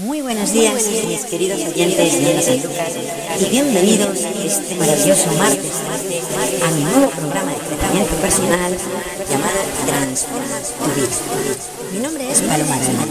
Muy 0.00 0.22
buenos 0.22 0.50
días, 0.54 0.82
mis 1.06 1.24
queridos 1.26 1.60
oyentes 1.60 2.12
de 2.22 2.30
Onda 2.30 2.40
San 2.40 2.56
Lucas, 2.62 2.92
y 3.38 3.44
bienvenidos 3.50 4.16
este 4.44 4.74
maravilloso 4.76 5.30
martes 5.32 5.72
a 6.64 6.70
mi 6.70 6.84
nuevo 6.84 7.10
programa 7.10 7.52
de 7.52 7.58
crecimiento 7.58 8.14
personal 8.16 8.72
llamado 9.28 9.60
Transforma 9.86 10.56
tu 10.56 10.84
vida. 10.94 11.08
Mi 11.92 11.98
nombre 11.98 12.30
es 12.30 12.40
Paloma 12.40 12.76
Arana, 12.76 13.06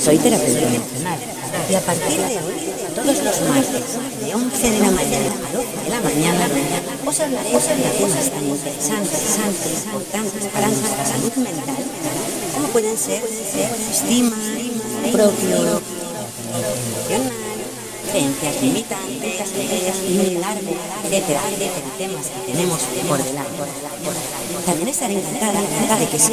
soy 0.00 0.16
terapeuta 0.16 0.62
emocional 0.62 1.18
y 1.70 1.74
a 1.74 1.80
partir 1.80 2.20
de 2.20 2.38
hoy, 2.40 2.54
todos 2.94 3.18
los 3.22 3.40
martes, 3.48 3.84
de 4.20 4.34
11 4.34 4.70
de 4.70 4.78
la 4.80 4.90
mañana 4.92 5.28
a 5.28 5.56
12 5.56 5.68
de 5.84 5.90
la 5.90 6.00
mañana, 6.00 6.48
os 7.04 7.20
hablaré 7.20 7.50
de 7.50 7.90
temas 7.98 8.30
tan 8.30 8.44
interesantes, 8.48 9.84
importantes 9.84 10.44
para 10.54 10.68
nuestra 10.68 11.04
salud 11.04 11.32
mental, 11.36 11.84
como 12.54 12.68
pueden 12.68 12.96
ser 12.96 13.22
estima, 13.90 14.36
propio, 15.12 15.56
emocional, 15.56 15.93
creencias 18.14 18.62
limitantes, 18.62 19.50
largo, 20.40 20.72
etcétera, 21.04 21.40
etcétera, 21.50 21.88
temas 21.98 22.26
que 22.26 22.52
tenemos 22.52 22.80
por 23.08 23.18
delante. 23.22 23.62
También 24.66 24.88
estaré 24.88 25.14
encantada, 25.14 25.60
de 25.98 26.06
que 26.08 26.18
si 26.18 26.32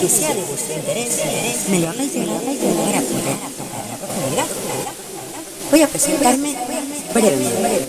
que 0.00 0.08
sea 0.08 0.34
de 0.34 0.42
vuestro 0.42 0.74
interés, 0.74 1.18
me 1.68 1.80
lo 1.80 1.88
hagáis 1.90 2.12
llegar 2.14 2.40
para 2.40 3.02
poder. 3.02 3.36
Voy 5.70 5.82
a 5.82 5.88
presentarme 5.88 6.56
brevemente, 7.12 7.86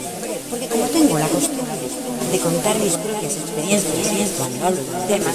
porque 0.49 0.67
como 0.67 0.85
tengo 0.87 1.19
la 1.19 1.27
costumbre 1.27 1.87
de 2.31 2.39
contar 2.39 2.79
mis 2.79 2.93
propias 2.93 3.33
experiencias 3.33 4.29
cuando 4.37 4.65
hablo 4.65 4.81
de 4.83 4.89
un 4.89 5.07
tema, 5.07 5.31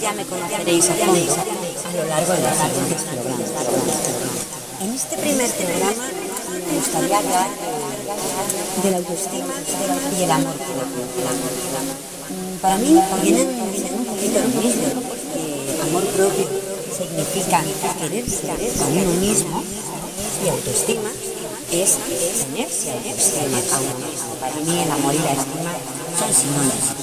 ya 0.00 0.12
me 0.12 0.24
conoceréis 0.24 0.90
a 0.90 0.94
fondo 0.94 1.34
a 1.34 1.92
lo 1.96 2.04
largo 2.08 2.32
de 2.34 2.42
los 2.42 2.56
siguientes 2.56 3.02
programas. 3.02 4.57
En 4.80 4.94
este 4.94 5.16
primer 5.16 5.50
programa 5.50 6.06
me 6.66 6.78
gustaría 6.78 7.18
hablar 7.18 7.48
de 8.82 8.90
la 8.92 8.96
autoestima 8.98 9.54
y 10.16 10.22
el 10.22 10.30
amor 10.30 10.54
propio. 10.54 11.02
Mm, 12.30 12.58
Para 12.60 12.78
mí 12.78 13.00
vienen, 13.22 13.48
un 13.48 14.04
poquito 14.06 14.38
lo 14.38 14.48
mismo, 14.62 15.02
porque 15.02 15.82
amor 15.82 16.04
propio 16.14 16.46
significa 16.96 17.64
quererse 17.98 18.50
a 18.50 18.86
uno 18.86 19.12
mismo 19.20 19.64
y 20.44 20.48
autoestima 20.48 21.10
es 21.72 21.98
tenerse 21.98 22.90
a 22.92 23.80
uno 23.80 24.06
mismo. 24.06 24.34
Para 24.40 24.54
mí 24.54 24.80
el 24.80 24.92
amor 24.92 25.14
y 25.14 25.18
la 25.18 25.32
estima 25.32 25.74
son 26.18 26.32
sinónimos. 26.32 26.94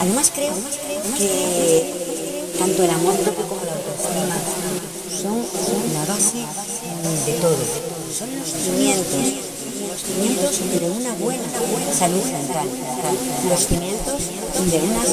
Además 0.00 0.32
creo 0.34 0.54
que 1.18 1.94
tanto 2.58 2.82
el 2.84 2.90
amor 2.90 3.14
propio 3.16 3.48
como 3.48 3.64
la 3.64 3.72
autoestima 3.72 4.36
son 5.24 5.40
la 5.94 6.04
base 6.04 6.44
de 7.24 7.32
todo. 7.40 7.56
Son 8.12 8.28
los 8.38 8.46
cimientos, 8.46 9.24
los 9.88 10.00
cimientos 10.02 10.52
de 10.80 10.90
una 10.90 11.12
buena 11.14 11.44
salud 11.98 12.24
mental, 12.24 12.68
los 13.48 13.66
cimientos 13.66 14.20
de 14.70 14.78
unas 14.78 15.08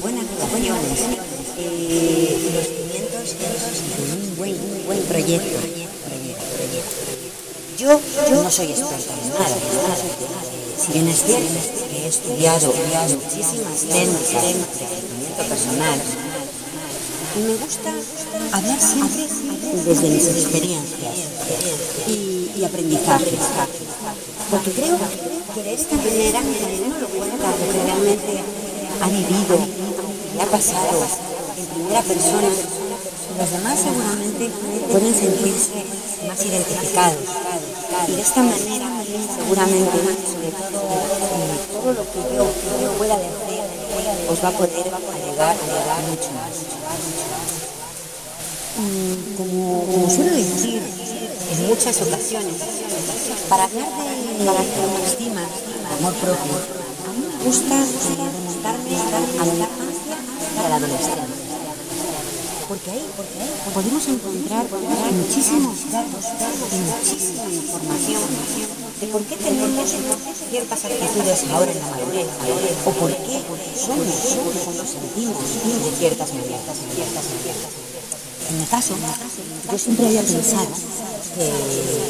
buenas 0.00 0.24
relaciones, 0.24 1.00
eh, 1.58 2.50
los 2.54 2.66
cimientos 2.66 3.36
de 3.96 4.12
un 4.16 4.36
buen, 4.36 4.52
un 4.54 4.86
buen 4.86 5.02
proyecto. 5.02 5.60
Yo, 7.78 8.00
yo 8.30 8.42
no 8.42 8.50
soy 8.50 8.66
experta 8.66 9.12
en 9.12 9.28
nada, 9.28 9.56
si 10.80 10.92
bien 10.92 11.08
es 11.08 11.22
cierto 11.22 11.60
que 11.90 12.04
he 12.04 12.08
estudiado 12.08 12.72
muchísimas 12.72 13.80
técnicas 13.88 14.42
de 14.42 14.54
crecimiento 14.56 15.42
personal, 15.48 16.00
y 17.36 17.38
me 17.40 17.54
gusta 17.56 17.92
hablar 18.52 18.80
siempre 18.80 19.26
desde 19.84 20.08
mis 20.08 20.26
experiencias 20.26 21.14
y, 22.08 22.50
y 22.56 22.64
aprendizajes. 22.64 23.38
Porque 24.50 24.70
creo 24.72 24.98
que 25.54 25.62
de 25.62 25.74
esta 25.74 25.96
manera, 25.96 26.40
uno 26.40 26.98
lo 27.00 27.08
cuenta, 27.08 27.50
porque 27.52 27.82
realmente 27.84 28.42
ha 29.00 29.08
vivido 29.08 29.58
y 30.36 30.40
ha 30.40 30.46
pasado 30.46 31.06
en 31.56 31.66
primera 31.66 32.02
persona, 32.02 32.48
los 33.38 33.50
demás 33.50 33.78
seguramente 33.78 34.50
pueden 34.90 35.14
sentirse 35.14 35.84
más 36.26 36.44
identificados. 36.44 37.24
Y 38.08 38.12
de 38.12 38.22
esta 38.22 38.42
manera, 38.42 38.90
seguramente, 39.38 39.98
sobre 40.26 40.50
todo, 40.50 40.80
todo 41.72 41.92
lo 41.92 42.02
que 42.12 42.20
yo, 42.34 42.46
que 42.46 42.84
yo 42.84 42.92
pueda 42.98 43.16
decir, 43.16 43.60
os 44.30 44.44
va 44.44 44.48
a 44.48 44.52
poder 44.52 44.86
ayudar, 44.86 45.56
ayudar 45.56 46.02
mucho 46.08 46.30
más. 46.34 47.79
Como, 48.76 49.84
como 49.84 50.10
suelo 50.10 50.32
decir 50.32 50.80
en 50.80 51.66
muchas 51.66 52.00
ocasiones, 52.02 52.54
para 53.48 53.64
hablar 53.64 53.88
de 54.38 54.48
autoestima, 54.48 55.42
amor 55.98 56.14
propio, 56.14 56.54
a 56.54 57.12
mí 57.12 57.26
me 57.26 57.44
gusta 57.44 57.74
remontarme 57.74 58.96
a 58.96 59.44
la 59.44 59.56
infancia 59.58 60.16
y 60.54 60.64
a 60.64 60.68
la 60.68 60.76
adolescencia. 60.76 61.26
Porque 62.68 62.90
ahí, 62.92 63.04
porque 63.16 63.40
ahí 63.42 63.50
podemos 63.74 64.06
encontrar 64.06 64.64
muchísimos 65.10 65.90
datos 65.90 66.24
y 66.70 66.78
muchísima 66.86 67.44
información 67.50 68.22
de 69.00 69.06
por 69.08 69.22
qué 69.24 69.36
tenemos 69.36 69.90
ciertas 70.50 70.84
actitudes 70.84 71.44
ahora 71.50 71.72
en 71.72 71.80
la 71.80 71.86
madurez 71.90 72.28
o 72.86 72.90
por 72.92 73.10
qué 73.10 73.42
somos 73.74 74.06
o 74.66 74.72
nos 74.72 74.88
sentimos 74.88 75.42
de 75.42 75.96
ciertas 75.98 76.32
maneras. 76.32 76.78
Ciertas 76.94 77.24
maneras. 77.24 77.89
En 78.50 78.58
mi 78.58 78.66
caso, 78.66 78.94
yo 79.70 79.78
siempre 79.78 80.06
había 80.06 80.22
pensado 80.22 80.66
que, 80.66 81.46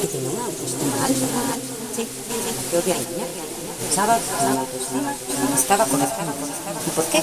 que 0.01 0.07
tenía 0.09 0.31
una 0.31 0.45
autoestima 0.47 0.97
alta. 1.05 1.27
Sí, 1.95 2.09
propia 2.71 2.95
niña. 2.95 3.27
Pensaba 3.85 4.17
que 4.17 4.45
la 4.49 4.61
autoestima 4.65 5.13
estaba 5.53 5.85
encima. 5.85 6.33
¿Y 6.81 6.91
por 6.97 7.05
qué? 7.13 7.21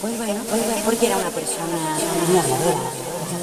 Pues 0.00 0.18
bueno, 0.18 0.40
pues 0.50 0.66
bueno, 0.66 0.82
porque 0.84 1.06
era 1.06 1.16
una 1.18 1.30
persona 1.30 1.78
muy 2.26 2.34
habladora, 2.34 2.82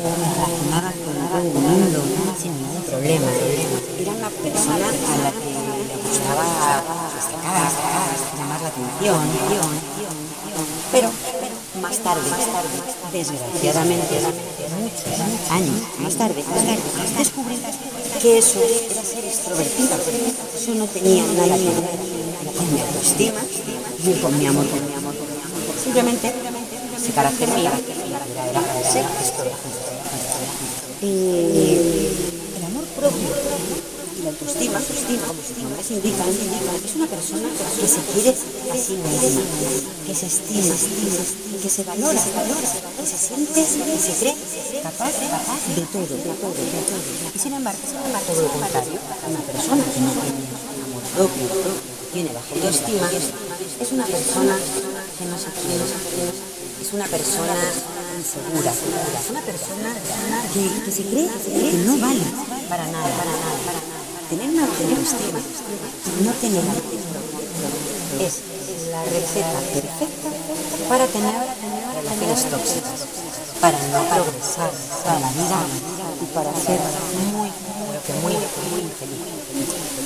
me 0.04 0.12
relacionaba 0.36 0.92
con 0.92 1.16
todo 1.16 1.40
el 1.40 1.64
mundo 1.64 2.00
sin 2.36 2.52
ningún 2.52 2.84
problema. 2.84 3.32
Era 3.96 4.12
una 4.12 4.30
persona 4.30 4.76
a 4.76 5.16
la 5.24 5.32
que 5.32 5.48
le 5.48 5.96
gustaba 5.96 6.44
destacar, 7.16 7.72
llamar 8.36 8.60
la 8.62 8.68
atención, 8.68 9.24
pero 10.92 11.08
más 11.86 11.98
tarde, 12.00 12.22
desgraciadamente, 13.14 14.16
muchos 14.82 15.20
años 15.52 15.76
más 16.00 16.16
tarde, 16.16 16.44
descubrí 17.16 17.60
que 18.20 18.40
eso 18.40 18.60
era 18.60 19.04
ser 19.04 19.24
extrovertida. 19.24 19.96
Eso 20.56 20.74
no 20.74 20.88
tenía 20.88 21.24
nada 21.28 21.56
que 21.56 21.66
ver 21.66 22.56
con 22.58 22.74
mi 22.74 22.82
autoestima 22.82 23.42
ni 24.04 24.14
con 24.16 24.40
mi 24.40 24.48
amor 24.48 24.66
por 24.66 24.82
mi 24.82 24.94
amor. 24.96 25.14
Simplemente 25.84 26.34
ese 26.98 27.12
carácter 27.12 27.50
mío 27.50 27.70
era, 27.70 28.92
ser 28.92 29.06
extrovertida. 29.22 29.76
el 31.02 32.66
amor 32.66 32.86
propio 32.98 33.95
la 34.26 34.32
autoestima, 34.32 34.82
como 34.82 35.38
nombres 35.70 35.92
indican, 35.92 36.26
es 36.82 36.96
una 36.96 37.06
persona 37.06 37.46
que 37.46 37.88
se 37.88 38.02
quiere 38.10 38.30
a 38.34 38.78
sí 38.78 38.98
misma, 38.98 39.42
que 40.02 40.16
se 40.16 40.26
estima, 40.26 40.74
que 41.62 41.70
se 41.70 41.84
valora, 41.84 42.22
que 42.98 43.06
se 43.06 43.18
siente, 43.22 43.54
que 43.54 44.00
se 44.02 44.14
cree 44.18 44.36
capaz, 44.82 45.14
de 45.14 45.86
todo, 45.94 46.10
de 46.10 46.34
todo, 46.42 46.58
de 46.58 46.82
todo. 46.90 47.06
Y 47.36 47.38
sin 47.38 47.54
embargo, 47.54 47.78
todo 47.86 48.42
lo 48.42 48.50
contrario, 48.50 48.98
una 49.30 49.42
persona 49.46 49.84
que 49.94 50.00
no 50.02 50.10
tiene 50.10 50.50
amor 50.90 51.04
propio, 51.14 51.46
que 51.46 52.14
tiene 52.14 52.34
baja 52.34 52.50
autoestima, 52.50 53.06
es 53.14 53.92
una 53.92 54.06
persona 54.06 54.58
que 54.58 55.26
no 55.26 55.38
se 55.38 55.50
quiere, 55.54 55.86
es 56.82 56.94
una 56.94 57.06
persona 57.06 57.54
insegura, 58.18 58.72
es 58.74 59.30
una 59.30 59.42
persona 59.42 59.94
que, 60.52 60.84
que 60.84 60.92
se 60.92 61.04
cree 61.04 61.30
que 61.30 61.78
no 61.86 61.98
vale 62.00 62.26
para 62.68 62.88
nada, 62.88 63.10
para 63.18 63.32
nada, 63.32 63.58
para 63.66 63.80
nada. 63.86 63.95
Tener 64.30 64.50
una 64.50 64.64
autoestima 64.64 65.40
no 66.24 66.32
tener 66.42 66.64
es 68.20 68.42
la 68.90 69.04
receta 69.04 69.60
perfecta 69.72 70.30
para 70.90 71.06
tener 71.06 71.36
relaciones 71.94 72.50
tóxicas, 72.50 73.06
para 73.62 73.78
no 73.78 74.02
progresar 74.10 74.72
en 74.72 75.22
la 75.22 75.30
vida 75.30 75.60
y 76.22 76.26
para 76.34 76.50
ser 76.56 76.80
muy, 77.34 77.52
muy, 78.24 78.34
muy 78.72 78.82
infeliz. 78.82 79.22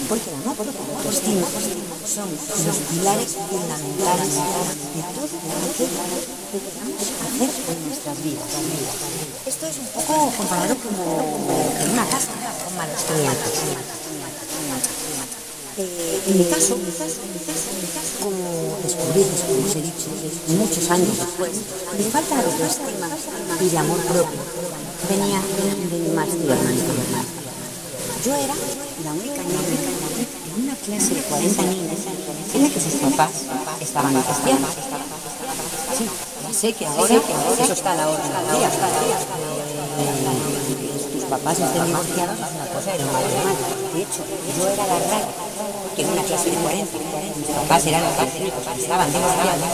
Porque 0.10 0.30
el 0.30 0.36
amor 0.36 0.66
la 0.66 0.98
autoestima 0.98 1.48
son 2.06 2.30
los 2.30 2.78
pilares 2.90 3.38
fundamentales 3.48 4.34
de 4.36 5.02
todo 5.16 5.30
aquello 5.70 6.02
que 6.52 6.60
queramos 6.60 7.04
hacer 7.24 7.50
en 7.70 7.88
nuestras 7.88 8.24
vidas. 8.24 8.50
Esto 9.46 9.68
es 9.68 9.78
un 9.78 9.88
poco 9.88 10.32
comparado 10.36 10.76
como 10.76 11.04
una 11.94 12.06
casa 12.10 12.32
con 12.66 12.76
malos 12.76 13.02
clientes. 13.06 14.09
Eh, 15.82 16.22
en 16.28 16.38
mi 16.38 16.44
caso, 16.44 16.76
como 18.20 18.78
descubrí, 18.84 19.24
como 19.24 19.64
os 19.64 19.76
he 19.78 19.82
dicho, 19.82 20.12
muchos 20.60 20.92
años 20.92 21.08
después, 21.08 21.52
mi 21.98 22.04
falta 22.04 22.36
de 22.36 22.44
autoestima 22.52 23.08
y 23.62 23.70
de 23.70 23.78
amor 23.78 23.98
propio 24.12 24.44
venía 25.08 25.40
de 25.40 26.00
mi 26.00 26.10
más 26.12 26.28
tierna 26.28 26.72
Yo 28.26 28.36
era 28.36 28.56
la 29.06 29.14
única 29.14 29.42
niña 29.42 29.64
en 30.52 30.64
una 30.64 30.76
clase 30.76 31.16
de 31.16 31.22
40 31.22 31.62
niños 31.64 32.00
en 32.56 32.72
que 32.72 32.80
sus 32.82 32.96
papás 32.96 33.32
estaban 33.80 34.10
divorciados. 34.10 34.76
Sí, 35.98 36.06
ya 36.44 36.54
sé 36.54 36.74
que 36.74 36.86
ahora 36.88 37.16
eso 37.16 37.72
está 37.72 37.94
a 37.94 37.96
la 37.96 38.10
orden 38.10 38.28
del 38.28 38.60
día. 38.60 38.70
Tus 41.14 41.24
papás 41.24 41.58
estén 41.58 41.86
divorciados 41.86 42.38
es 42.38 42.52
una 42.52 42.68
cosa 42.68 42.92
de. 42.92 42.98
De 43.94 44.04
hecho, 44.04 44.22
yo 44.58 44.68
era 44.68 44.86
la 44.86 45.00
rara 45.00 45.50
que 46.00 46.06
en 46.06 46.14
una 46.14 46.24
clase 46.24 46.50
de 46.50 46.56
40 46.56 46.98
mis 47.36 47.48
papás 47.48 47.86
eran 47.86 48.02
los 48.04 48.14
únicos 48.40 48.64
que 48.74 48.82
estaban 48.82 49.12
divorciados 49.12 49.68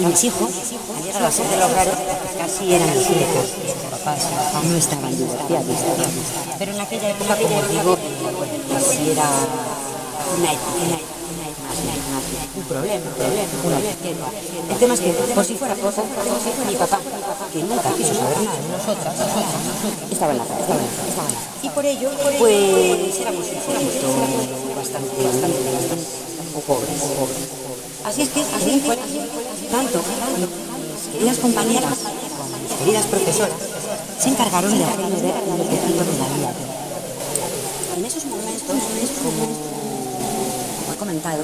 y 0.00 0.04
mis 0.06 0.24
hijos, 0.24 0.50
al 0.96 1.04
llegar 1.04 1.22
a 1.24 1.30
ser 1.30 1.46
de 1.46 1.56
los 1.58 1.70
raros, 1.72 1.94
casi 2.38 2.72
eran 2.72 2.88
mis 2.88 3.10
hijos. 3.10 3.52
Sus 3.52 3.90
papás 3.90 4.22
no 4.64 4.76
estaban 4.76 5.14
divorciados. 5.14 5.76
Pero 6.58 6.72
en 6.72 6.80
aquella 6.80 7.10
época, 7.10 7.36
como 7.36 7.62
digo, 7.68 7.98
pues 8.70 8.82
sí 8.82 9.10
era 9.10 9.28
una 10.38 10.52
etiqueta 10.52 11.10
un 12.56 12.64
problema, 12.64 13.04
un 13.06 13.14
problema, 13.14 13.48
una 13.64 13.78
etiqueta. 13.78 14.26
El 14.70 14.78
tema 14.78 14.94
es 14.94 15.00
que, 15.00 15.12
por 15.12 15.44
si 15.44 15.54
fuera 15.54 15.74
poco, 15.74 16.02
mi 16.66 16.76
papá, 16.76 16.98
que 17.52 17.62
nunca 17.62 17.90
quiso 17.96 18.14
saber 18.14 18.38
nada 18.38 18.60
de 18.60 18.68
nosotras, 18.68 19.14
estaba 20.10 20.32
en 20.32 20.38
la 20.38 20.44
casa, 20.44 20.60
estaba 20.60 20.80
en 20.80 20.86
la 20.86 20.92
casa. 20.92 21.40
Y 21.62 21.68
por 21.70 21.86
ello, 21.86 22.10
pues 22.38 23.20
éramos 23.20 23.46
un 23.46 24.69
bastante, 24.80 25.12
bastante, 25.22 25.58
bastante, 25.76 26.06
pobres. 26.66 26.88
Así 28.04 28.22
es 28.22 28.28
que, 28.30 28.40
así 28.40 28.80
fue, 28.80 28.96
tanto 28.96 30.00
mis 30.40 31.04
queridas 31.12 31.38
compañeras 31.38 31.96
mis 32.64 32.72
queridas 32.80 33.06
profesoras 33.06 33.60
se 34.18 34.28
encargaron 34.30 34.72
de 34.76 34.84
hacerme 34.84 35.20
ver 35.20 35.36
lo 35.36 35.64
que 35.68 35.76
tanto 35.76 36.02
me 36.08 36.16
daría. 36.16 36.50
En 37.96 38.04
esos 38.04 38.24
momentos, 38.24 38.76
como 39.22 39.42
he 40.92 40.96
comentado, 40.96 41.42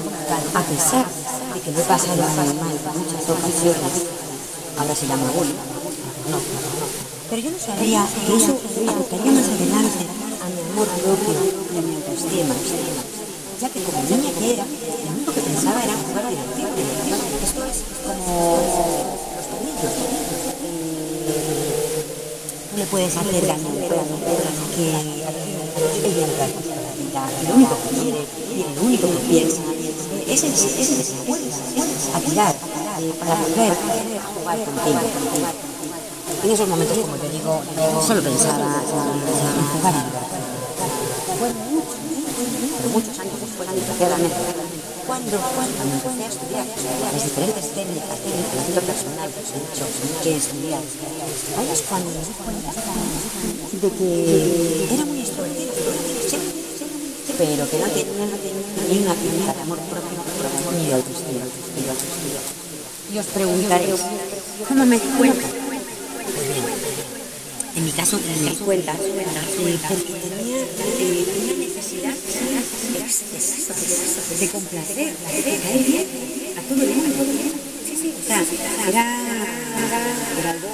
a 0.53 0.61
pesar 0.63 1.05
de 1.05 1.59
que 1.61 1.71
lo 1.71 1.79
he 1.79 1.83
pasado 1.83 2.15
muy 2.17 2.57
mal 2.57 2.77
muchas 2.97 3.29
ocasiones, 3.29 3.93
ahora 4.79 4.95
se 4.95 5.05
llama 5.05 5.29
bullying, 5.37 5.61
no, 6.31 6.39
pero 7.29 7.41
yo 7.41 7.51
no 7.51 7.59
sabía 7.59 8.05
que 8.25 8.35
eso 8.35 8.57
afectaría 8.87 9.31
más 9.31 9.45
adelante 9.45 10.05
a 10.41 10.47
mi 10.49 10.59
amor 10.71 10.87
propio 10.87 11.33
y 11.73 11.77
a 11.77 11.81
mi 11.81 11.95
autoestima, 11.95 12.55
ya 13.59 13.69
que 13.69 13.81
como 13.81 14.03
niña 14.03 14.31
que 14.37 14.53
era, 14.53 14.65
lo 14.65 15.11
único 15.15 15.33
que 15.33 15.41
pensaba 15.41 15.83
era 15.83 15.93
jugar 15.97 16.25
a 16.25 16.29
divertirme. 16.29 16.81
Esto 17.43 17.65
es 17.65 17.77
como 18.05 18.57
los 19.35 19.45
tornillos. 19.49 19.93
Tú 22.69 22.77
le 22.77 22.85
puedes 22.85 23.17
hacer 23.17 23.47
daño 23.47 23.69
a 23.69 23.89
que 24.75 24.85
ella 26.05 26.21
entra 26.27 26.45
y 26.47 27.47
lo 27.47 27.53
único 27.55 27.75
que 27.81 27.89
quiere 27.97 28.21
y 28.53 28.59
lo 28.75 28.81
único 28.83 29.07
que 29.07 29.19
piensa 29.27 29.61
es 30.27 30.43
en 30.43 30.55
sí, 30.55 30.67
a 32.13 32.19
tirar, 32.19 32.55
para 33.19 33.35
poder 33.35 33.73
jugar 34.35 34.57
contigo. 34.65 34.99
En 36.43 36.51
esos 36.51 36.67
momentos, 36.67 36.97
como 36.99 37.15
te 37.15 37.29
digo, 37.29 37.61
solo 38.05 38.21
pensaba 38.21 38.83
en 38.85 39.67
jugar 39.73 39.95
a 39.95 40.03
divertirme. 40.03 40.45
Fue 41.39 41.49
mucho, 41.71 41.95
pero 42.77 42.89
muchos 42.89 43.19
años 43.19 43.36
desgraciadamente, 43.65 44.35
cuando, 45.07 45.37
cuando 45.55 45.81
empecé 45.81 46.23
a 46.23 46.29
estudiar 46.29 46.65
las 46.67 47.23
diferentes 47.23 47.65
técnicas 47.73 48.17
de 48.21 48.29
entrenamiento 48.37 48.81
personal 48.81 49.29
que 49.33 49.39
he 49.39 49.59
dicho 49.65 49.85
que 50.21 50.35
estudiar, 50.37 50.81
ahí 51.57 51.69
es 51.71 51.81
cuando 51.89 52.09
me 52.11 52.21
di 52.21 52.33
cuenta 52.37 52.71
de 53.81 53.89
que 53.97 54.93
era 54.93 55.05
muy 55.05 55.19
extrovertido, 55.21 55.73
pero 57.37 57.69
que 57.69 57.77
no 57.77 57.87
tenía, 57.87 58.25
no 58.25 58.37
tenía 58.37 58.61
ni 58.89 58.97
una 59.03 59.13
pinta 59.13 59.53
de 59.53 59.61
amor 59.61 59.79
propio 59.89 60.17
ni 60.77 60.85
de 60.87 60.93
autoestima. 60.93 61.45
Y 63.13 63.17
os 63.17 63.25
preguntaréis, 63.27 64.01
¿cómo 64.67 64.85
me 64.85 64.99
di 64.99 65.07
cuenta? 65.17 65.47
Pues 66.35 66.47
en 67.77 67.85
mi 67.85 67.91
caso 67.91 68.19
me 68.43 68.49
di 68.49 68.55
cuenta 68.57 68.93
eh, 68.93 69.79
porque 69.87 70.13
tenía 70.13 70.57
eh, 70.61 71.56
de 73.07 73.15
complacer, 74.49 75.15
caer 75.15 75.79
bien 75.87 76.03
a 76.57 76.61
todo 76.67 76.81
el 76.83 76.89
mundo. 76.89 77.23
Sí, 77.87 77.95
sí, 77.95 78.11
o 78.11 78.19
sea, 78.27 78.43
era, 78.89 79.05
era 80.37 80.51
algo 80.51 80.67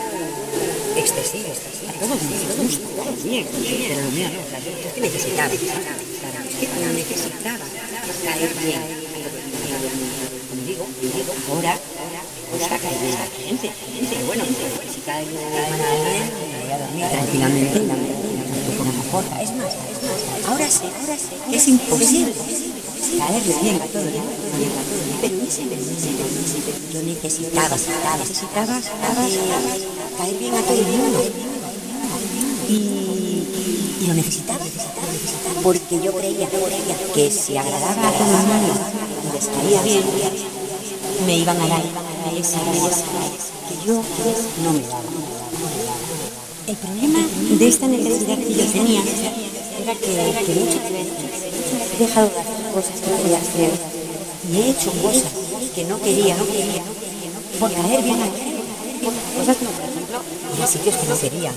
excesivo. 0.97 1.53
A 1.53 1.93
todos 1.93 2.09
nos 2.09 2.57
gusta 2.57 2.89
bien, 3.23 3.45
pero 3.45 4.01
lo 4.01 4.09
mío 4.09 4.33
no, 4.33 4.41
o 4.41 4.49
sea, 4.49 4.57
es 4.57 4.65
que 4.93 5.01
necesitaba, 5.01 5.53
necesitaba 5.53 7.59
caer 8.25 8.49
bien. 8.65 8.81
Como 10.49 10.65
digo, 10.65 10.89
digo, 11.01 11.33
ahora, 11.51 11.69
ahora 11.69 12.89
bien 12.99 13.13
la 13.13 13.27
gente, 13.45 13.69
pero 14.09 14.25
bueno, 14.25 14.43
si 14.91 15.01
cae 15.01 15.23
bien, 15.25 15.43
voy 16.63 16.71
a 16.71 16.79
dormir 16.79 17.05
tranquilamente 17.11 17.83
tampoco 18.73 18.85
me 18.85 18.93
importa. 18.95 19.41
Es 19.41 19.51
más, 19.53 19.73
ahora 20.47 20.69
sé, 20.69 20.85
ahora 20.85 21.17
sé, 21.17 21.55
es 21.55 21.67
imposible 21.67 22.33
caerle 23.17 23.55
bien 23.61 23.81
a 23.81 23.85
todo 23.85 24.03
pero 25.21 25.35
yo 26.91 27.01
necesitaba, 27.03 27.69
necesitaba, 27.69 28.17
necesitaba 28.17 28.81
caer 30.17 30.37
bien 30.37 30.53
a 30.53 30.61
todo 30.61 30.77
el 30.77 30.85
mundo. 30.85 31.23
Y, 32.69 34.07
lo 34.07 34.13
necesitaba, 34.13 34.65
porque 35.63 36.01
yo 36.03 36.11
creía, 36.11 36.49
que 37.13 37.31
si 37.31 37.55
agradaba 37.57 38.09
a 38.09 38.11
todo 38.11 38.27
el 38.27 38.47
mundo 38.47 38.73
y 39.23 39.33
les 39.33 39.45
caía 39.47 39.81
bien, 39.81 40.03
me 41.25 41.37
iban 41.37 41.61
a 41.61 41.67
dar 41.67 41.83
esa 42.37 42.59
que 42.59 43.87
yo 43.87 44.01
no 44.63 44.73
me 44.73 44.81
daba. 44.81 45.03
El 46.67 46.75
problema 46.77 47.19
de 47.59 47.67
esta 47.67 47.87
necesidad 47.87 48.37
que 48.37 48.53
yo 48.53 48.65
tenía 48.65 49.01
era 49.83 49.93
que, 49.95 50.11
que 50.45 50.53
muchas 50.59 50.83
veces 50.91 51.11
he 51.93 51.97
dejado 51.99 52.29
de 52.29 52.39
hacer 52.39 52.71
cosas 52.73 52.95
que 53.03 53.11
quería 53.17 53.37
hacer 53.37 53.71
y 54.49 54.57
he 54.57 54.69
hecho 54.71 54.91
cosas 55.01 55.31
que 55.75 55.83
no 55.83 55.99
quería, 55.99 56.35
no 56.37 56.45
quería, 56.45 56.83
por 57.59 57.71
caer 57.71 58.03
bien 58.03 58.21
a. 58.21 58.27
Cosas 59.37 59.57
como, 59.57 59.71
por 59.71 59.83
ejemplo, 59.83 60.21
ir 60.55 60.63
a 60.63 60.67
sitios 60.67 60.95
que 60.95 61.07
no 61.07 61.19
quería, 61.19 61.51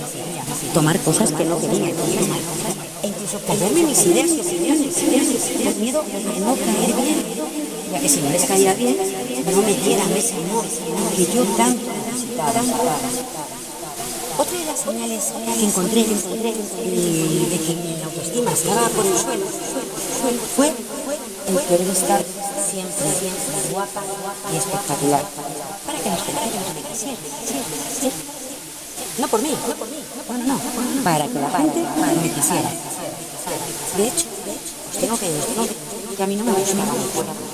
tomar 0.73 0.99
cosas 0.99 1.31
que 1.31 1.45
no 1.45 1.57
quería, 1.59 1.87
e 1.87 3.07
incluso 3.07 3.39
callarme 3.47 3.83
mis 3.83 4.05
ideas 4.05 4.27
y 4.27 4.41
opiniones, 4.41 4.95
por 5.63 5.75
miedo 5.75 6.01
a 6.01 6.39
no 6.39 6.55
caer 6.55 6.93
bien, 6.99 7.19
ya 7.93 7.99
que 7.99 8.09
si 8.09 8.19
no 8.19 8.29
les 8.31 8.43
caía 8.43 8.73
bien, 8.73 8.97
no 8.97 9.61
me 9.61 9.73
dieran 9.75 10.11
ese 10.11 10.33
amor 10.35 10.65
que 11.15 11.25
yo 11.33 11.43
tanto 11.55 11.87
necesitaba. 12.11 12.61
Otra 14.37 14.59
de 14.59 14.65
las 14.65 14.79
señales 14.79 15.23
que 15.57 15.65
encontré, 15.65 16.03
que 16.03 16.13
encontré 16.13 16.51
de 16.51 17.57
que 17.57 17.73
autoestima 18.17 18.51
estaba 18.51 18.89
por 18.89 19.05
el 19.05 19.17
suelo 19.17 19.45
fue 20.55 20.67
el 20.67 21.67
querer 21.67 21.89
estar 21.89 22.23
siempre, 22.69 23.05
siempre 23.19 23.71
guapa 23.71 24.01
y 24.51 24.57
espectacular 24.57 25.23
para 25.85 25.99
que 25.99 26.09
me 26.09 26.81
quisieran. 26.89 27.17
No 29.19 29.27
por 29.27 29.41
mí, 29.41 29.49
no 29.49 29.75
por 29.75 29.87
mí, 29.87 29.97
bueno, 30.27 30.43
no, 30.45 31.03
para 31.03 31.27
que 31.27 31.39
la 31.39 31.49
gente 31.49 31.79
me 32.21 32.31
quisiera. 32.33 32.69
De 33.97 34.07
hecho, 34.07 34.25
os 34.91 34.97
tengo 34.99 35.17
que 35.17 35.29
decir 35.29 35.77
que 36.17 36.23
a 36.23 36.27
mí 36.27 36.35
no 36.35 36.43
me 36.45 36.51
gustaba. 36.53 37.46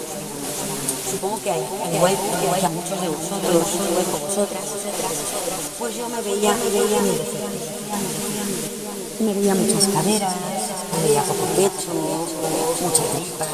Supongo 1.14 1.38
que 1.44 1.52
hay, 1.52 1.62
igual, 1.94 2.18
que 2.18 2.66
a 2.66 2.70
muchos 2.70 3.00
de 3.00 3.08
vosotros, 3.08 3.46
igual 3.46 4.06
que 4.06 4.18
vosotras, 4.26 4.64
pues 5.78 5.96
yo 5.96 6.10
me 6.10 6.20
veía, 6.22 6.56
me 6.58 6.70
veía 6.72 7.00
mi. 7.02 7.12
Me 9.20 9.34
veía 9.36 9.54
muchas 9.54 9.86
caderas, 9.94 10.34
me 10.92 11.08
veía 11.08 11.22
poco 11.22 11.46
pecho, 11.56 11.94
mucha 12.82 13.04
tripa, 13.14 13.46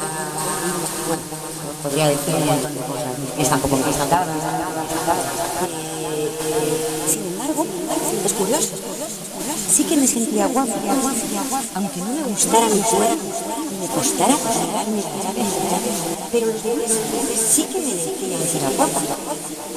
bueno, 1.06 1.22
podría 1.82 2.08
decir 2.08 2.34
un 2.34 2.46
montón 2.46 2.72
de 2.74 2.80
cosas, 2.80 3.12
que 3.36 3.44
tampoco 3.44 3.76
me 3.76 3.84
gustaban. 3.84 4.28
Eh, 6.08 6.30
sin 7.12 7.26
embargo, 7.26 7.66
es 8.24 8.32
curioso, 8.32 8.70
sí 9.70 9.84
que 9.84 9.96
me 9.98 10.06
sentía 10.08 10.46
guapa, 10.46 10.72
aunque 11.74 12.00
no 12.00 12.06
me 12.06 12.22
gustara 12.22 12.66
mi 12.68 12.80
cuerpo, 12.80 13.16
me 13.80 13.86
costara 13.94 14.34
mi 14.34 15.02
pero 16.32 16.46
los 16.46 16.62
demás 16.62 16.90
sí 17.50 17.64
que 17.64 17.80
me 17.80 17.92
decían 17.92 18.14
que 18.14 18.58
era 18.58 18.70
guapa. 18.70 19.00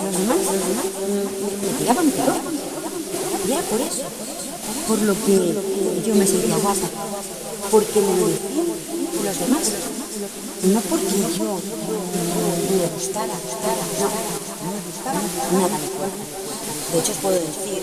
Los 0.03 0.17
demás, 0.17 0.37
los 0.37 0.53
demás 0.53 0.85
me, 1.61 1.77
tiraban 1.79 2.11
peor. 2.11 2.35
Y 3.47 3.51
era 3.51 3.61
por 3.63 3.81
eso, 3.81 4.03
por 4.87 5.01
lo 5.01 5.13
que 5.25 5.55
yo 6.05 6.15
me 6.15 6.27
sentía 6.27 6.57
guapa, 6.57 6.87
porque 7.71 7.99
me 8.01 8.19
lo 8.19 8.27
decían 8.27 8.67
los 9.23 9.39
demás, 9.39 9.71
no 10.63 10.81
porque 10.81 11.17
yo 11.37 11.59
me 12.77 12.87
gustara, 12.93 13.33
gustara, 13.33 13.83
no, 13.99 14.07
no 14.63 14.71
me 14.71 14.81
gustaba 14.85 15.19
nada 15.51 15.77
mi 15.77 15.87
cuerpo. 15.87 16.23
De 16.93 16.99
hecho, 16.99 17.11
os 17.11 17.17
puedo 17.17 17.35
decir 17.35 17.81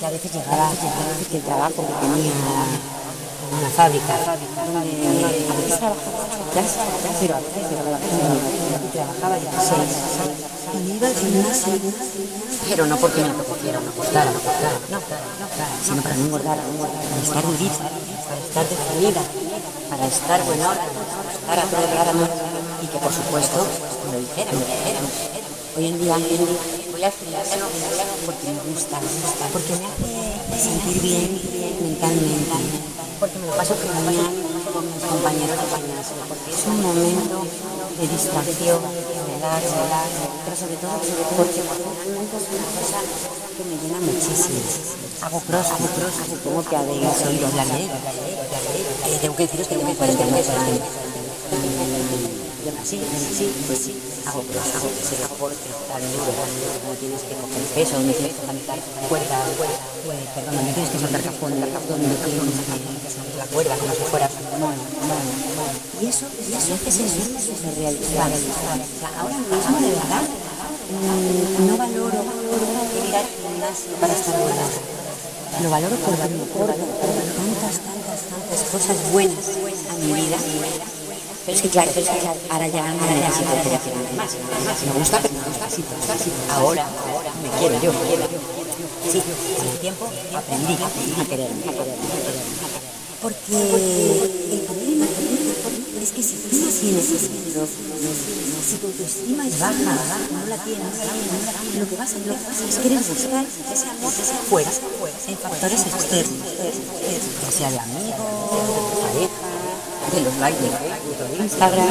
que 0.00 0.06
a 0.06 0.10
veces 0.10 0.32
llegaba, 0.32 0.72
llegaba 0.74 1.12
que 1.30 1.36
el 1.36 1.42
trabajo 1.42 1.74
que 1.74 2.06
tenía 2.06 2.32
una 3.52 3.68
fábrica, 3.70 4.14
trabajaba 4.16 4.82
ya, 6.54 6.62
pero 7.20 7.34
y 8.82 8.88
trabajaba 8.92 9.36
16 9.36 10.52
y 10.72 10.76
me 10.76 10.98
pero 12.68 12.86
no 12.86 12.96
porque 12.96 13.20
me 13.20 13.28
propusieran 13.28 13.84
no 13.84 13.92
costara, 13.92 14.30
no 14.30 14.40
costara, 14.40 14.78
no, 14.88 15.00
sino 15.84 16.02
para 16.02 16.16
no 16.16 16.24
engordar, 16.24 16.56
para 16.56 17.22
estar 17.22 17.44
durita, 17.44 17.90
para 18.24 18.40
estar 18.40 18.64
definida, 18.68 19.20
para 19.90 20.06
estar 20.06 20.42
buena, 20.44 20.68
para 21.46 21.62
estar 21.62 22.08
a 22.08 22.12
y 22.82 22.86
que 22.86 22.98
por 22.98 23.12
supuesto 23.12 23.66
me 24.06 24.12
lo 24.12 24.18
dijeran, 24.20 24.54
me 24.54 24.60
lo 24.60 24.66
dijeran. 24.66 25.04
Hoy 25.76 25.86
en 25.86 26.00
día, 26.00 26.16
voy 26.92 27.04
al 27.04 27.12
gimnasio 27.12 27.64
porque 28.26 28.48
me 28.48 28.72
gusta, 28.72 29.00
porque 29.52 29.72
me 29.76 30.56
hace 30.56 30.64
sentir 30.64 31.02
bien 31.02 31.40
mentalmente, 31.82 32.91
porque 33.22 33.38
me 33.38 33.46
lo 33.46 33.54
paso 33.54 33.76
genial 33.78 34.34
con 34.74 34.82
mis 34.82 34.98
compañeros 34.98 35.54
de 35.54 35.66
porque 36.26 36.50
es 36.50 36.66
un 36.66 36.82
momento 36.82 37.46
de 37.94 38.08
distracción, 38.10 38.82
de 38.82 39.02
relax, 39.38 39.62
pero 40.42 40.56
sobre 40.58 40.76
todo 40.82 40.98
porque 41.38 41.62
realmente 41.62 42.34
es 42.34 42.46
una 42.50 42.66
cosa 42.74 42.98
que 43.54 43.62
me 43.62 43.78
llena 43.78 44.00
muchísimo. 44.02 44.58
Hago 45.22 45.38
cross, 45.38 45.66
hago 45.70 45.86
cross, 45.94 46.14
supongo 46.34 46.66
que 46.66 46.74
oído 47.22 47.46
hablar 47.46 47.68
de 47.70 47.78
ello. 47.86 47.94
Eh, 49.06 49.18
tengo 49.22 49.36
que 49.36 49.46
deciros 49.46 49.68
que 49.68 49.76
tengo 49.76 49.94
40 49.94 50.24
años 50.24 50.46
así, 52.82 52.98
sí, 52.98 53.46
pues 53.66 53.78
sí, 53.78 53.94
hago 54.26 54.42
cross, 54.42 54.74
hago 54.74 54.90
ese 54.90 55.14
deporte 55.22 55.70
tan 55.86 56.02
duro, 56.02 56.34
no 56.34 56.94
tienes 56.98 57.22
que 57.22 57.34
coger 57.38 57.62
peso, 57.78 57.94
no 58.02 58.10
tienes 58.10 58.34
que 58.34 58.42
saltar 58.42 58.78
cuerda, 59.06 59.38
pues, 60.02 60.26
perdón, 60.34 60.54
no 60.66 60.72
tienes 60.74 60.90
que 60.90 60.98
saltar 60.98 61.22
cajón, 61.22 61.52
el 61.62 61.70
cajón, 61.70 62.02
no 62.02 62.14
tienes 62.26 62.58
que 62.58 63.10
saltar 63.14 63.38
la 63.38 63.46
cuerda 63.46 63.78
como 63.78 63.94
si 63.94 64.02
fueras 64.10 64.30
no, 64.58 64.66
no, 64.66 64.74
Y 66.02 66.06
eso, 66.10 66.26
y 66.26 66.52
eso 66.58 66.74
es 66.74 66.98
eso, 66.98 67.52
es 67.54 67.78
realizar. 67.78 68.30
Ahora 69.14 69.38
mismo, 69.38 69.76
de 69.78 69.90
verdad, 69.94 70.24
no 71.62 71.76
valoro 71.78 72.18
ir 72.18 73.14
al 73.14 73.26
gimnasio 73.30 73.94
para 74.02 74.12
estar 74.12 74.34
buena. 74.42 74.66
Lo 75.62 75.70
valoro 75.70 75.96
porque 76.02 76.34
me 76.34 76.42
aporta 76.42 76.74
tantas, 76.74 77.78
tantas, 77.78 78.20
tantas 78.26 78.60
cosas 78.72 79.12
buenas 79.12 79.46
a 79.88 79.94
mi 80.02 80.12
vida 80.12 80.38
pero 81.44 81.56
es 81.56 81.62
que 81.62 81.68
claro, 81.68 81.90
pero 81.94 82.06
es 82.06 82.12
que 82.12 82.18
claro, 82.18 82.40
ahora 82.50 82.68
ya 82.68 82.82
no 82.92 83.06
necesito 83.06 83.50
hacer 83.50 83.94
más, 84.16 84.30
más. 84.64 84.82
Me 84.86 84.92
gusta, 84.98 85.18
pero 85.20 85.34
me 85.34 85.40
gusta, 85.42 85.70
sí, 85.70 85.82
gusta, 85.82 86.14
sí. 86.18 86.30
Ahora, 86.50 86.86
ahora 86.86 87.30
me 87.42 87.48
quiero 87.58 87.80
yo. 87.82 87.92
Sí, 89.10 89.20
con 89.56 89.68
el 89.68 89.78
tiempo 89.78 90.08
aprendí 90.34 90.74
a 90.74 90.76
quererme, 90.78 91.18
a 91.18 91.24
quererme, 91.26 91.64
a 91.66 91.72
quererme. 91.72 92.62
Porque 93.22 93.54
el 94.52 94.60
problema 94.66 95.06
es 96.02 96.10
que 96.10 96.22
si 96.22 96.34
tú 96.34 96.56
no 96.56 96.66
tienes 96.66 97.04
sentido, 97.04 97.66
si 97.66 98.76
tu 98.76 98.86
autoestima 98.86 99.46
es 99.46 99.58
baja, 99.60 99.72
no 99.72 100.46
la 100.48 100.56
tienes, 100.64 100.94
lo 101.78 101.88
que 101.88 101.96
vas 101.96 102.12
a 102.12 102.16
hacer 102.16 102.68
es 102.68 102.76
querer 102.76 102.98
buscar 102.98 103.44
ese 103.72 103.86
amor 103.86 104.12
fuera, 104.48 104.70
en 105.28 105.38
factores 105.38 105.80
externos, 105.86 106.48
ya 107.42 107.50
sea 107.50 107.70
de 107.70 107.78
amigos, 107.78 108.18
de 108.50 109.02
pareja, 109.02 109.51
de 110.12 110.20
los 110.20 110.36
likes 110.36 110.60
de 110.60 111.42
Instagram 111.42 111.88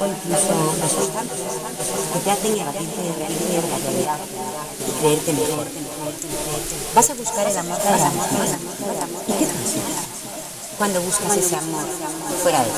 o 0.00 0.06
incluso 0.06 0.52
esos 0.84 1.08
que 2.12 2.18
te 2.20 2.30
hacen 2.30 2.58
evadirte 2.58 3.02
de 3.02 3.08
la 3.08 3.78
realidad 3.78 4.18
y 4.86 5.00
creerte 5.00 5.32
mejor. 5.32 5.66
Vas 6.94 7.10
a 7.10 7.14
buscar 7.14 7.48
el 7.48 7.56
amor 7.56 7.78
para 7.78 8.06
amor, 8.06 8.26
¿Y 9.26 9.32
qué 9.32 9.46
cuando 10.78 11.00
buscas 11.02 11.36
ese 11.36 11.56
amor 11.56 11.84
fuera 12.42 12.58
de 12.58 12.64
ti? 12.64 12.70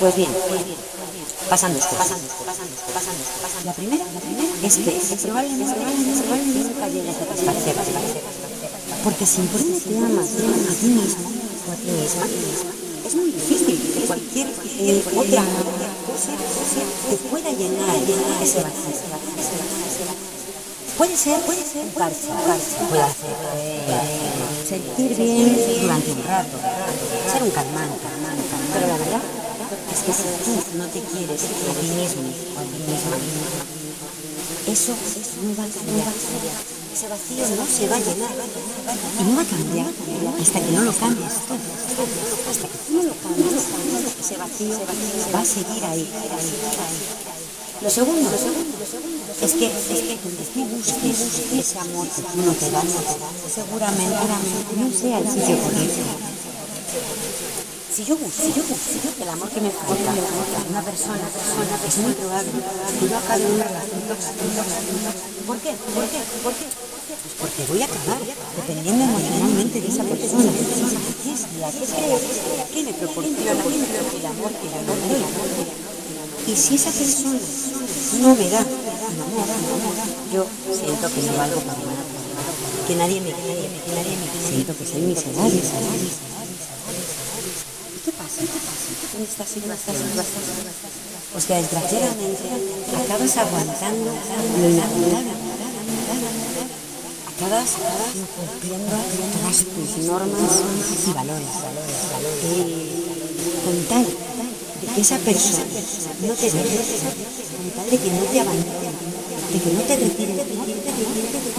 Pues 0.00 0.16
bien, 0.16 0.30
pasan 1.48 1.74
dos 1.74 1.86
cosas. 1.86 2.18
La 3.64 3.72
primera, 3.72 4.04
es 4.62 4.76
que 4.76 5.16
probablemente, 5.22 5.74
nunca 5.74 6.88
llegues 6.88 7.16
a 7.16 7.24
porque 9.04 9.26
si 9.26 9.42
te 9.42 9.96
amas 9.98 10.26
a 10.26 10.80
ti 10.80 10.86
mismo 10.86 11.30
o 11.68 11.72
a 11.72 11.76
ti 11.76 11.90
misma, 11.90 12.87
es 13.08 13.14
muy 13.14 13.30
difícil 13.32 13.80
que 13.94 14.00
cualquier 14.06 14.48
eh, 14.48 15.02
otra 15.16 15.42
cosa 16.06 16.32
te 17.08 17.16
pueda 17.30 17.50
llenar, 17.50 17.96
llenar 18.04 18.42
ese 18.42 18.60
vacío. 18.60 19.08
Puede 20.98 21.16
ser, 21.16 21.40
puede 21.40 21.64
ser 21.64 21.84
un 21.84 21.90
parche, 21.92 22.28
puede 22.90 23.02
hacer 23.02 23.32
sentir 24.68 25.16
bien 25.16 25.56
durante 25.80 26.12
un 26.12 26.24
rato, 26.24 26.58
ser 27.32 27.42
un 27.44 27.50
calmante, 27.50 27.98
pero 28.74 28.86
la 28.88 28.96
verdad 28.98 29.22
es 29.90 30.00
que 30.00 30.12
si 30.12 30.28
tú 30.44 30.76
no 30.76 30.86
te 30.88 31.00
quieres 31.00 31.44
a 31.44 31.80
ti 31.80 31.86
mismo 31.88 32.28
a 32.58 32.62
ti 32.62 32.78
misma, 32.92 33.16
eso 34.70 34.92
no 35.44 35.56
va 35.56 35.64
a 35.64 35.68
cambiar. 35.68 36.77
Ese 36.92 37.08
vacío 37.08 37.44
no 37.56 37.66
se 37.66 37.88
va 37.88 37.96
a 37.96 38.00
llenar 38.00 38.30
y 39.20 39.24
no 39.24 39.36
va 39.36 39.42
a 39.42 39.44
cambiar 39.44 39.86
hasta 40.40 40.60
que 40.60 40.72
no 40.72 40.82
lo 40.82 40.92
cambies 40.92 41.32
Hasta 41.32 42.68
que 42.68 42.78
tú 42.86 42.92
no 42.94 43.02
lo 43.02 43.14
cambies, 43.22 43.62
ese 44.20 44.36
vacío 44.36 44.80
va 45.34 45.40
a 45.40 45.44
seguir 45.44 45.84
ahí. 45.84 46.08
Lo 47.80 47.90
segundo, 47.90 48.30
es 49.40 49.52
que, 49.52 49.66
es 49.66 50.00
que 50.02 50.16
cuando 50.16 50.42
tú 50.42 50.64
busques 50.64 51.20
ese 51.52 51.78
amor 51.78 52.08
que 52.08 52.22
tú 52.22 52.42
no 52.44 52.52
te 52.52 52.70
das, 52.70 52.84
seguramente 53.54 54.16
no 54.76 54.90
sea 54.90 55.18
el 55.18 55.30
sitio 55.30 55.58
correcto. 55.58 57.27
Si 57.98 58.04
yo 58.04 58.14
busco, 58.14 58.30
si 58.30 58.54
yo 58.54 58.62
busco 58.62 59.10
el 59.18 59.28
amor 59.28 59.50
que 59.50 59.60
me 59.60 59.74
falta, 59.74 60.14
una 60.70 60.82
persona, 60.86 61.26
persona, 61.34 61.74
es 61.82 61.98
muy 61.98 62.12
probable 62.14 62.46
que 62.54 63.08
yo 63.10 63.18
acabe 63.18 63.42
una 63.42 63.64
relación. 63.64 64.06
¿Por 65.42 65.58
qué? 65.58 65.74
¿Por 65.74 66.06
qué? 66.06 66.20
¿Por 66.46 66.52
qué? 66.54 66.66
Pues 66.78 67.34
porque 67.42 67.66
voy 67.66 67.82
a 67.82 67.86
acabar 67.90 68.22
dependiendo 68.22 69.02
emocionalmente 69.02 69.80
de 69.80 69.88
esa 69.88 70.04
persona. 70.04 70.46
¿Qué 70.46 71.32
es 71.34 71.42
la 71.58 71.74
que 71.74 72.70
¿Qué 72.70 72.82
me 72.86 72.94
proporciona 72.94 73.50
el 73.50 73.58
amor 73.58 74.52
que 74.54 74.66
yo 74.70 74.80
no 74.86 74.94
doy? 74.94 75.26
Y 76.46 76.54
si 76.54 76.76
esa 76.76 76.92
persona 76.94 77.40
no 78.22 78.34
me 78.36 78.48
da 78.48 78.60
amor, 78.62 79.48
yo 80.32 80.46
siento 80.70 81.10
que 81.10 81.22
no 81.26 81.32
valgo 81.34 81.60
para 81.66 81.82
nada. 81.82 82.06
Que 82.86 82.94
nadie 82.94 83.20
me 83.22 83.32
quiere, 83.32 83.66
que 83.66 83.90
nadie 83.90 84.14
me 84.22 84.26
quiere. 84.30 84.54
Siento 84.54 84.78
que 84.78 84.86
soy 84.86 85.00
miserable. 85.02 86.37
¿Qué 88.08 88.16
pasa? 88.16 88.40
¿Qué 88.40 88.60
pasa? 88.64 88.88
¿Dónde 89.12 89.28
estás? 89.28 89.52
¿Dónde 89.52 89.74
estás? 89.76 90.00
¿Dónde 90.00 90.22
estás? 90.24 90.40
Pues 91.30 91.44
que 91.44 91.54
desgraciadamente 91.60 92.48
acabas 93.04 93.36
aguantando 93.36 94.10
lo 94.16 94.64
inaguantable. 94.64 95.36
Acabas 97.28 97.70
incumpliendo 98.16 98.96
todas 99.36 99.58
tus 99.60 99.90
normas 100.08 100.52
y 101.04 101.12
valores. 101.12 101.52
con 103.60 103.76
tal 103.92 104.06
de 104.08 104.86
que 104.88 105.00
esa 105.02 105.18
persona 105.18 105.64
no 105.68 106.32
te 106.32 106.48
deje, 106.48 106.80
con 107.60 107.70
tal 107.76 107.90
de 107.90 107.98
que 107.98 108.08
no 108.08 108.24
te 108.24 108.40
abandone, 108.40 108.88
de 109.52 109.58
que 109.60 109.70
no 109.76 109.82
te 109.84 109.96
retire, 109.96 110.32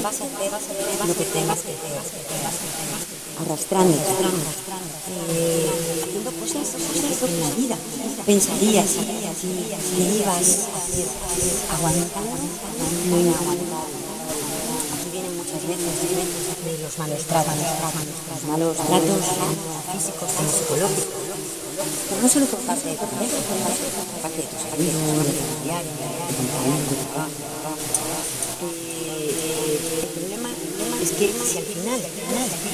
vas 0.02 0.18
a 0.18 0.26
hacer 0.26 0.82
lo 1.06 1.14
que 1.14 1.26
tengas 1.26 1.60
que 1.62 1.74
hacer 1.78 2.90
arrastrando, 3.40 3.94
haciendo 5.10 6.32
cosas, 6.32 6.68
cosas 6.70 7.30
en 7.30 7.40
la 7.42 7.50
vida. 7.56 7.76
Pensarías 8.26 8.90
que 8.94 10.04
ibas 10.20 10.68
aguantando, 11.74 12.38
no 13.10 13.20
inaguantable. 13.20 13.98
Aquí 14.94 15.10
vienen 15.12 15.34
muchas 15.38 15.62
veces 15.66 15.94
de 16.66 16.74
los 16.84 16.98
malos 17.00 17.24
tratos, 17.26 17.56
los 17.56 18.44
malos 18.50 18.78
tratos 18.78 19.24
físicos 19.94 20.30
como 20.36 20.50
psicológicos. 20.50 21.20
Pero 22.10 22.22
no 22.22 22.28
solo 22.28 22.46
por 22.48 22.60
parte 22.60 22.90
de 22.90 22.96
tu 22.96 23.06
pareja, 23.08 23.38
por 23.40 24.22
parte 24.22 24.38
de 24.38 24.48
tus 24.50 24.64
amigos, 24.74 25.26
de 25.26 25.32
familiares, 25.32 25.90
de 25.90 26.34
compañeros 26.36 26.90
de 26.90 26.96
trabajo. 27.10 27.32
Eh, 28.62 29.80
es 31.02 31.12
que 31.12 31.32
si 31.32 31.58
al 31.58 31.64
final 31.64 32.00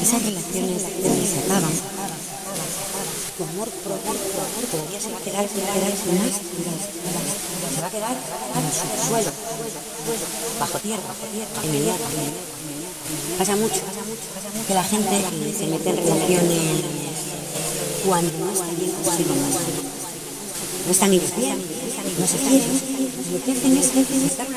esas 0.01 0.21
relaciones 0.23 0.81
se 0.81 1.39
acaban, 1.45 1.71
tu 3.37 3.43
amor 3.43 3.67
propio 3.67 4.13
se 4.99 5.11
va 5.11 5.17
a 5.17 5.21
quedar, 5.21 5.43
se 5.49 5.59
va 5.59 5.67
a 5.67 5.73
quedar 5.75 5.91
se 7.75 7.81
va 7.81 7.87
a 7.87 7.91
quedar 7.91 8.15
en. 10.59 11.01
Pasa 13.37 13.55
mucho, 13.55 13.81
que 14.67 14.73
la 14.73 14.83
gente 14.83 15.25
se 15.57 15.67
mete 15.67 15.89
en 15.89 15.97
relaciones 15.97 16.61
cuando 18.05 18.31
no 18.39 18.51
está 18.51 18.65
bien 18.79 18.91
consigo 18.91 19.35
No 20.85 20.91
están 20.91 21.11
bien, 21.11 21.57
no. 22.17 22.25
Lo 23.31 23.43
que 23.43 23.51
hacen 23.51 23.77
es 23.77 23.91
estar 24.25 24.47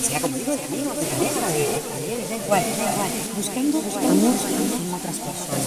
sea 0.00 0.20
como 0.20 0.36
digo, 0.36 0.52
de 0.52 0.64
amigos, 0.64 0.96
de 0.96 1.04
pareja, 1.04 1.48
de 1.52 1.80
familiares, 1.80 2.28
da 2.30 2.36
igual, 2.36 2.62
da 2.62 2.84
igual, 2.92 3.10
buscando 3.36 3.78
amor 3.78 4.36
en 4.48 4.94
otras 4.94 5.16
personas. 5.16 5.66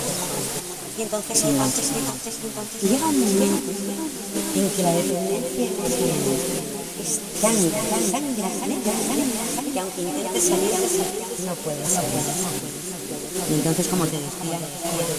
Y 0.97 1.01
entonces, 1.01 1.43
entonces, 1.43 1.91
entonces, 1.91 2.35
entonces, 2.39 2.81
llega 2.81 3.05
un 3.05 3.19
momento 3.19 3.71
en 4.55 4.69
que 4.71 4.81
la 4.83 4.93
dependencia 4.95 5.67
es 7.03 7.19
tan, 7.41 7.51
tan, 7.51 8.03
tan 8.11 8.25
grande, 8.35 8.75
tan, 9.55 9.65
que 9.73 9.79
aunque 9.79 10.01
intentes 10.01 10.43
salir, 10.43 10.71
no 11.45 11.53
puedes 11.55 11.89
salir. 11.89 12.23
Y 13.49 13.53
entonces, 13.55 13.87
como 13.87 14.05
te 14.07 14.17
decía, 14.17 14.59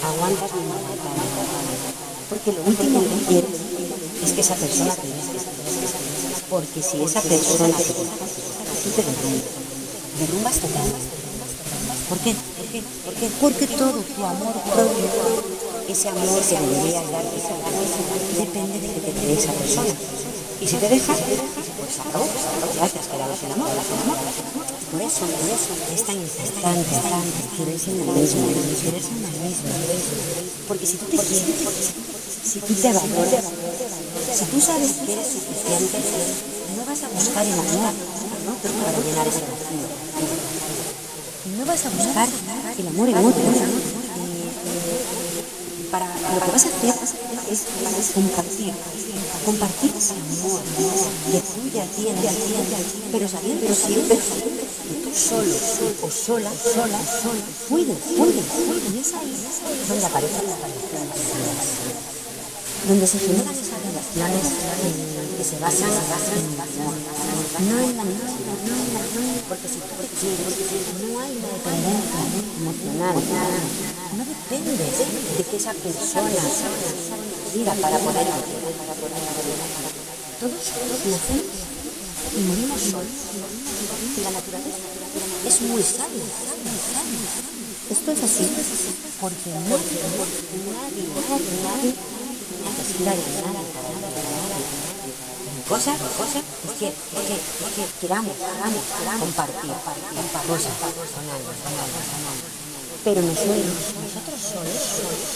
aguantas 0.02 0.50
mi 0.54 2.05
Porque 2.28 2.52
lo 2.52 2.62
último 2.64 3.00
que 3.02 3.26
quieres 3.28 3.50
es 4.25 4.33
que 4.33 4.40
esa 4.40 4.54
persona 4.54 4.95
te 4.95 5.06
deje. 5.06 5.38
Porque 6.50 6.83
si 6.83 7.02
esa 7.02 7.21
persona 7.21 7.76
te 7.76 7.85
deja, 7.85 8.26
tú 8.83 8.90
te 8.90 9.02
derrumbas. 9.02 9.42
Derrumbas 10.18 10.56
totalmente. 10.56 11.16
¿Por 12.09 12.18
qué? 12.18 12.35
¿Por 12.35 12.66
qué? 12.71 12.83
¿Por 13.04 13.14
qué? 13.14 13.30
Porque 13.40 13.66
todo 13.66 13.99
tu 13.99 14.25
amor 14.25 14.54
propio, 14.75 15.06
ese 15.88 16.09
amor 16.09 16.40
que 16.40 16.54
debería 16.54 17.02
dar, 17.11 17.25
depende 18.38 18.78
de 18.78 18.88
que 18.95 19.11
te 19.11 19.26
dé 19.26 19.35
esa 19.35 19.52
persona. 19.52 19.95
Y 20.61 20.66
si 20.66 20.76
te 20.76 20.88
deja, 20.88 21.12
pues 21.12 22.00
acabó, 22.00 22.26
ya 22.75 22.88
te 22.88 22.99
has 22.99 23.06
quedado 23.06 23.35
sin 23.37 23.52
amor, 23.52 23.68
sin 23.71 23.99
amor. 24.02 24.18
Por 24.90 25.02
eso, 25.02 25.26
por 25.26 25.50
eso 25.50 25.73
es 25.95 26.02
tan 26.06 26.16
importante, 26.16 27.40
quererse 27.56 27.90
en 27.90 28.06
la 28.06 28.12
misma, 28.12 28.47
quererse 28.83 29.11
en 29.11 29.23
la 29.23 29.28
misma. 29.28 29.71
Porque 30.68 30.87
si 30.87 30.97
tú 30.97 31.06
te 31.06 31.16
quieres, 31.18 32.15
si 32.46 32.60
tú 32.60 32.74
te 32.74 32.92
valoras, 32.92 33.44
si 34.38 34.44
tú 34.44 34.60
sabes 34.60 34.92
que 35.04 35.12
eres 35.12 35.26
suficiente, 35.26 35.98
no 36.76 36.84
vas 36.86 37.02
a 37.02 37.08
buscar 37.08 37.44
el 37.44 37.52
amor 37.52 37.92
¿no? 38.46 38.54
Pero 38.62 38.74
para 38.74 38.98
llenar 39.02 39.26
ese 39.26 39.42
vacío. 39.50 39.88
No 41.58 41.66
vas 41.66 41.84
a 41.84 41.90
buscar 41.90 42.28
el 42.78 42.86
amor 42.86 43.08
en 43.08 43.16
otro. 43.16 43.42
Para, 45.90 46.06
lo 46.06 46.40
que 46.44 46.52
vas 46.52 46.64
a 46.64 46.68
hacer 46.68 46.94
es, 47.50 48.10
compartir, 48.14 48.72
compartir 49.44 49.92
ese 49.96 50.14
amor 50.14 50.60
que 51.30 51.40
fluye 51.40 51.80
a 51.80 51.86
ti, 51.86 52.08
a 52.08 52.14
ti, 52.14 52.28
pero 53.10 53.28
sabiendo 53.28 53.74
siempre 53.74 54.18
solo 55.16 55.54
o 56.02 56.10
sola, 56.10 56.50
sola, 56.52 57.00
sola, 57.00 57.44
puedes, 57.70 57.96
puedes, 58.16 58.44
y 58.94 58.98
es 59.00 59.14
ahí 59.14 59.34
donde 59.88 60.04
aparecen 60.04 60.44
las 60.46 60.60
relaciones, 60.60 61.95
donde 62.87 63.07
se 63.07 63.19
generan 63.19 63.50
esas 63.50 63.83
relaciones 63.83 64.47
que 65.37 65.45
se 65.45 65.59
basan, 65.59 65.90
en 65.90 66.57
no 67.66 67.81
en 67.83 67.97
la 67.97 68.05
no 68.05 68.14
en 68.14 68.95
la 68.95 69.00
porque 69.49 69.66
si 69.66 69.78
tú 69.83 69.90
te 69.99 70.07
no 71.02 71.19
hay 71.19 71.33
una 71.35 71.50
dependencia 71.50 72.23
emocional, 72.62 73.16
no 74.16 74.23
depende 74.25 74.87
de 75.37 75.43
que 75.43 75.57
esa 75.57 75.75
persona 75.75 76.31
viva 77.55 77.75
para 77.75 77.99
poder 77.99 78.26
Todos 80.40 80.64
nacemos 81.11 81.66
y 82.37 82.40
morimos 82.40 82.81
solos. 82.81 83.19
Y 84.16 84.21
la 84.21 84.31
naturaleza 84.31 84.78
es 85.47 85.61
muy 85.62 85.83
sabia. 85.83 86.25
Esto 87.90 88.11
es 88.12 88.23
así 88.23 88.49
porque 89.21 89.50
nadie, 89.50 89.97
nadie, 90.78 91.55
nadie 91.64 92.15
cosa, 95.68 95.92
cosa 96.16 96.38
es 96.38 96.72
que, 96.78 96.86
es 96.86 96.94
que, 97.26 97.34
es 97.34 97.72
que 97.75 97.84
queramos, 98.00 98.32
queramos, 98.38 98.82
queramos 98.96 99.20
compartir, 99.20 99.75
compartir 99.75 100.46
cosas 100.46 100.75
con 100.78 101.26
alguien, 101.26 101.56
con 101.58 101.75
alguien, 101.75 102.06
Pero 103.02 103.18
nosotros, 103.26 103.66
nosotros 103.98 104.38
solos, 104.46 104.78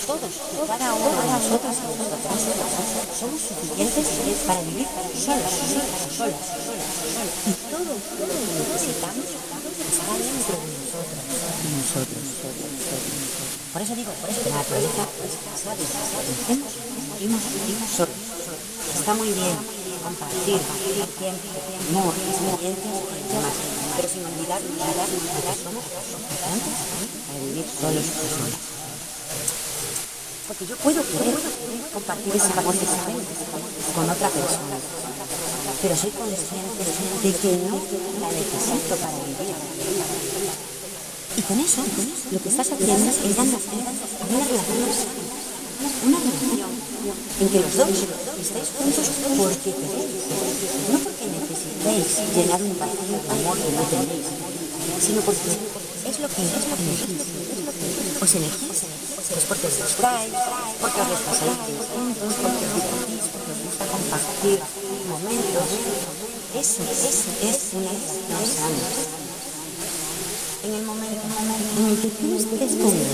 todos, 0.06 0.32
cada 0.70 0.94
uno 0.94 1.18
de 1.18 1.28
nosotros 1.34 1.74
y 1.76 1.92
nosotras, 1.98 2.38
somos 3.18 3.40
suficientes 3.42 4.06
para 4.46 4.62
vivir 4.62 4.86
solos, 5.18 5.50
solos, 5.50 5.90
solos. 6.14 6.46
Y 7.44 7.52
todo, 7.68 7.90
todo 7.90 8.30
lo 8.30 8.40
que 8.40 8.64
necesitamos 8.70 9.26
está 9.26 9.56
dentro 9.60 9.82
de 9.82 9.90
nosotros, 9.90 10.62
de 11.58 11.68
nosotros. 11.74 12.22
Por 13.72 13.82
eso 13.82 13.94
digo, 13.94 14.10
por 14.20 14.30
eso 14.30 14.40
la 14.50 14.56
naturaleza 14.56 15.02
es 15.26 15.34
sabe, 15.62 15.84
vivimos, 17.20 17.42
vivimos 17.52 17.90
solos. 17.90 18.16
Está 18.96 19.12
muy 19.12 19.28
bien 19.28 19.56
compartir 20.00 20.56
tiempo, 21.20 21.48
amor, 21.92 22.14
experiencias 22.16 22.96
y 22.96 23.28
demás. 23.28 23.56
Pero 23.96 24.08
sin 24.08 24.24
olvidar, 24.24 24.60
olvidar, 24.64 25.04
olvidar, 25.04 25.56
somos 25.60 25.84
importantes 25.84 26.74
para 27.28 27.38
vivir 27.44 27.66
solos 27.68 28.04
y 28.08 28.24
solas. 28.24 28.60
Porque 30.48 30.64
yo 30.64 30.76
puedo 30.80 31.00
querer 31.04 31.36
compartir 31.92 32.32
ese 32.36 32.52
amor 32.56 32.74
que 32.74 32.88
con 32.88 34.08
otra 34.08 34.28
persona, 34.30 34.76
pero 35.82 35.96
soy 35.96 36.10
consciente 36.10 36.84
de 36.88 37.30
que 37.36 37.50
no 37.68 37.76
la 38.20 38.28
necesito 38.32 38.96
para 38.96 39.12
vivir. 39.28 39.54
Y 41.36 41.42
con 41.42 41.60
eso, 41.60 41.84
lo 42.32 42.42
que 42.42 42.48
estás 42.48 42.72
haciendo 42.72 43.10
es 43.10 43.36
dando 43.36 43.60
una 43.60 44.44
relación 44.44 45.30
una 45.80 46.18
relación 46.18 46.59
en 47.00 47.48
que 47.48 47.60
los 47.60 47.76
dos 47.76 47.88
estáis 47.88 48.68
juntos 48.76 49.06
porque 49.38 49.72
queréis, 49.72 50.20
no 50.92 50.98
porque 51.00 51.24
necesitéis 51.32 52.12
llenar 52.36 52.60
un 52.60 52.76
vacío 52.76 53.16
de 53.16 53.30
amor 53.40 53.56
que 53.56 53.72
no 53.72 53.82
tenéis, 53.88 54.28
sino 55.00 55.20
porque 55.24 55.48
es 55.48 56.16
lo 56.20 56.28
que 56.28 56.42
es 56.44 56.64
lo 56.68 56.76
que 56.76 56.84
elegís. 56.84 57.24
Os 58.20 58.34
elegís, 58.36 58.84
pues 59.32 59.44
porque 59.48 59.66
os 59.66 59.76
distraéis, 59.80 60.34
porque 60.80 61.00
os 61.00 61.08
los 61.08 61.20
pasáis 61.24 61.56
juntos, 61.88 62.32
porque 62.36 62.64
os 62.68 62.74
divertís, 62.76 63.24
porque 63.32 63.50
os 63.56 63.60
gusta 63.64 63.84
compartir 63.88 64.58
momentos. 65.08 65.68
Eso, 66.52 66.82
eso 66.84 67.30
es 67.40 67.58
una 67.80 67.92
relación 67.96 68.44
sana. 68.44 68.84
En 70.64 70.74
el 70.74 70.84
momento 70.84 71.24
en 71.24 71.86
el 71.88 71.96
que 71.96 72.08
tú 72.12 72.36
estés 72.36 72.72
con 72.76 72.92
él, 72.92 73.08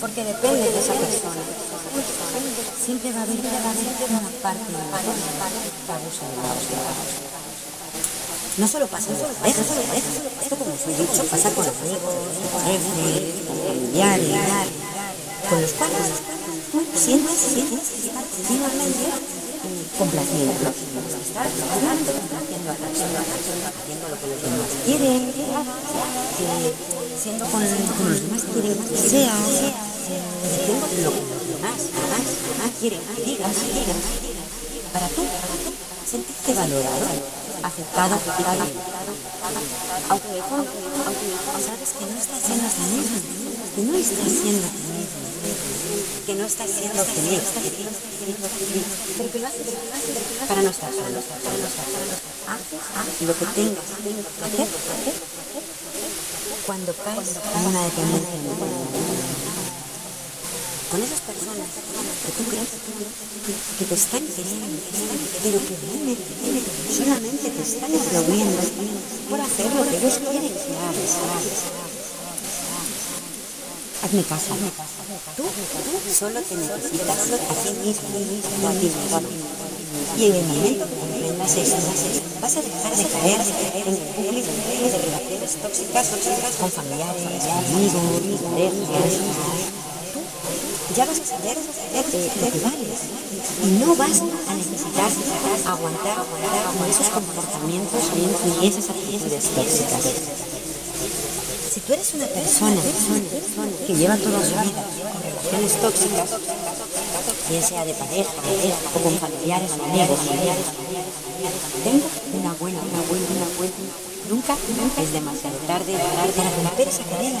porque 0.00 0.24
depende 0.24 0.66
de 0.66 0.78
esa 0.80 0.94
persona. 0.94 1.73
Siempre 2.84 3.12
va 3.12 3.20
a 3.20 3.22
haber, 3.22 3.38
una 3.38 3.50
parte 4.42 4.64
de 4.66 4.72
la 4.72 4.98
que 4.98 5.14
la. 5.86 6.94
No 8.56 8.68
solo 8.68 8.86
pasa 8.86 9.10
en 9.10 9.22
las 9.22 9.36
parejas, 9.36 9.66
esto 10.42 10.56
como 10.56 10.74
os 10.74 10.82
he 10.86 10.94
dicho, 10.96 11.24
pasa 11.30 11.50
con 11.50 11.64
amigos, 11.66 12.00
con 12.52 12.62
jefes, 12.64 13.46
con 13.46 13.56
familiares, 13.66 14.36
con 15.48 15.62
los 15.62 15.72
cuales 15.72 16.10
tú 16.70 16.82
sientes, 16.94 17.38
sientes 17.38 17.88
continuamente 18.14 19.10
complaciendo. 19.98 20.52
Estar 20.54 21.46
complaciendo 21.46 22.70
a 22.70 22.74
haciendo 22.74 24.08
lo 24.08 24.16
que 24.18 24.26
los 24.26 24.42
demás 24.42 24.70
quieren, 24.84 25.32
siendo 27.22 27.44
con, 27.46 27.62
con 27.98 28.10
los 28.10 28.20
demás 28.22 28.42
quieren 28.52 28.78
que 28.78 28.96
sea, 28.96 29.36
diciendo 29.46 30.86
lo 31.02 31.10
que 31.10 31.43
que 31.64 32.90
digas, 32.90 33.56
digas, 33.72 33.96
para 34.92 35.08
tú 35.08 35.22
sentirte 36.04 36.54
valorado, 36.54 37.06
aceptado, 37.62 38.14
aceptado, 38.14 38.64
aunque 40.10 40.28
de 40.28 40.42
fondo, 40.42 40.70
aunque 41.06 41.26
sabes 41.64 41.90
que 41.98 42.04
no 42.04 42.18
estás 42.20 42.40
siendo 42.44 42.68
tú 42.68 42.82
mismo, 42.92 43.18
que 43.74 43.82
no 43.82 43.96
estás 43.96 44.28
siendo 44.28 44.68
tú 44.68 44.82
mismo, 44.92 45.24
que 46.26 46.34
no 46.34 46.44
estás 46.44 46.70
siendo 46.70 47.04
feliz, 47.04 47.42
pero 49.16 49.30
que 49.32 49.38
para 50.46 50.62
no 50.62 50.70
estar 50.70 50.90
solo, 50.92 51.20
lo 53.20 53.38
que 53.38 53.46
tengas 53.46 53.84
que 53.84 54.44
hacer 54.44 54.68
cuando 56.66 56.94
caes 56.94 57.36
en 57.56 57.66
una 57.66 57.84
dependencia 57.84 59.33
con 60.94 61.02
esas 61.02 61.26
personas 61.26 61.66
que 61.74 62.30
tú 62.38 62.42
crees 62.54 62.70
que 62.70 63.84
te 63.84 63.94
están 63.98 64.22
queriendo, 64.30 64.78
pero 65.42 65.58
que 65.58 65.74
solamente 66.94 67.50
te 67.50 67.62
están 67.66 67.90
aplaudiendo 67.90 68.62
por 69.28 69.40
hacer 69.40 69.74
lo 69.74 69.82
que 69.90 69.96
ellos 69.98 70.22
quieren 70.22 70.54
que 70.54 70.70
hagas. 70.70 71.18
Hazme 74.06 74.22
caso, 74.22 74.54
caso. 74.54 75.02
Tú, 75.34 75.42
solo 76.14 76.40
te 76.42 76.54
necesitas 76.62 77.18
a 77.18 77.54
ti 77.58 77.70
mismo 77.82 78.14
o 78.62 78.68
a 78.68 78.72
ti 78.78 78.86
mismo. 78.86 79.18
Y 80.14 80.24
en 80.26 80.34
el 80.36 80.44
momento 80.46 80.86
que 80.86 80.94
comprendas 80.94 81.56
esto, 81.56 81.76
vas 82.40 82.54
a 82.54 82.62
dejar 82.62 82.94
de 82.94 83.04
caer 83.04 83.40
en 83.42 83.88
el 83.88 83.98
bucle 84.14 84.42
de 84.94 84.98
relaciones 84.98 85.56
tóxicas 85.58 86.06
con 86.60 86.70
familiares, 86.70 87.42
amigos, 87.50 88.38
parejas 88.46 89.83
ya 90.94 91.04
vas 91.04 91.18
a 91.18 91.24
saber 91.24 91.56
eh, 91.58 92.30
lo 92.40 92.50
que. 92.50 92.58
Y 93.66 93.70
no 93.78 93.94
vas 93.96 94.20
a 94.20 94.54
necesitar 94.54 95.10
aguantar, 95.66 96.18
aguantar 96.18 96.88
esos 96.88 97.08
comportamientos 97.08 98.02
y 98.62 98.66
esas 98.66 98.90
actitudes 98.90 99.44
tóxicas. 99.54 100.04
Si 101.72 101.80
tú 101.80 101.92
eres 101.92 102.14
una 102.14 102.26
persona 102.26 102.80
que 103.86 103.94
lleva 103.94 104.16
toda 104.16 104.38
su 104.40 104.54
vida 104.54 104.84
con 105.12 105.22
relaciones 105.22 105.80
tóxicas, 105.80 106.30
bien 107.50 107.62
sea 107.62 107.84
de 107.84 107.94
pareja, 107.94 108.30
o 108.94 108.98
con 109.02 109.18
familiares 109.18 109.70
o 109.78 109.84
amigos, 109.84 110.18
tengo 111.84 112.06
una 112.40 112.54
buena, 112.54 112.78
una. 112.78 113.03
Nunca, 114.34 114.56
es 115.00 115.12
demasiado 115.12 115.56
tarde 115.58 115.92
para 116.34 116.50
romper 116.50 116.88
esa 116.88 117.04
cadena 117.04 117.38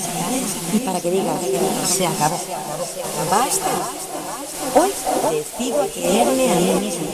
y 0.72 0.78
para 0.78 1.00
que 1.00 1.10
digas, 1.10 1.40
se 1.88 2.06
acabó. 2.06 2.38
Basta. 3.28 3.66
Hoy 4.76 4.90
decido 5.34 5.88
quererme 5.92 6.52
a 6.52 6.54
mí 6.54 6.86
mismo. 6.86 7.06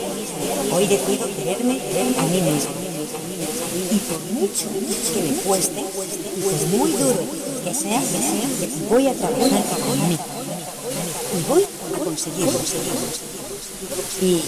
Hoy 0.71 0.85
decido 0.85 1.25
quererme 1.35 1.79
a 2.15 2.23
mí 2.27 2.41
mismo. 2.41 2.71
Y 3.89 3.97
por 3.97 4.19
mucho, 4.33 4.65
que 5.15 5.21
me 5.23 5.35
cueste, 5.41 5.81
por 5.81 6.77
muy 6.77 6.91
duro 6.91 7.25
que 7.63 7.73
sea, 7.73 8.03
voy 8.87 9.07
a 9.07 9.13
trabajar 9.15 9.63
para 9.63 9.95
mí. 9.95 10.17
Y 11.39 11.49
voy 11.49 11.63
a 11.63 12.03
conseguirlo. 12.03 12.59
Y 14.21 14.41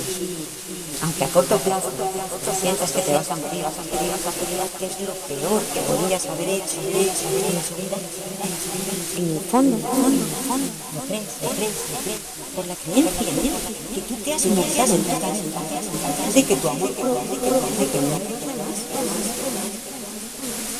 aunque 1.04 1.24
a 1.26 1.28
corto 1.28 1.58
plazo 1.60 1.92
sientas 2.56 2.92
que 2.94 3.02
te 3.02 3.12
vas 3.12 3.30
a 3.30 3.36
morir, 3.36 3.64
vas 3.64 3.76
a 3.76 3.84
morir, 3.84 4.08
vas 4.08 4.24
a 4.24 4.32
morir, 4.40 4.56
que 4.80 4.86
es 4.88 4.96
lo 5.04 5.14
peor 5.28 5.62
que 5.74 5.82
podrías 5.84 6.26
haber 6.32 6.48
hecho, 6.48 6.80
hecho 6.80 7.28
en 7.28 7.60
su 7.60 7.76
vida, 7.76 8.00
en 8.00 9.36
el 9.36 9.44
fondo, 9.44 9.76
en 9.76 9.84
el 9.84 9.92
fondo, 9.92 10.24
fondo, 10.48 10.70
lo 10.96 11.02
crees, 11.04 11.28
lo 11.44 11.50
crees, 11.60 11.76
lo 11.92 12.00
crees, 12.08 12.24
por 12.56 12.66
la 12.68 12.76
creencia 12.76 13.20
que 13.94 14.02
tú 14.02 14.16
te 14.24 14.34
has 14.34 14.46
montado 14.48 14.96
en 14.96 15.04
tu 15.04 16.34
de 16.34 16.44
que 16.46 16.56
tu 16.56 16.68
amor 16.70 16.92
propio, 16.94 17.52
de 17.80 17.88
que 17.92 18.00
no 18.00 18.44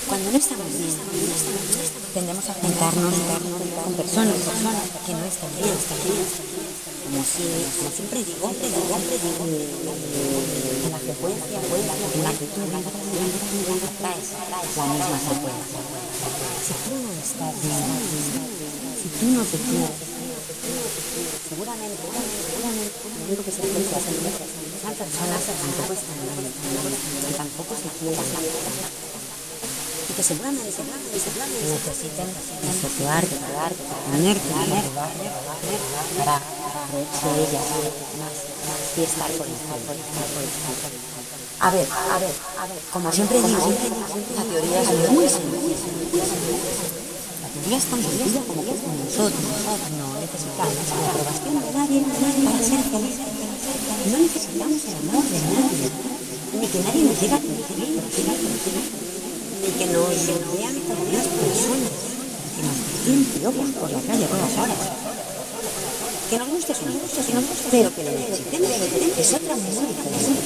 cuando 0.08 0.32
no 0.32 0.38
estamos 0.38 0.68
bien, 0.78 0.96
tendemos 2.14 2.50
a 2.50 2.54
juntarnos 2.54 3.14
con 3.84 3.94
personas, 3.94 4.36
que 5.06 5.14
no 5.14 5.26
están 5.26 5.50
bien, 5.58 5.74
están 5.74 5.98
bien 6.06 6.73
como, 7.14 7.22
si, 7.30 7.46
como 7.78 7.94
siempre 7.94 8.26
digo, 8.26 8.50
digo, 8.50 8.90
digo 9.22 9.46
en 9.46 10.90
la 10.90 10.98
frecuencia, 10.98 11.62
en 11.62 12.24
la 12.26 12.30
actitud, 12.34 12.66
traes 14.02 14.34
la 14.34 14.86
misma 14.90 15.18
frecuencia. 15.22 15.78
Si 16.66 16.74
tú 16.74 16.98
no 17.06 17.14
estás 17.14 17.54
si 18.98 19.10
tú 19.14 19.26
no 19.30 19.46
te 19.46 19.58
quieres, 19.62 19.94
seguramente, 21.54 22.02
seguramente, 22.02 22.98
lo 22.98 23.26
único 23.30 23.46
que 23.46 23.54
se 23.54 23.62
puede 23.62 23.86
personas 23.94 25.42
que 25.46 25.54
tampoco 25.54 25.94
están 25.94 26.18
tampoco 27.38 27.76
se 27.78 27.90
quieren 27.94 28.26
y 30.04 30.14
que 30.14 30.24
seguramente, 30.24 30.72
seguramente 30.72 31.64
necesitan 31.64 32.28
desafiar, 32.28 33.24
desafiar, 33.24 33.72
tener 34.12 34.38
que 34.38 34.52
para 36.18 36.42
ellas 36.92 37.64
y 38.96 39.02
estar 39.02 39.30
A 41.60 41.72
ver, 41.72 41.88
a 41.88 42.18
ver, 42.20 42.34
a 42.60 42.68
ver, 42.68 42.80
como 42.92 43.12
siempre 43.12 43.42
digo, 43.42 43.74
la 44.36 44.44
teoría 44.44 44.82
es 44.82 44.90
muy 45.12 45.28
sencilla. 45.28 46.26
La 47.42 47.48
teoría 47.50 47.78
es 47.78 47.86
tan 47.86 48.02
como 48.44 48.62
que 48.64 48.72
nosotros, 48.72 49.44
no 49.98 50.08
necesitamos 50.20 50.76
la 50.90 51.10
aprobación 51.10 51.54
de 51.62 51.72
nadie 51.74 52.00
para 52.44 52.60
ser 52.64 52.82
feliz. 52.92 53.18
No 54.12 54.18
necesitamos 54.18 54.80
el 54.84 54.96
amor 55.10 55.24
de 55.24 55.40
nadie, 55.40 55.88
ni 56.60 56.68
que 56.68 56.80
nadie 56.80 57.04
nos 57.04 57.20
diga 57.22 57.40
que 57.40 57.54
y 59.64 59.72
que 59.72 59.86
nos 59.88 60.28
vean 60.28 60.76
como 60.88 61.02
unas 61.08 61.28
personas 61.28 61.94
que 62.54 62.62
nos 62.68 62.78
tienen 63.06 63.24
piojos 63.26 63.70
por 63.80 63.90
la 63.90 64.02
calle 64.02 64.26
a 64.26 64.28
todas 64.28 64.58
horas. 64.60 65.03
Que 66.30 66.40
nos 66.40 66.48
guste 66.50 66.74
no 66.74 66.94
guste, 67.00 67.22
si 67.24 67.34
nos 67.34 67.46
guste, 67.48 67.68
pero 67.70 67.94
que 67.94 68.04
lo 68.04 68.12
necesitemos 68.12 68.70
es 69.18 69.34
otra 69.34 69.56
muy 69.56 69.70
diferente. 69.70 70.42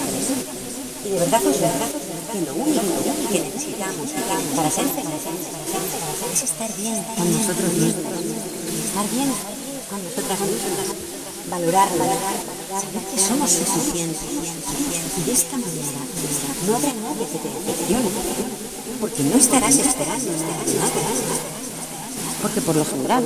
Y 1.05 1.09
de 1.09 1.19
verdad 1.19 1.41
os 1.45 1.59
verdad 1.61 1.89
que 2.33 2.41
lo 2.41 2.53
único 2.55 2.81
que 3.31 3.39
necesitamos 3.39 4.09
para 4.55 4.69
ser 4.69 4.85
felices 4.85 5.37
es 6.33 6.43
estar 6.43 6.71
bien 6.75 7.03
con 7.15 7.31
nosotros 7.31 7.71
mismos, 7.73 8.13
estar 8.83 9.07
bien 9.15 9.29
con 9.89 9.99
nosotras 10.03 10.39
mismas, 10.41 10.87
valorar, 11.49 11.89
valorar, 11.97 12.37
saber 12.67 13.03
que 13.07 13.19
somos 13.21 13.49
suficientes. 13.49 14.27
Y 14.27 15.23
de 15.23 15.31
esta 15.31 15.57
manera 15.57 16.01
no 16.67 16.75
habrá 16.75 16.93
nadie 16.93 17.25
que 17.31 17.39
te 17.39 17.49
decepcione 17.53 18.09
porque 18.99 19.23
no 19.23 19.37
estarás 19.37 19.75
esperando 19.77 20.31
nada. 20.31 21.57
Porque 22.41 22.62
por 22.62 22.76
lo 22.76 22.86
general 22.86 23.23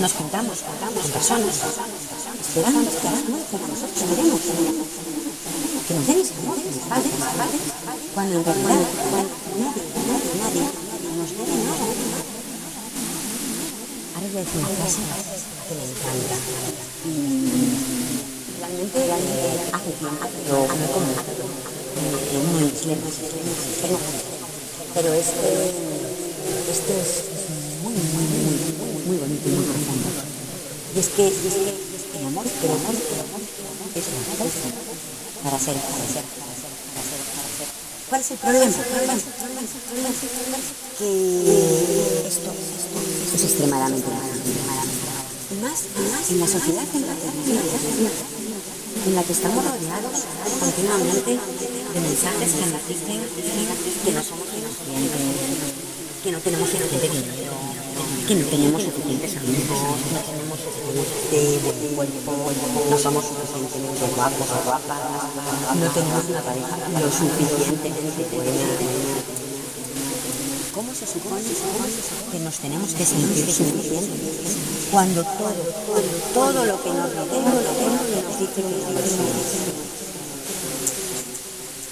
nos 0.00 0.12
juntamos 0.12 0.58
con 0.60 1.12
personas 1.12 1.56
esperando, 2.40 2.90
esperando 2.90 3.36
que 5.86 5.94
nos 5.94 6.06
den 6.06 6.22
amor, 6.40 6.58
cuando 8.14 8.42
realidad 8.42 8.86
nadie, 10.40 10.64
nadie 10.64 11.10
nos 11.16 11.30
debe 11.30 11.56
nada. 11.64 11.86
Ahora 14.14 14.26
voy 14.32 14.36
a 14.36 14.44
decir 14.44 14.58
una 14.58 14.68
frase 14.76 15.00
que 15.66 15.74
me 15.76 15.84
encanta. 15.84 16.36
Realmente, 18.58 18.98
hace 19.72 19.90
tiempo 19.92 20.26
pero 24.96 25.12
este, 25.12 25.72
este 26.72 27.00
es, 27.00 27.24
muy, 27.96 28.24
muy, 28.28 28.56
muy, 28.76 29.02
muy 29.06 29.16
bonito 29.16 29.48
y 29.48 29.52
muy 29.52 29.64
profundo. 29.64 30.08
Y 30.94 30.98
es 30.98 31.08
que, 31.08 31.26
es 31.28 31.34
que 31.34 32.18
el 32.20 32.26
amor, 32.26 32.44
el 32.44 32.70
amor, 32.70 32.94
el 32.96 33.20
amor, 33.24 33.40
es 33.94 34.04
la 34.04 34.20
fuerza 34.36 34.68
para 35.44 35.58
ser, 35.58 35.76
para 35.76 36.06
ser, 36.08 36.24
para 36.24 36.54
ser, 36.56 36.74
para 36.92 37.02
ser, 37.06 37.20
para 37.32 37.48
ser. 37.56 37.68
¿Cuál 38.08 38.20
es 38.20 38.30
el 38.30 38.38
problema? 38.38 38.64
Que 40.96 41.10
esto, 42.26 42.50
esto, 42.52 43.36
es 43.36 43.42
extremadamente 43.44 44.08
Y 45.50 45.54
más, 45.60 45.84
y 45.84 46.02
más 46.10 46.30
en 46.30 46.40
la 46.40 46.48
sociedad 46.48 46.86
en 46.94 47.06
la 47.06 47.14
que 47.14 47.26
en 49.06 49.14
la 49.14 49.22
que 49.22 49.32
estamos 49.32 49.64
rodeados 49.64 50.24
continuamente 50.58 51.30
de 51.30 52.00
mensajes 52.00 52.52
que 52.52 52.66
nos 52.66 52.88
dicen 52.88 53.20
que 54.04 54.12
no 54.12 54.22
somos 54.22 54.48
que 56.24 56.32
no 56.32 56.40
tenemos 56.40 56.68
suficiente 56.68 57.08
dinero, 57.08 57.54
que 58.26 58.34
no 58.34 58.46
tenemos 58.46 58.82
suficientes 58.82 59.36
amigos, 59.36 59.78
no 60.12 60.20
tenemos 60.20 60.58
suficiente 60.60 60.86
cuerpo, 61.96 62.32
no 62.90 62.98
somos 62.98 63.24
suficientemente 63.24 64.06
guapos 64.14 64.48
o 64.50 64.64
guapas, 64.64 64.98
no 65.74 65.90
tenemos 65.90 66.24
una 66.28 66.42
pareja 66.42 66.76
lo 66.92 67.10
suficientemente 67.10 68.24
buena. 68.32 69.06
¿Cómo 70.74 70.92
se 70.92 71.06
supone 71.06 71.42
que 72.32 72.38
nos 72.40 72.58
tenemos 72.58 72.92
que 72.92 73.06
sentir 73.06 73.46
suficientes 73.46 74.56
cuando 74.92 75.24
todo, 75.24 75.54
todo 76.34 76.64
lo 76.66 76.82
que 76.82 76.90
nos 76.90 77.14
rodea 77.14 77.50
nos 77.50 78.38
dice 78.38 78.60
que 78.60 78.62
no 78.62 78.96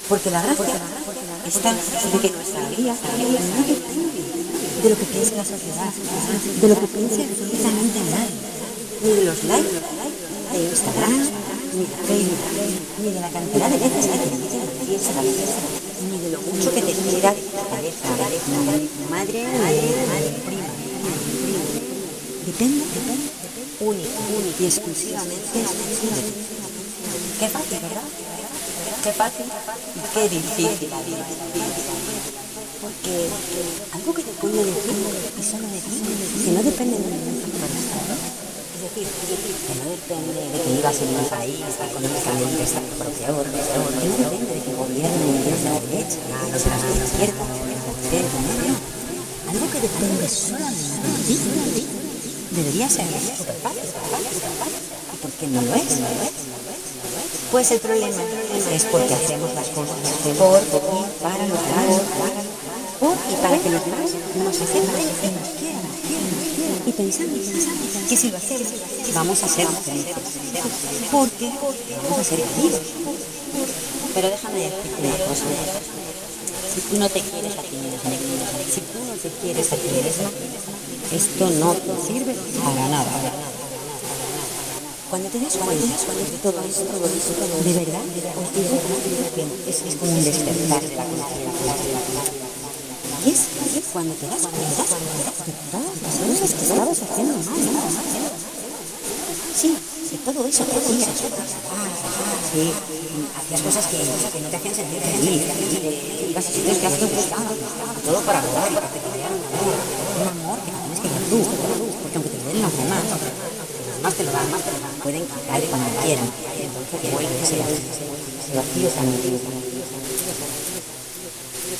Porque 0.09 0.31
la 0.31 0.43
gracia 0.43 0.81
está 1.47 1.73
de 1.73 2.19
que 2.21 2.31
nuestra 2.31 2.69
vida 2.69 2.95
no 3.19 3.67
depende 3.67 4.34
de 4.85 4.91
lo 4.91 4.99
que 4.99 5.07
piense 5.07 5.35
la 5.35 5.45
sociedad, 5.47 5.89
de 6.61 6.69
lo 6.69 6.79
que 6.79 6.87
piense 6.89 7.25
absolutamente 7.25 8.05
nadie, 8.05 8.37
ni 9.01 9.11
de 9.17 9.25
los 9.25 9.45
likes 9.45 9.81
de 10.53 10.59
Instagram, 10.61 11.25
ni 11.73 11.81
de 11.81 11.97
Facebook, 12.05 12.45
ni 13.01 13.11
de 13.13 13.21
la 13.21 13.31
cantidad 13.31 13.69
de 13.71 13.79
veces 13.79 14.05
que 14.05 14.19
te 14.19 14.37
dicen 14.37 14.61
la 14.61 14.85
fiesta, 14.85 15.65
ni 16.05 16.19
de 16.21 16.31
lo 16.33 16.41
mucho 16.43 16.69
que 16.75 16.83
te 16.83 16.93
quiera 16.93 17.33
tu 17.33 17.65
pareja, 17.73 18.13
madre, 19.09 19.41
madre, 19.41 19.41
madre, 19.49 20.31
prima. 20.45 20.69
Depende, 22.45 22.85
depende, 22.85 23.29
único, 23.81 24.21
único 24.37 24.61
y 24.61 24.67
exclusivamente 24.67 25.49
de 25.49 25.65
ti. 25.65 26.09
Qué 27.41 27.49
fácil, 27.49 27.79
¿verdad? 27.81 28.05
Qué 29.03 29.13
fácil 29.13 29.47
y 29.97 30.01
qué 30.13 30.29
difícil. 30.29 30.91
Algo 33.05 34.15
que 34.17 34.25
depende 34.25 34.65
de 34.65 34.73
ti 34.81 34.97
y 35.37 35.43
solo 35.45 35.69
de 35.69 35.77
ti, 35.77 35.93
que 36.41 36.51
no 36.57 36.63
depende 36.65 36.97
de 36.97 37.05
ningún 37.05 37.37
factor 37.37 38.17
Es 38.17 38.81
decir, 38.81 39.05
que 39.05 39.77
no 39.77 39.93
depende 39.93 40.41
de 40.41 40.57
que 40.57 40.73
vivas 40.73 40.97
en 41.05 41.13
un 41.13 41.29
país 41.29 41.61
económicamente 41.85 42.65
propio, 42.97 43.29
que 43.29 43.29
no 43.29 44.17
depende 44.25 44.57
de 44.57 44.61
que 44.65 44.73
gobierne 44.73 45.21
la 45.69 45.81
derecha, 45.85 46.17
la 46.33 46.57
izquierda, 46.57 47.45
el 47.45 47.93
centro, 48.09 48.41
no. 48.41 48.73
Algo 49.53 49.67
que 49.69 49.81
depende 49.85 50.25
solamente 50.25 51.05
de 51.05 51.77
ti 51.77 51.85
debería 52.57 52.89
ser 52.89 53.05
súper 53.37 53.57
fácil. 53.61 53.85
¿Y 55.13 55.17
por 55.21 55.31
qué 55.33 55.47
no 55.49 55.61
lo 55.61 55.75
es? 55.75 56.01
Pues 57.53 57.71
el 57.71 57.81
problema 57.81 58.23
es 58.73 58.85
porque 58.87 59.15
hacemos 59.15 59.55
las 59.55 59.69
cosas 59.69 59.97
por 60.39 60.61
para 61.23 61.45
por 61.47 62.03
y 62.27 62.34
para 63.45 63.61
que 63.61 63.69
los 63.69 63.85
demás 63.85 64.09
nos 64.41 64.57
acepten 64.57 65.05
y 65.05 65.29
nos 65.37 65.49
quieran. 65.61 65.85
Y 66.87 66.93
pensamos 66.93 67.39
que 68.09 68.17
si 68.17 68.31
lo 68.31 68.39
hacemos 68.39 68.73
vamos 69.13 69.43
a 69.43 69.49
ser 69.49 69.67
felices. 69.85 70.17
Porque 71.13 71.53
vamos 71.53 72.19
a 72.21 72.25
ser 72.25 72.41
felices. 72.41 72.81
Pero 74.15 74.31
déjame 74.31 74.61
decirte 74.61 75.03
una 75.05 75.19
cosa. 75.29 75.45
Si 76.73 76.81
tú 76.89 76.97
no 76.97 77.09
te 77.11 77.21
quieres 77.21 77.53
a 77.53 77.63
ti 77.63 77.77
mismo, 77.77 78.11
si 78.73 78.81
tú 78.81 78.99
no 79.05 79.13
te 79.13 79.29
quieres 79.29 79.73
a 79.73 79.77
ti 79.77 79.89
mismo, 79.93 80.29
esto 81.13 81.51
no 81.61 81.75
te 81.75 81.93
sirve 82.01 82.35
para 82.65 82.89
nada. 82.89 83.13
Cuando 85.11 85.29
te 85.29 85.39
das 85.39 85.53
cuenta 85.53 85.85
de 85.85 86.39
todo 86.43 86.65
esto, 86.65 86.97
de 87.61 87.73
verdad, 87.75 88.05
os 88.41 88.49
digo 88.57 88.81
que 89.37 89.45
es, 89.71 89.83
es 89.85 89.95
como 89.97 90.13
un 90.13 90.25
despertar 90.25 90.81
de 90.81 90.97
la 90.97 91.05
conciencia. 91.05 92.44
Y 93.25 93.31
es, 93.31 93.89
cuando 93.91 94.13
te 94.15 94.27
das 94.27 94.43
cuenta 94.45 94.61
de 94.61 95.53
todas 95.73 95.97
las 96.05 96.13
cosas 96.21 96.51
que 96.53 96.63
estabas 96.63 97.01
haciendo 97.01 97.33
mal. 97.33 97.57
Sí, 99.57 99.77
de 100.11 100.19
todo 100.19 100.47
eso 100.47 100.67
que 100.67 100.77
hacías. 100.77 101.09
Sí, 102.53 102.73
hacías 103.41 103.61
cosas 103.63 103.87
que, 103.87 103.97
no 104.41 104.49
te 104.49 104.57
hacían 104.57 104.75
sentir 104.75 105.01
feliz. 105.01 105.43
Ibas 106.29 106.45
a 106.45 106.51
sitios 106.51 106.77
que 106.77 106.87
has 106.87 107.01
buscado, 107.01 107.49
todo 108.05 108.21
para 108.29 108.43
lograr, 108.43 108.75
para 108.75 108.93
que 108.93 109.01
te 109.01 109.09
dieran 109.17 109.33
un 109.33 109.41
amor. 109.41 109.79
Un 110.21 110.29
amor 110.29 110.59
que 110.61 110.73
tienes 110.77 111.01
que 111.01 111.09
dar 111.09 111.25
tú, 111.31 111.41
porque 112.03 112.17
aunque 112.21 112.29
te 112.29 112.37
lo 112.37 112.45
den 112.45 112.61
los 112.61 112.77
demás, 112.77 113.05
más 114.03 114.15
te 114.15 114.25
lo 114.25 114.33
dan, 114.33 114.51
más 114.51 114.61
te 114.61 114.71
lo 114.71 114.81
dan, 114.85 114.95
pueden 115.01 115.25
quitar 115.25 115.63
cuando 115.65 115.89
quieran. 116.05 116.29
Entonces 116.61 117.11
vuelve 117.11 117.41
ese 117.41 117.57
vacío, 117.57 118.89
tan 118.93 119.09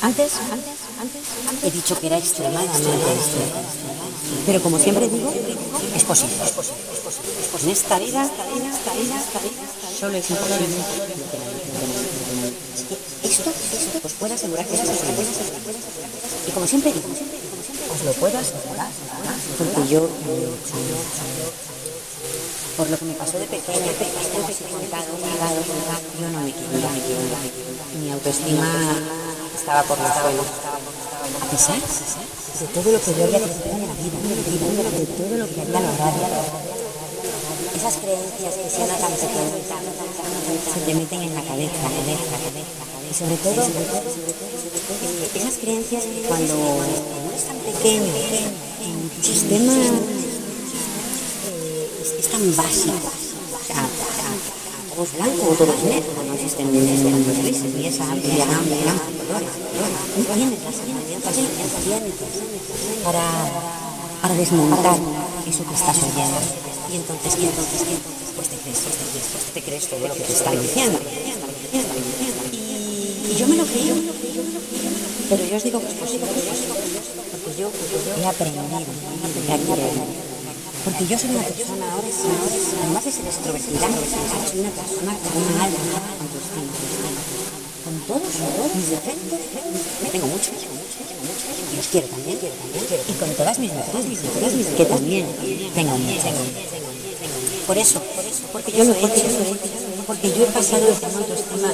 antes, 0.03 0.33
antes, 0.37 0.51
antes, 0.53 0.84
he 1.63 1.71
dicho 1.71 1.99
que 1.99 2.07
era 2.07 2.19
extremadamente 2.19 2.79
extremo. 2.79 3.61
Pero 4.47 4.63
como 4.63 4.79
siempre 4.79 5.09
digo, 5.09 5.33
es 5.95 6.05
posible. 6.05 6.35
En 7.63 7.71
esta 7.71 7.99
vida, 7.99 8.31
solo 9.99 10.17
es 10.17 10.31
imposible. 10.31 10.67
Esto, 13.23 13.51
esto, 13.51 14.01
os 14.03 14.13
puedo 14.13 14.35
asegurar 14.35 14.67
que 14.67 14.75
es 14.75 14.81
posible. 14.81 15.25
Y 16.47 16.51
como 16.53 16.67
siempre 16.67 16.93
digo, 16.93 17.09
os 17.95 18.05
lo 18.05 18.13
puedo 18.13 18.39
asegurar, 18.39 18.89
porque 19.59 19.89
yo, 19.89 20.09
por 22.77 22.91
lo 22.91 22.99
que 22.99 23.05
me 23.05 23.15
pasó 23.15 23.39
de 23.39 23.47
pequeña, 23.47 23.93
yo 26.21 26.29
no 26.31 26.41
me 26.41 26.53
quería, 26.53 26.91
mi 28.01 28.11
autoestima 28.11 29.24
estaba 29.55 29.83
por 29.83 29.99
los 29.99 30.13
suelos. 30.13 30.47
A 31.43 31.47
pesar 31.51 31.77
de 31.79 32.67
todo 32.69 32.93
lo 32.93 33.01
que 33.01 33.15
yo 33.15 33.25
había 33.25 33.41
crecido 33.41 33.75
en 33.75 33.89
la 33.89 33.95
vida, 33.95 34.19
de 34.91 35.07
todo 35.07 35.37
lo 35.39 35.47
que 35.49 35.61
había 35.61 35.81
logrado, 35.81 36.65
esas 37.75 37.95
creencias 37.97 38.55
que 38.55 38.71
se 38.71 38.87
tan 38.87 39.13
pequeñitas 39.13 39.83
se 40.73 40.81
te 40.81 40.95
meten 40.95 41.23
en 41.23 41.35
la 41.35 41.43
cabeza, 41.43 41.75
la 41.83 41.91
cabeza, 41.91 42.25
la 42.31 42.39
cabeza, 42.39 42.85
y 43.11 43.15
sobre 43.15 43.37
todo 43.37 43.63
esas 45.35 45.55
creencias 45.59 46.05
cuando 46.29 46.55
no 46.55 47.33
es 47.35 47.45
tan 47.45 47.57
pequeño, 47.59 48.13
tu 49.17 49.23
sistema 49.23 49.73
eh, 51.47 51.91
es, 52.01 52.29
tan 52.29 52.57
básico, 52.57 53.11
todo 54.95 55.05
es 55.05 55.13
blanco 55.15 55.51
o 55.51 55.55
todo 55.55 55.75
es 55.75 55.83
negro, 55.83 56.23
no 56.25 56.35
existen 56.35 56.67
los 56.71 57.39
grises, 57.43 57.75
ni 57.75 57.87
esa 57.87 58.05
amplia 58.05 58.47
de 58.47 58.53
para, 63.03 64.35
desmontar 64.35 64.97
eso 65.47 65.65
que 65.67 65.75
estás 65.75 65.97
oyendo. 65.99 66.39
Y 66.93 66.97
entonces, 66.97 67.37
y 67.41 67.47
entonces, 67.47 67.83
pues 68.37 68.49
te 68.49 68.57
crees, 68.57 68.79
pues 68.79 68.97
pues 69.33 69.45
te 69.53 69.63
crees 69.63 69.89
todo 69.89 70.07
lo 70.07 70.15
que 70.15 70.21
te 70.21 70.33
están 70.33 70.61
diciendo. 70.61 70.99
Y, 72.53 73.35
yo 73.37 73.49
me 73.49 73.57
lo 73.57 73.65
creo, 73.65 73.97
pero 75.29 75.45
yo 75.45 75.57
os 75.57 75.65
digo 75.65 75.81
que 75.81 75.89
es 75.89 75.95
posible, 75.95 76.27
porque 77.33 77.61
yo 77.61 77.69
he 78.23 78.27
aprendido 78.27 78.63
a 78.63 78.69
querer 79.59 80.34
porque 80.85 81.07
yo 81.07 81.19
soy 81.19 81.31
una 81.31 81.43
persona, 81.43 81.93
ahora 81.93 82.05
además 82.05 83.05
de 83.05 83.13
ser 83.13 83.25
extrovertida, 83.25 83.89
soy 83.89 84.61
una 84.61 84.71
persona 84.71 85.17
con 85.17 85.41
una 85.41 85.65
alta 85.65 85.81
autoestima. 86.21 86.73
Con 87.85 88.01
todos, 88.05 88.33
mis 88.77 88.91
defectos, 88.91 89.41
tengo 90.13 90.27
muchos, 90.27 90.53
y 91.73 91.77
los 91.77 91.87
quiero 91.89 92.07
también, 92.09 92.37
y 92.37 93.13
con 93.17 93.31
todas 93.35 93.59
mis 93.59 93.73
virtudes, 93.73 94.67
que 94.77 94.85
también 94.85 95.27
tengo 95.75 95.97
muchas. 95.97 96.35
Por 97.67 97.79
eso, 97.79 98.03
porque 98.53 98.73
yo 98.73 98.85
lo 98.85 98.93
he 98.93 98.99
hecho, 98.99 99.25
porque 100.07 100.29
yo 100.37 100.45
he 100.45 100.53
pasado 100.53 100.85
de 100.85 100.93
tener 100.93 101.17
autoestima 101.17 101.73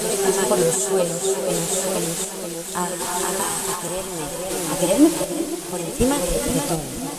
por 0.48 0.58
los 0.58 0.74
suelos, 0.74 1.18
por 1.18 1.50
los 1.50 1.70
suelos, 1.82 2.30
a, 2.78 2.86
quererme, 3.82 4.22
a 4.70 4.78
quererme 4.78 5.08
por 5.68 5.80
encima 5.80 6.14
de 6.14 6.60
todo. 6.68 7.09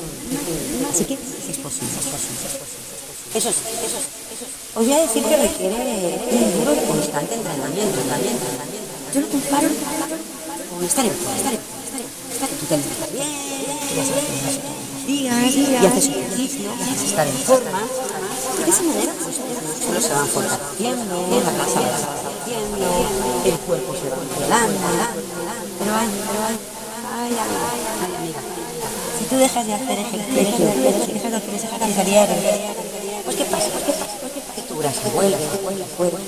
Así 0.92 1.06
que 1.06 1.14
es 1.14 1.58
posible, 1.64 1.88
es 1.88 2.08
posible, 2.12 2.44
es 2.52 2.58
posible. 2.60 2.92
Eso 3.32 3.48
sí, 3.48 3.64
eso 3.80 3.96
sí, 3.96 4.12
eso. 4.36 4.46
Os 4.76 4.84
voy 4.86 4.92
a 4.94 5.02
decir 5.08 5.24
que 5.24 5.38
requiere 5.38 6.20
un 6.36 6.52
duro 6.60 6.76
y 6.76 6.84
constante 6.86 7.36
entrenamiento, 7.36 7.96
entrenamiento, 7.96 8.44
entrenamiento. 8.44 8.92
Yo 9.16 9.22
lo 9.22 9.28
comparo 9.32 9.68
con 9.72 10.84
estar 10.84 11.06
en 11.06 11.16
forma, 11.16 11.38
estar 11.38 11.54
en 11.56 11.64
forma, 11.64 11.80
Tú 12.60 12.66
te 12.66 12.74
alimentas 12.76 13.12
bien, 13.14 13.32
tú 13.88 13.96
vas 13.96 14.08
a 14.08 14.12
hacer 14.12 14.36
unos 14.36 15.08
días 15.08 15.56
y 15.56 15.76
haces 15.80 16.08
ejercicio, 16.12 16.70
vas 16.76 16.90
a 16.90 17.06
estar 17.08 17.28
en 17.28 17.40
forma. 17.40 17.82
Y 17.88 18.64
de 18.64 18.70
esa 18.70 18.84
manera, 18.84 19.14
pues 19.16 19.36
músculos 19.40 20.04
se 20.04 20.14
van 20.14 20.28
fortaleciendo, 20.28 21.16
la 21.40 21.52
grasa 21.56 21.80
va 21.80 21.88
desapareciendo, 21.88 22.88
el 23.46 23.58
cuerpo 23.64 23.96
se 23.96 24.10
va 24.10 24.18
pero 25.80 25.96
hay, 25.96 26.12
pero 26.28 26.40
hay, 26.46 26.58
ay, 27.16 27.32
ay, 27.32 27.52
ay, 28.04 28.21
tú 29.32 29.38
dejas 29.38 29.66
de 29.66 29.74
hacer 29.74 29.98
ejercicio, 29.98 30.66
dejas 30.68 31.32
de 31.32 31.38
hacer 31.38 31.56
ese 31.56 31.68
ejercicio 31.68 32.04
diario, 32.04 32.36
pues 33.24 33.36
¿qué 33.38 33.46
pasa? 33.46 33.70
Pues 33.72 33.86
¿qué 33.86 33.94
pasa? 33.94 34.12
Que 34.56 34.62
tu 34.64 34.78
grasa 34.78 35.08
vuelve, 35.16 35.38
vuelve, 35.64 35.86
vuelve, 35.98 36.20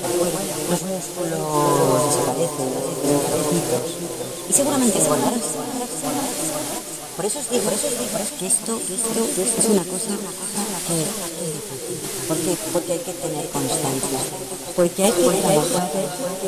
los 0.70 0.82
músculos 0.88 2.08
desaparecen, 2.08 2.64
los 2.64 4.48
y 4.48 4.52
seguramente 4.54 4.98
volverás. 5.00 5.52
Por 7.14 7.24
eso 7.26 7.38
os 7.40 7.50
digo, 7.50 7.62
por 7.64 7.72
eso 7.74 7.86
os 7.88 7.92
digo 7.92 8.08
que 8.38 8.46
esto, 8.46 8.80
esto, 8.80 9.20
esto 9.42 9.60
es 9.60 9.68
una 9.68 9.84
cosa 9.84 10.16
que. 10.88 10.96
¿Por 12.26 12.38
qué? 12.38 12.56
Porque 12.72 12.92
hay 12.92 12.98
que 13.00 13.12
tener 13.12 13.48
constancia. 13.50 14.18
Porque 14.74 15.04
hay 15.04 15.12
que 15.12 15.28
trabajar 15.28 15.90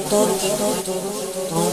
todo, 0.08 0.26
todo, 0.26 0.72
todo, 0.88 1.06
días. 1.52 1.65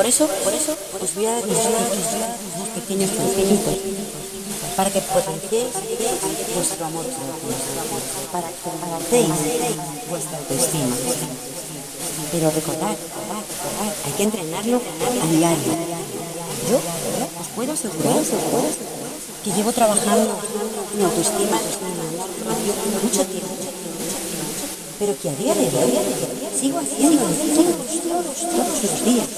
Por 0.00 0.06
eso, 0.06 0.26
por 0.42 0.54
eso, 0.54 0.72
os 0.98 1.14
voy 1.14 1.26
a 1.26 1.32
dar 1.32 1.44
unos 1.44 2.68
pequeños 2.74 3.10
consejitos 3.10 3.76
para 4.74 4.88
que 4.88 5.02
potenciéis 5.02 5.76
vuestro 6.56 6.86
amor 6.86 7.04
para 8.32 8.48
que 8.48 8.54
combatéis 8.64 9.28
vuestra 10.08 10.38
autoestima. 10.38 10.96
Pero 12.32 12.50
recordad, 12.50 12.96
hay 12.96 14.12
que 14.16 14.22
entrenarlo 14.22 14.80
a 14.80 15.26
diario. 15.36 15.72
Yo 16.70 16.78
os 17.38 17.48
puedo 17.54 17.72
asegurar 17.74 18.24
que 19.44 19.52
llevo 19.52 19.70
trabajando 19.70 20.32
mi 20.96 21.04
autoestima 21.04 21.60
mucho 23.02 23.26
tiempo, 23.26 23.54
pero 24.98 25.14
que 25.20 25.28
a 25.28 25.34
día 25.34 25.54
de 25.54 25.66
hoy 25.76 25.92
sigo 26.58 26.78
haciendo 26.78 27.22
todos, 27.54 28.00
todos 28.48 28.82
los 28.82 29.04
días. 29.04 29.28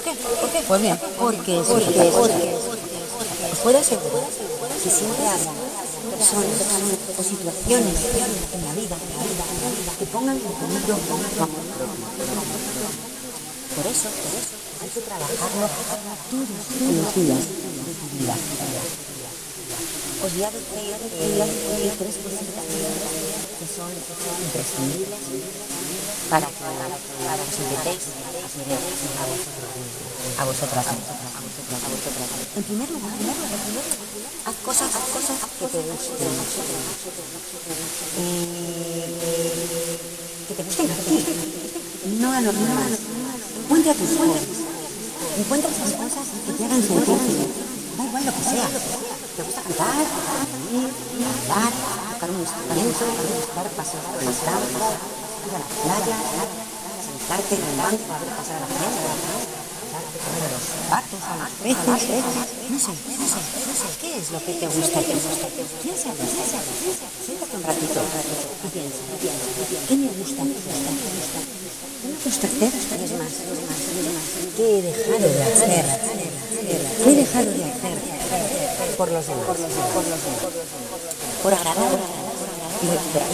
¿Por 0.00 0.08
qué? 0.08 0.16
¿Por 0.16 0.50
qué? 0.50 0.60
Pues 0.66 0.80
bien, 0.80 0.98
porque, 1.18 1.60
porque, 1.60 2.10
porque, 2.16 2.56
os 3.52 3.58
puedo 3.58 3.78
asegurar 3.78 4.24
que 4.82 4.88
siempre 4.88 5.28
habrá 5.28 5.52
personas 6.16 6.56
o 7.18 7.22
situaciones 7.22 7.96
en 8.56 8.64
la 8.64 8.72
vida 8.80 8.96
que 9.98 10.06
pongan 10.06 10.36
en 10.36 10.52
peligro 10.56 10.96
tu 10.96 11.12
amor 11.12 11.60
Por 13.76 13.86
eso, 13.92 14.08
por 14.08 14.32
eso, 14.40 14.56
hay 14.80 14.88
que 14.88 15.00
trabajarlo 15.04 15.68
todos 16.32 16.48
los 16.48 17.14
días 17.20 17.44
de 17.84 17.92
tu 17.92 18.06
vida. 18.16 18.34
Os 20.24 20.32
voy 20.32 20.44
a 20.44 20.50
decir 20.50 21.92
tres 22.00 22.16
cositas 22.24 22.64
que 23.60 23.66
son 23.68 23.92
imprescindibles 24.48 25.20
para 26.30 26.46
que 26.46 26.64
os 26.64 27.58
invitéis 27.60 28.29
a 28.50 28.64
querer 28.64 28.78
a 30.38 30.44
vosotras. 30.44 30.86
En 32.56 32.62
primer 32.64 32.90
lugar, 32.90 33.12
haz 34.46 34.54
cosas, 34.64 34.88
haz 34.90 35.06
cosas 35.14 35.38
que 35.58 35.66
te 35.66 35.78
gusten. 35.78 36.28
Eh, 38.18 39.06
que 40.48 40.54
te 40.54 40.62
gusten 40.64 40.90
a 40.90 40.94
ti, 40.94 41.24
no 42.18 42.32
a 42.32 42.40
los 42.40 42.54
demás. 42.54 42.90
Encuentra 43.62 43.94
tus 43.94 44.10
hobbies. 44.18 44.66
Encuentra 45.38 45.70
esas 45.70 45.92
cosas 45.92 46.26
que 46.44 46.52
te 46.52 46.64
hagan 46.64 46.82
sentir. 46.82 47.18
Da 47.96 48.04
igual 48.04 48.26
lo 48.26 48.32
que 48.32 48.42
sea. 48.42 48.68
¿Te 49.36 49.42
gusta 49.44 49.62
cantar? 49.62 50.06
Hablar, 51.50 51.72
tocar 52.12 52.30
un 52.30 52.40
instrumento, 52.40 53.04
dar 53.54 53.68
paseos 53.70 54.04
por 54.10 54.22
el 54.22 54.34
campo, 54.42 54.86
ir 55.46 55.54
a 55.54 55.58
la 55.58 55.66
playa, 55.66 56.59
a 57.30 57.36
la 57.36 57.46
los 60.50 60.66
no 61.80 61.98
sé, 61.98 62.16
no 62.70 62.78
sé, 62.78 62.90
no 62.90 63.26
sé, 63.30 63.88
¿qué 64.00 64.16
es 64.18 64.30
lo 64.32 64.38
que 64.44 64.54
te 64.54 64.66
gusta? 64.66 65.00
¿Qué 65.00 65.14
gusta? 65.14 65.30
Siéntate 67.24 67.56
un 67.56 67.62
ratito 67.62 68.00
y 68.64 68.68
piensa, 68.68 68.98
¿qué 69.88 69.94
me 69.96 70.08
gusta? 70.08 70.42
¿Qué 70.42 70.46
me 70.46 70.58
gusta? 70.66 70.90
¿Qué 72.00 72.08
me 72.08 72.18
gusta 72.24 72.46
hacer? 72.46 72.72
Es 73.04 73.12
más, 73.12 73.32
¿qué 74.56 74.78
he 74.78 74.82
dejado 74.82 75.18
de 75.18 75.42
hacer? 75.44 75.84
¿Qué 77.04 77.10
he 77.10 77.14
dejado 77.14 77.50
de 77.50 77.64
hacer 77.64 77.98
por 78.96 79.08
los 79.10 79.26
demás? 79.26 79.46
Por 79.46 79.58
los 79.58 79.70
demás, 79.70 80.40
por 81.42 81.54
agradar 81.54 81.98
y 82.82 82.86
recuperar 82.86 83.28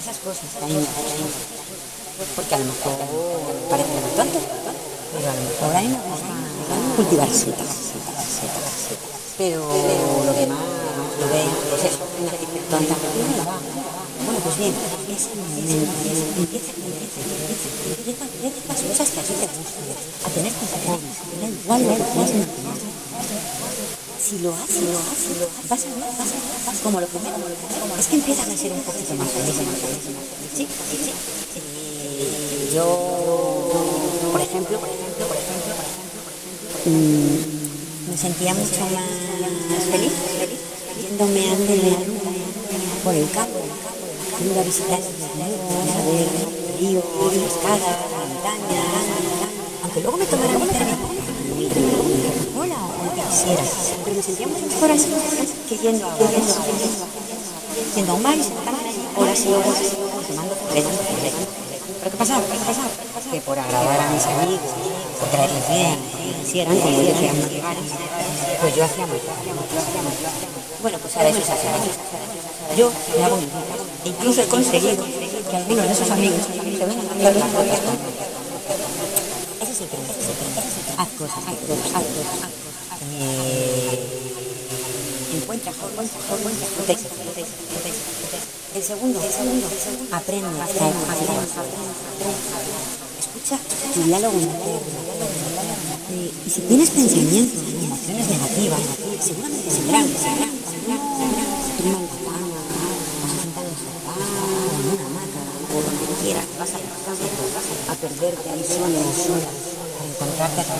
esas 0.00 0.16
cosas 0.18 0.48
que 0.58 0.64
a 0.64 0.68
mí 0.68 0.74
me 0.74 1.79
porque 2.36 2.54
a 2.54 2.58
lo 2.58 2.64
mejor 2.66 2.92
parece 3.68 3.90
cultivar 6.96 7.28
setas, 7.32 7.72
pero 9.38 9.60
lo 9.64 10.32
que 10.34 10.46
más 10.46 10.58
lo 11.20 11.26
ve, 11.32 11.44
pues 11.70 11.84
eso, 11.84 12.04
bueno, 14.26 14.38
pues 14.44 14.56
bien, 14.58 14.74
es 15.08 15.28
empieza, 16.36 16.72
que 19.40 19.46
a 20.24 20.28
tener 20.30 20.52
tus 20.52 20.68
igual 21.62 21.82
lo 21.82 21.88
que. 21.88 22.46
Si 24.20 24.38
lo 24.40 24.54
haces, 24.54 24.82
lo 24.82 24.98
haces, 25.00 25.90
lo 25.98 26.04
haces, 26.06 26.80
como 26.82 27.00
lo 27.00 27.06
primero, 27.06 27.36
es 27.98 28.06
que 28.06 28.16
empiezas 28.16 28.48
a 28.48 28.56
ser 28.56 28.72
un 28.72 28.82
poquito 28.82 29.14
más 29.14 29.28
feliz, 29.28 29.56
más 29.56 29.56
feliz, 29.56 30.04
más 30.14 30.24
yo, 32.72 32.84
por 34.32 34.40
ejemplo, 34.40 34.78
por 34.78 34.88
ejemplo, 34.88 35.26
por 35.26 35.36
ejemplo, 35.36 35.74
me 38.10 38.16
sentía 38.16 38.54
mucho 38.54 38.80
más 39.70 39.82
feliz, 39.90 40.12
yéndome 41.02 41.50
a 41.50 41.56
por 43.02 43.14
el 43.14 43.28
campo, 43.30 43.58
yendo 44.38 44.60
a 44.60 44.62
visitar 44.62 45.00
a 45.00 45.02
ver 46.06 46.28
ríos, 46.78 47.04
cascadas, 47.04 47.96
aunque 49.82 50.00
luego 50.00 50.16
me 50.16 50.26
tomara 50.26 50.52
Hola, 52.58 52.76
que 53.14 53.22
quisiera, 53.30 53.64
pero 54.04 54.16
me 54.16 54.22
sentía 54.22 54.46
mucho 54.46 54.66
mejor 54.66 54.90
así 54.92 55.08
que 55.68 55.76
yendo 55.76 56.06
a, 56.06 56.14
un 56.14 56.20
y 57.96 58.02
tomando. 58.02 58.44
¿Pero 62.20 62.36
qué 62.36 62.58
pasa? 62.58 62.84
¿Qué 63.00 63.08
pasa? 63.16 63.30
Que 63.32 63.40
por 63.40 63.58
agradar 63.58 63.98
a 63.98 64.10
mis 64.10 64.26
amigos, 64.26 64.60
por 65.18 65.28
traerles 65.30 65.68
bien, 65.72 65.96
como 66.76 67.00
no 67.00 67.48
llegar, 67.48 67.76
pues 68.60 68.76
yo 68.76 68.84
hacía 68.84 69.06
mucho, 69.06 69.24
Bueno, 70.82 70.98
pues 70.98 71.16
ahora 71.16 71.30
eso 71.30 71.40
se 71.40 71.52
hace. 71.52 71.68
Yo 72.76 72.92
me 73.16 73.24
hago 73.24 73.38
mi. 73.38 73.48
Incluso 74.04 74.42
he 74.42 74.46
conseguido 74.48 75.02
que 75.50 75.56
algunos 75.56 75.86
de 75.86 75.92
esos 75.92 76.10
amigos 76.10 76.42
se 76.44 76.60
vengan 76.84 77.08
a 77.08 77.14
cosas 77.14 77.80
Ese. 79.62 79.84
Haz 80.98 81.08
cosas, 81.16 81.38
haz 81.38 81.56
cosas, 81.56 81.86
haz 81.94 82.04
cosas. 82.04 82.50
Eh, 83.18 83.98
encuentra, 85.40 85.72
encuentra, 85.72 86.18
encuentra, 86.38 86.66
el 88.74 88.82
segundo, 88.82 89.20
el 89.20 89.32
segundo, 89.32 89.66
aprende, 90.12 90.46
aprende, 90.62 90.98
Escucha 93.18 93.58
tu 93.94 94.02
diálogo 94.04 94.38
y 96.10 96.50
si 96.50 96.60
tienes 96.62 96.90
pensamientos, 96.90 97.58
emociones 97.66 98.28
negativas, 98.30 98.80
seguramente 99.20 99.70
serán, 99.70 100.06
serán, 100.06 100.50
se 100.50 100.78
toman 100.86 102.02
la 102.02 102.62
cama, 102.70 102.94
vas 103.22 103.30
a 103.30 103.38
sentar 103.42 103.64
en 103.64 103.70
el 103.70 103.78
sofá, 103.78 104.14
en 104.14 104.86
una 104.90 105.06
hamaca, 105.06 105.42
o 105.70 105.76
donde 105.82 106.06
quieras, 106.22 106.46
vas 106.58 106.70
a, 106.74 106.78
a 107.90 107.94
perderte 107.94 108.50
ahí 108.50 108.64
solo, 108.66 108.98
sola, 109.14 109.50
para 109.98 110.10
encontrarte 110.10 110.60
a 110.60 110.64
ti 110.64 110.70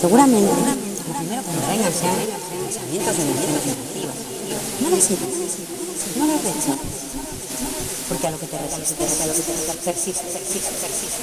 Seguramente, 0.00 0.48
lo 0.48 1.14
primero 1.20 1.42
que 1.44 1.52
nos 1.52 1.68
vengan 1.68 1.92
sean 1.92 2.16
pensamientos 2.16 3.12
o 3.12 3.20
emociones 3.20 3.64
negativas. 3.66 4.16
No 4.80 4.88
las 4.88 5.04
no 6.16 6.26
lo 6.26 6.34
rechaces, 6.34 6.76
porque 8.08 8.26
a 8.26 8.30
lo 8.30 8.38
que 8.38 8.46
te 8.46 8.58
resistes, 8.58 9.20
a 9.20 9.26
lo 9.26 9.34
que 9.34 9.40
te 9.40 9.52
persiste, 9.84 10.24
persiste, 10.24 10.72
persiste, 10.80 11.22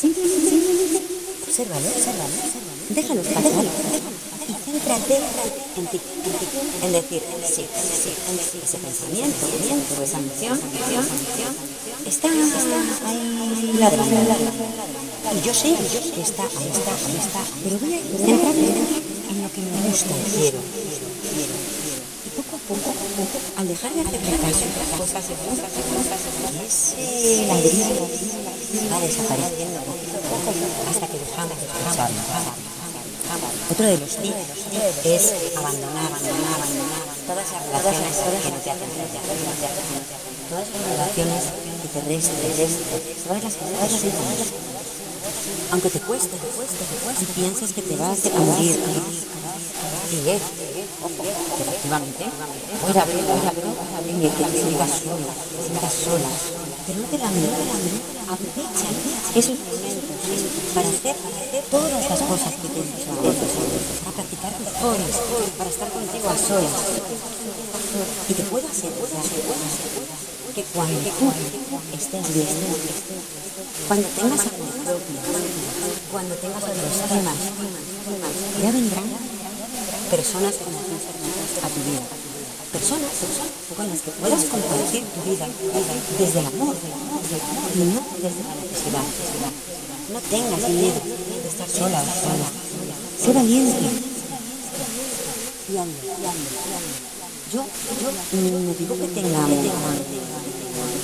Simplemente, 0.00 1.02
obsérvalo, 1.46 1.86
obsérvalo, 1.86 2.34
déjalo 2.90 3.22
pasar. 3.22 3.64
Y 4.44 4.52
céntrate 4.64 5.16
en 5.76 5.86
ti, 5.86 6.00
en 6.82 6.92
decir, 6.92 7.22
sí, 7.46 7.64
sí, 7.64 8.12
en 8.28 8.36
decir 8.36 8.60
ese 8.62 8.78
pensamiento, 8.78 9.46
o 9.46 10.02
esa 10.02 10.18
emoción, 10.18 10.60
está, 12.06 12.28
ahí 12.28 13.72
ladrando, 13.78 14.20
y 15.32 15.46
yo 15.46 15.54
sé 15.54 15.74
que 16.14 16.20
está, 16.20 16.42
ahí 16.42 16.70
está, 16.70 16.92
ahí 16.92 17.16
está, 17.18 17.40
pero 17.62 17.78
voy 17.78 17.94
a 17.94 17.98
centrarme 18.02 18.68
en 19.30 19.42
lo 19.42 19.48
que 19.52 19.60
me 19.62 19.88
gusta, 19.88 20.14
quiero, 20.36 20.58
al 22.64 23.68
dejar 23.68 23.92
de 23.92 24.00
hacer 24.00 24.20
caso 24.40 24.64
cosas 24.96 25.24
y 25.28 25.36
cosas 25.36 25.68
y 25.68 25.84
cosas, 25.92 26.16
ese 26.64 27.44
ladrillo 27.44 28.08
va 28.88 29.00
desapareciendo 29.04 29.84
poco 29.84 30.48
a 30.48 30.56
poco. 30.56 30.80
Hasta 30.88 31.06
que 31.06 31.18
dejamos 31.20 31.60
de 31.60 31.66
escucharlo. 31.68 32.24
Otro 33.68 33.84
de 33.84 33.98
los 33.98 34.16
tips 34.16 34.64
es 35.04 35.34
abandonar, 35.56 36.08
abandonar, 36.08 36.56
abandonar. 36.56 37.04
Todas 37.28 37.44
esas 37.44 37.68
relaciones 37.68 38.40
que 38.40 38.48
no 38.48 38.56
te 38.56 38.70
hacen, 38.72 38.88
todas 40.48 40.64
esas 40.64 40.88
relaciones 40.88 41.44
que 41.84 41.88
te 41.92 42.00
restan, 42.00 42.36
todas 43.28 43.44
las 43.44 43.54
cosas, 43.60 43.92
aunque 45.70 45.90
te 45.90 46.00
cueste, 46.00 46.36
te 46.36 46.48
cueste, 46.48 46.84
te 46.84 46.96
cueste, 47.04 47.24
piensas 47.34 47.72
que 47.72 47.82
te 47.82 47.96
vas 47.96 48.24
a 48.24 48.38
morir, 48.38 48.78
y 50.12 50.28
es, 50.28 50.42
efectivamente, 51.04 52.24
puede 52.80 52.98
haber, 53.00 53.20
puede 53.24 53.48
haber, 53.48 53.64
que 54.32 54.44
te 54.44 54.56
sientas 54.56 54.90
solo, 55.04 55.28
te 55.28 55.60
sientas 55.60 55.92
sola, 55.92 56.30
pero 56.86 57.00
no 57.00 57.06
te 57.08 57.18
la 57.18 57.28
aprovecha 57.28 58.88
esos 59.34 59.58
momentos 59.58 60.14
para 60.74 60.88
hacer, 60.88 61.16
todas 61.70 61.92
las 61.92 62.20
cosas 62.22 62.52
que 62.56 62.68
tienes 62.72 63.04
para 63.04 64.16
practicar 64.16 64.52
tus 64.54 64.68
para 65.58 65.70
estar 65.70 65.88
contigo 65.90 66.28
a 66.28 66.38
solas. 66.38 66.72
Y 68.28 68.34
te 68.34 68.42
puedo 68.44 68.66
asegurar 68.66 69.22
que 70.54 70.62
cuando 70.62 71.00
estés 71.92 72.34
bien, 72.34 72.46
cuando 73.88 74.08
tengas 74.08 74.40
amor 74.40 74.72
propio, 74.84 75.18
cuando 76.12 76.34
tengas 76.36 76.62
otros 76.62 77.08
temas, 77.08 77.38
ya 78.62 78.70
vendrán 78.70 79.34
personas 80.10 80.54
como 80.62 80.78
tú 80.78 80.93
a 81.62 81.68
tu 81.68 81.80
vida. 81.84 82.02
Personas, 82.72 83.10
con 83.76 83.88
las 83.88 84.00
que 84.00 84.10
puedas 84.10 84.44
compartir 84.44 85.04
tu 85.04 85.30
vida, 85.30 85.46
desde 86.18 86.40
el 86.40 86.46
amor, 86.46 86.74
y 86.74 87.78
no 87.78 88.00
desde 88.18 88.42
la 88.42 88.54
necesidad. 88.58 89.04
No 90.12 90.20
tengas 90.20 90.68
miedo 90.70 91.00
de 91.42 91.48
estar 91.48 91.68
sola 91.68 92.02
o 92.02 92.04
sola. 92.04 92.48
Sé 93.22 93.32
valiente. 93.32 93.78
Y 95.68 95.72
Yo, 95.72 95.80
yo 97.52 97.62
no 98.50 98.74
digo 98.74 98.94
que 98.98 99.08
tengamos 99.14 99.64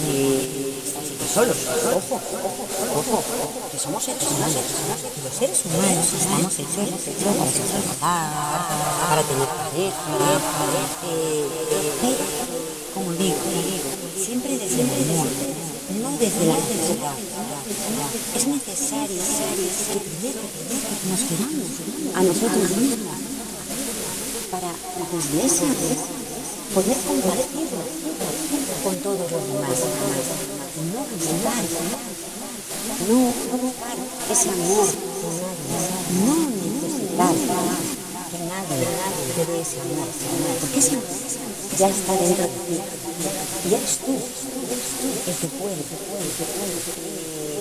que 0.05 0.70
solos. 1.31 1.57
Ojo, 1.95 2.21
ojo, 2.97 3.23
que 3.71 3.79
somos 3.79 4.03
seres 4.03 4.23
humanos. 4.27 4.57
Y 5.17 5.23
los 5.23 5.35
seres 5.35 5.63
humanos 5.65 6.07
estamos 6.11 6.59
hechos, 6.59 6.91
para 7.39 7.51
socializar, 7.51 8.31
para 9.09 9.23
tener 9.23 9.47
pareja, 9.47 10.11
como 12.95 13.13
digo, 13.13 13.37
siempre 14.19 14.59
desde 14.59 14.83
el 14.83 14.91
amor, 14.91 15.29
no 16.03 16.11
desde 16.19 16.47
la 16.47 16.55
necesidad. 16.59 17.15
es 18.35 18.47
necesario 18.47 19.23
que 19.23 19.99
primero 20.03 20.43
nos 21.11 21.21
queramos 21.31 21.71
a 22.15 22.23
nosotros 22.23 22.71
mismos 22.77 23.17
para 24.51 24.71
desde 25.13 25.47
ese 25.47 25.65
amor 25.65 25.99
poder 26.75 26.97
compartirlo 27.07 27.83
con 28.83 28.97
todos 28.97 29.31
los 29.31 29.47
demás. 29.47 30.60
No 30.71 31.03
buscar, 31.03 31.65
no 33.09 33.19
buscar 33.59 33.97
ese 34.31 34.49
amor 34.51 34.87
no 36.11 36.37
necesitar 36.47 37.35
que 38.31 38.39
nadie 38.47 38.87
te 39.35 39.43
dé 39.47 39.61
ese 39.61 39.81
amor, 39.81 40.07
porque 40.61 40.79
ese 40.79 40.95
amor 40.95 41.05
ya 41.77 41.89
está 41.89 42.13
dentro 42.15 42.45
de 42.45 42.51
ti. 42.71 42.81
Y 43.69 43.75
eres 43.75 43.99
tú 43.99 44.15
el 44.15 45.35
que 45.35 45.47
puede, 45.59 45.83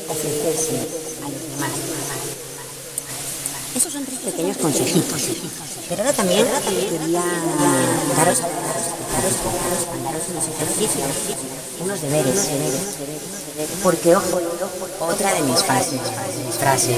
ofrecerse 0.07 0.77
a 1.25 1.29
los 1.29 1.41
demás. 1.49 1.71
Esos 3.75 3.93
son 3.93 4.05
tres 4.05 4.19
pequeños 4.19 4.57
consejitos. 4.57 5.21
Pero 5.89 6.01
ahora 6.03 6.13
también, 6.13 6.45
quería 6.45 7.23
daros, 8.17 8.39
daros, 8.39 9.35
daros 10.03 10.23
unos 10.29 10.45
ejercicios, 10.47 11.09
unos 11.81 12.01
deberes. 12.01 12.47
Porque, 13.83 14.15
ojo, 14.15 14.39
otra 15.01 15.33
de 15.33 15.41
mis 15.41 15.63
frases, 15.63 15.99
mis 16.45 16.55
frases 16.55 16.97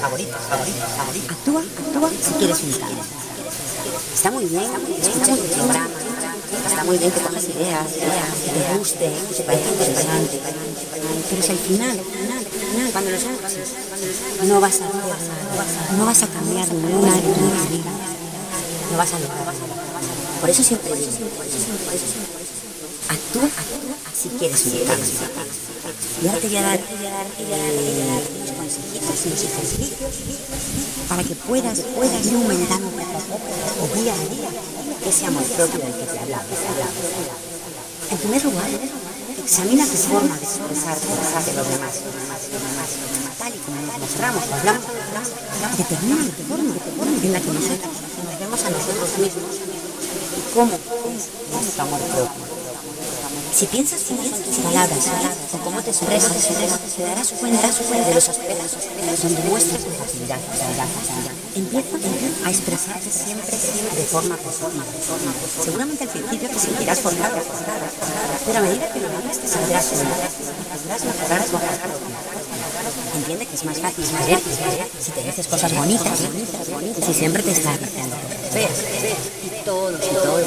favoritas, 0.00 0.40
favoritas, 0.48 0.88
Actúa, 1.30 1.62
actúa 1.62 2.10
si 2.10 2.32
quieres 2.34 2.60
un 2.62 2.72
cambio. 2.72 3.04
Está 4.14 4.30
muy 4.30 4.44
bien 4.44 4.62
escuchar 5.00 5.38
el 5.38 5.44
programa, 5.44 5.88
está 6.66 6.84
muy 6.84 6.98
bien 6.98 7.10
que 7.10 7.20
cojas 7.20 7.44
ideas, 7.44 7.86
que 8.44 8.50
te 8.50 8.78
guste, 8.78 9.12
que 9.28 9.34
te 9.34 9.42
parezca 9.42 9.68
interesante, 9.70 10.40
pero 11.30 11.42
si 11.42 11.50
al 11.50 11.58
final, 11.58 12.00
cuando 12.92 13.10
lo 13.10 13.16
escuches, 13.16 13.68
no 14.44 14.60
vas 14.60 14.80
a 14.80 15.96
no 15.96 16.06
vas 16.06 16.22
a 16.22 16.26
cambiar 16.26 16.72
ninguna 16.72 17.14
de 17.14 17.20
tu 17.20 17.28
no 18.92 18.98
vas 18.98 19.12
a 19.14 19.18
lograr. 19.18 19.54
Por 20.40 20.50
eso 20.50 20.62
siempre 20.62 20.92
digo, 20.94 21.10
actúa, 23.08 23.44
actúa 23.44 24.01
si 24.22 24.28
quieres 24.38 24.66
un 24.66 24.86
cambio. 24.86 25.06
Y 26.22 26.28
ahora 26.28 26.38
te 26.38 26.46
voy 26.46 26.56
a 26.56 26.62
dar, 26.62 26.78
unos 28.38 28.52
consejitos, 28.54 29.26
unos 29.26 29.42
ejercicios 29.42 30.14
para 31.08 31.24
que 31.24 31.34
puedas, 31.34 31.80
puedas 31.80 32.26
ir 32.26 32.34
aumentando 32.34 32.88
poco 32.88 33.02
a 33.82 33.98
día 33.98 34.14
a 34.14 34.18
día, 34.30 34.50
ese 35.08 35.26
amor 35.26 35.42
propio 35.42 35.80
del 35.80 35.92
que 35.92 36.06
te 36.06 36.18
hablaba. 36.20 36.44
En 38.12 38.18
primer 38.18 38.44
lugar, 38.44 38.70
examina 39.42 39.86
tu 39.86 39.96
forma 39.96 40.38
de 40.38 40.44
expresarte 40.44 41.06
ante 41.34 41.52
los 41.54 41.68
demás. 41.68 41.94
Tal 43.38 43.52
y 43.52 43.58
como 43.58 43.82
nos 43.82 43.98
mostramos 43.98 44.44
hablamos, 44.52 44.86
determina 45.78 46.30
tu 46.30 46.42
forma 46.46 46.74
en 47.26 47.32
la 47.32 47.40
que 47.40 47.50
nosotros 47.50 47.94
nos 48.22 48.38
vemos 48.38 48.60
a 48.62 48.70
nosotros 48.70 49.18
mismos 49.18 49.54
y 50.38 50.54
cómo 50.54 50.74
es 50.76 51.22
nuestro 51.50 51.82
amor 51.82 52.00
propio. 52.00 52.61
Si 53.52 53.66
piensas 53.66 54.00
cómo 54.08 54.22
son 54.24 54.42
tus 54.42 54.56
palabras 54.56 55.10
o 55.52 55.58
cómo 55.58 55.82
te 55.82 55.90
expresas, 55.90 56.32
te 56.96 57.02
darás 57.02 57.28
cuenta 57.32 57.68
de 57.68 58.14
los 58.14 58.28
aspectos 58.28 59.22
donde 59.22 59.42
muestras 59.42 59.82
tu 59.82 59.90
facilidad. 59.90 60.38
Empieza 61.54 61.96
a 62.46 62.50
expresarte 62.50 63.10
siempre 63.10 63.52
de 63.52 64.04
forma 64.04 64.36
forma. 64.38 64.84
Seguramente 65.62 66.04
al 66.04 66.10
principio 66.10 66.48
te 66.48 66.58
sentirás 66.58 67.00
forzado, 67.00 67.42
pero 68.46 68.58
a 68.58 68.62
medida 68.62 68.90
que 68.90 69.00
lo 69.00 69.08
hagas 69.08 69.38
te 69.38 69.48
saldrás 69.48 69.86
podrás 70.82 71.04
mejorar 71.04 71.42
Entiende 73.14 73.46
que 73.46 73.54
es 73.54 73.64
más 73.64 73.78
fácil 73.78 74.04
quererte 74.04 74.50
si 74.98 75.10
te 75.12 75.22
dices 75.22 75.46
cosas 75.46 75.76
bonitas, 75.76 76.18
si 77.06 77.14
siempre 77.14 77.42
te 77.42 77.52
estás 77.52 77.78
diciendo 77.78 78.16
cosas 78.16 78.50
feas. 78.50 78.78
Y 79.44 79.64
todos, 79.64 80.00
y 80.04 80.14
todos, 80.14 80.42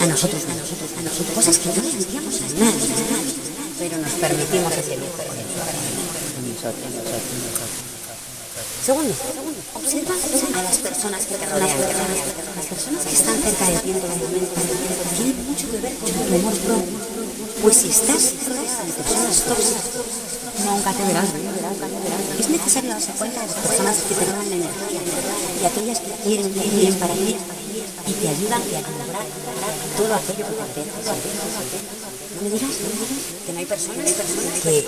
a 0.00 0.06
nosotros, 0.06 0.42
a 0.46 0.54
nosotros, 0.54 0.90
a 0.96 1.02
nosotros, 1.02 1.34
cosas 1.34 1.58
que 1.58 1.68
no 1.74 1.82
le 1.82 1.90
decíamos 1.90 2.38
a 2.38 2.46
nadie, 2.54 2.86
pero 3.80 3.98
nos 3.98 4.12
permitimos 4.12 4.72
lujo 4.94 5.22
Segundo, 8.86 9.12
observa 9.74 10.14
a 10.14 10.62
las 10.62 10.76
personas 10.78 11.26
que 11.26 11.34
te 11.34 11.46
rodean. 11.46 11.66
Las 12.54 12.66
personas 12.66 13.04
que 13.04 13.12
están 13.12 13.42
cerca 13.42 13.66
de 13.66 13.78
ti 13.78 13.90
en 13.90 14.00
todo 14.00 14.14
momento. 14.14 14.54
Tienen 15.16 15.46
mucho 15.46 15.70
que 15.72 15.78
ver 15.78 15.94
con 15.98 16.10
tu 16.12 16.34
amor 16.36 16.54
propio. 16.54 16.98
Pues 17.62 17.76
si 17.76 17.90
estás 17.90 18.34
rodeado 18.46 18.86
de 18.86 18.92
personas 19.02 19.42
tóxicas, 19.42 19.82
nunca 20.64 20.92
te 20.92 21.02
verás. 21.02 21.28
Es 22.38 22.48
necesario 22.48 22.90
darse 22.90 23.10
cuenta 23.18 23.40
de 23.40 23.46
las 23.48 23.56
personas 23.56 23.96
que 24.06 24.14
te 24.14 24.24
roban 24.30 24.48
la 24.50 24.54
energía 24.54 25.00
y 25.60 25.66
aquellas 25.66 25.98
que 25.98 26.10
quieren 26.22 26.54
bien 26.54 26.94
para 26.94 27.14
ti 27.14 27.36
y 28.06 28.12
te 28.12 28.28
ayudan 28.28 28.62
a 28.62 28.64
todo 29.96 30.14
aquello 30.14 30.46
que 30.46 30.54
te 30.54 30.62
apetece. 30.62 30.90
No 32.36 32.42
me 32.42 32.50
digas 32.50 32.70
que 33.46 33.52
no 33.52 33.58
hay 33.58 33.66
personas, 33.66 34.12
que 34.62 34.86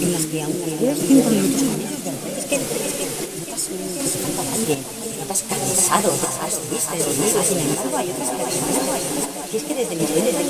en 0.00 0.12
las 0.12 0.24
que 0.26 0.42
aunque 0.42 0.70
lleves 0.78 0.98
cinco 1.06 1.28
minutos 1.30 1.60
con 1.60 1.80
ellos, 1.80 2.00
es 2.38 2.44
que 2.46 2.56
notas 2.58 2.92
que 2.96 3.04
te 3.04 4.32
falta 4.32 4.42
aire, 4.54 4.78
notas 5.18 5.42
cansado, 5.48 6.08
estás 6.14 6.54
triste, 6.70 6.96
dormido. 6.98 7.42
Sin 7.44 7.58
embargo, 7.58 7.96
hay 7.98 8.08
otras 8.10 8.30
personas 8.30 9.02
que 9.50 9.56
es 9.58 9.64
que 9.64 9.74
desde 9.74 9.92
el 9.92 9.98
nivel 9.98 10.24
de 10.24 10.32
meses 10.32 10.46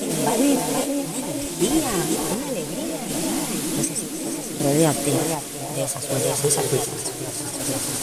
te 0.00 0.04
invade 0.04 0.58
una 0.58 0.82
energía, 0.84 1.90
una 2.34 2.46
alegría. 2.50 2.98
Entonces, 3.70 3.98
rodéate 4.60 5.12
de 5.76 5.82
esas 5.84 6.04
fuerzas, 6.04 6.42
de 6.42 6.48
esas 6.48 6.64
fuerzas, 6.66 6.88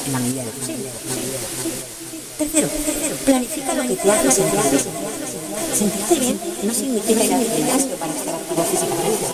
en 0.07 0.13
la 0.13 0.19
medida 0.19 0.43
de 0.45 0.51
posible. 0.51 0.89
Tercero, 2.37 2.69
planifica 3.25 3.73
lo 3.73 3.81
que 3.81 3.95
te 3.95 4.11
hace 4.11 4.31
sentir 4.31 4.61
Sentirte 5.73 6.15
bien 6.19 6.39
no 6.61 6.73
significa 6.73 7.23
ir 7.23 7.33
al 7.33 7.45
para 7.97 8.13
estar 8.13 8.35
activo 8.35 8.63
físicamente. 8.63 9.25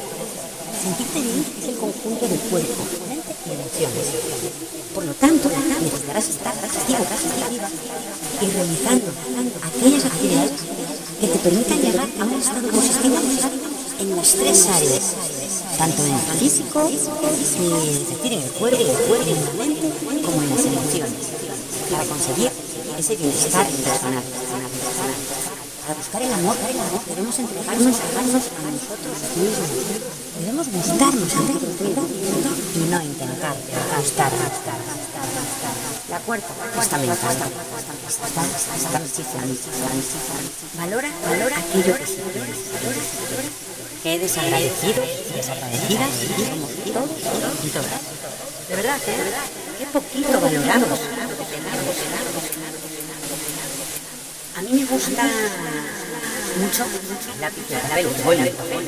Sentirte 0.80 1.20
bien 1.20 1.46
es 1.60 1.68
el 1.68 1.78
conjunto 1.84 2.28
del 2.28 2.40
cuerpo, 2.40 2.84
mente 3.10 3.36
y 3.44 3.52
emociones. 3.52 4.08
Por 4.96 5.04
lo 5.04 5.14
tanto, 5.16 5.50
necesitarás 5.84 6.30
estar 6.30 6.54
activo, 6.54 7.04
y 8.42 8.46
realizando 8.48 9.12
aquellas 9.68 10.06
actividades 10.06 10.52
que 11.20 11.28
te 11.28 11.40
permitan 11.40 11.82
llegar 11.82 12.08
a 12.20 12.24
un 12.24 12.40
estado 12.40 12.68
positivo 12.70 13.18
en 14.00 14.16
las 14.16 14.32
tres 14.32 14.68
áreas, 14.68 15.16
tanto 15.78 16.06
en 16.06 16.14
el 16.14 16.40
físico, 16.40 16.88
es 16.88 17.04
decir, 17.04 18.34
en 18.34 18.42
el 18.44 18.52
cuerpo, 18.52 18.80
en 18.80 18.88
la 18.88 19.52
mente, 19.60 19.92
como 20.24 20.42
en 20.42 20.50
las 20.50 20.66
emociones, 20.66 21.20
para 21.92 22.04
conseguir 22.06 22.53
ese 22.98 23.16
bienestar 23.16 23.66
personal. 23.66 24.24
Para 25.82 25.96
buscar 25.96 26.22
el 26.22 26.34
amor, 26.34 26.56
debemos 27.08 27.40
entregarnos, 27.40 27.98
a 27.98 28.22
nosotros 28.22 29.18
mismos. 29.36 29.70
Debemos 30.40 30.68
gustarnos 30.72 31.34
y 32.76 32.80
no 32.90 33.02
intentar 33.02 33.56
gustar, 33.98 34.32
gustar, 34.32 34.80
La 36.10 36.20
cuarta, 36.20 36.48
esta 36.82 36.98
me 36.98 37.04
encanta. 37.06 37.48
Esta, 38.08 38.42
Valora, 40.78 41.10
valora 41.30 41.58
aquello 41.58 41.98
que 41.98 42.06
sientes. 42.06 42.58
Que 44.04 44.20
desagradecido, 44.20 45.04
desagradecidas 45.36 46.10
somos 46.50 46.72
todos 46.94 47.10
y 47.64 47.70
todas. 47.70 48.14
De 48.70 48.76
verdad, 48.76 48.98
¿eh? 49.08 49.18
Qué 49.78 49.86
poquito 49.86 50.40
valoramos 50.40 50.90
lo 50.90 51.38
que 51.38 51.46
tenemos. 51.46 52.33
A 54.56 54.62
mí 54.62 54.70
me 54.72 54.86
gusta 54.86 55.24
mucho 56.60 56.86
de 56.86 58.52
papel, 58.52 58.88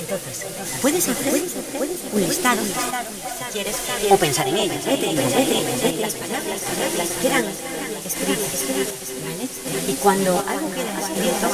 Entonces, 0.00 0.46
puedes 0.80 1.08
hacer 1.08 1.42
un 2.12 2.20
listado, 2.20 2.62
o 4.10 4.16
pensar 4.16 4.46
en 4.48 4.56
ellas, 4.56 4.84
las 4.86 6.14
palabras 6.14 6.60
que 6.62 7.20
quieran 7.20 7.44
escribir, 8.04 8.38
Y 9.88 9.92
cuando 9.94 10.44
algo 10.46 10.70
queda 10.70 11.00
escrito, 11.00 11.50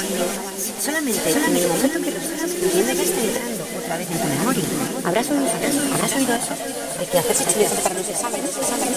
solamente 0.80 1.30
en 1.30 1.56
el 1.56 1.68
momento 1.68 2.00
que 2.02 2.10
lo 2.10 2.18
estás 2.18 2.50
escribiendo 2.50 2.92
ya 2.92 3.02
está 3.02 3.20
entrando 3.22 3.61
otra 3.82 3.98
vez 3.98 4.08
en 4.10 4.18
tu 4.18 4.28
memoria. 4.28 4.64
¿Habrás 5.04 5.26
oído, 5.30 5.46
habrás 5.50 6.12
oído 6.14 6.34
eso? 6.34 6.54
De 6.98 7.06
que 7.06 7.18
hacerse 7.18 7.44
chuletas 7.50 7.80
para 7.82 7.94
los 7.98 8.08
exámenes 8.08 8.50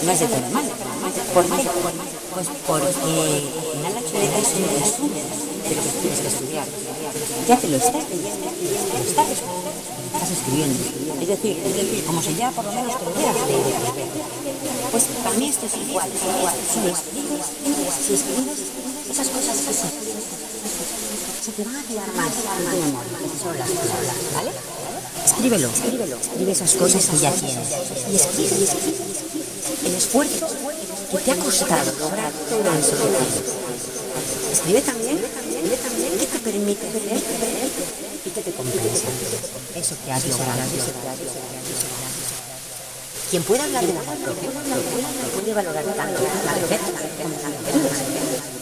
no 0.04 0.12
es 0.12 0.20
de 0.20 0.28
todo 0.28 0.50
mal. 0.54 0.66
¿Por 1.34 1.46
qué? 1.46 1.70
Pues 2.34 2.48
porque 2.68 2.86
al 2.86 2.94
final 2.94 3.94
la 3.96 4.02
chuleta 4.06 4.38
es 4.38 4.52
un 4.56 4.68
resumen 4.78 5.26
de 5.66 5.76
lo 5.76 5.82
que 5.82 5.92
tienes 6.02 6.20
que 6.22 6.28
estudiar. 6.28 6.68
Ya 7.48 7.58
te 7.58 7.68
lo 7.68 7.78
estás 7.78 8.04
leyendo, 8.10 8.46
lo 8.46 9.02
estás, 9.02 9.28
estás 9.30 10.32
escribiendo. 10.32 10.80
Es 11.22 11.28
decir, 11.28 11.58
es 11.66 11.74
decir, 11.74 12.04
como 12.06 12.22
si 12.22 12.36
ya 12.36 12.52
por 12.52 12.66
lo 12.66 12.72
menos 12.72 12.94
te 13.00 13.06
lo 13.06 13.12
hubieras 13.12 13.36
leído. 13.48 13.80
Pues 14.92 15.04
para 15.24 15.36
mí 15.38 15.50
esto 15.50 15.66
es 15.66 15.76
igual, 15.76 16.10
igual. 16.10 16.56
Si 16.70 16.80
escribes, 16.86 17.46
si 18.06 18.14
escribes 18.14 18.60
esas 19.10 19.28
cosas 19.30 19.58
que 19.58 19.74
se 19.74 20.06
se 21.46 21.52
te 21.52 21.64
van 21.64 21.76
a 21.76 21.84
quedar 21.84 22.12
más 22.14 22.26
en 22.26 22.66
tu 22.66 22.78
memoria, 22.86 23.18
que 23.22 23.38
son 23.38 23.56
las 23.56 23.70
palabras, 23.70 24.16
¿vale? 24.34 24.52
Escríbelo, 25.36 25.68
escríbelo, 25.68 26.16
escribe 26.16 26.52
esas 26.54 26.74
cosas 26.76 27.06
que 27.08 27.18
ya 27.18 27.32
tienes. 27.32 27.68
Y 28.10 28.16
escribe, 28.16 28.64
escribe, 28.64 28.96
el 29.86 29.96
esfuerzo 29.96 30.48
que 31.12 31.18
te 31.18 31.32
ha 31.32 31.36
costado 31.36 31.92
lograr 32.00 32.32
todo 32.50 32.64
eso 32.80 32.96
que. 32.96 34.54
Escribe 34.54 34.82
también, 34.82 35.20
escribe 35.20 35.76
también 35.76 36.12
qué 36.18 36.26
te 36.26 36.40
permite 36.40 36.88
y 38.26 38.30
qué 38.30 38.42
te 38.42 38.52
compensa. 38.54 39.08
Eso 39.76 39.96
que 40.06 40.12
has 40.14 40.26
logrado, 40.26 40.72
que. 40.72 40.80
Quien 43.30 43.44
pueda 43.44 43.66
hablar 43.66 43.86
de 43.86 43.92
amor 43.92 44.16
propio 44.16 44.50
puede 45.36 45.54
valorar 45.54 45.84
tanto 45.84 46.24
la 46.24 46.54
como 47.22 47.36
virtudes. 47.36 48.00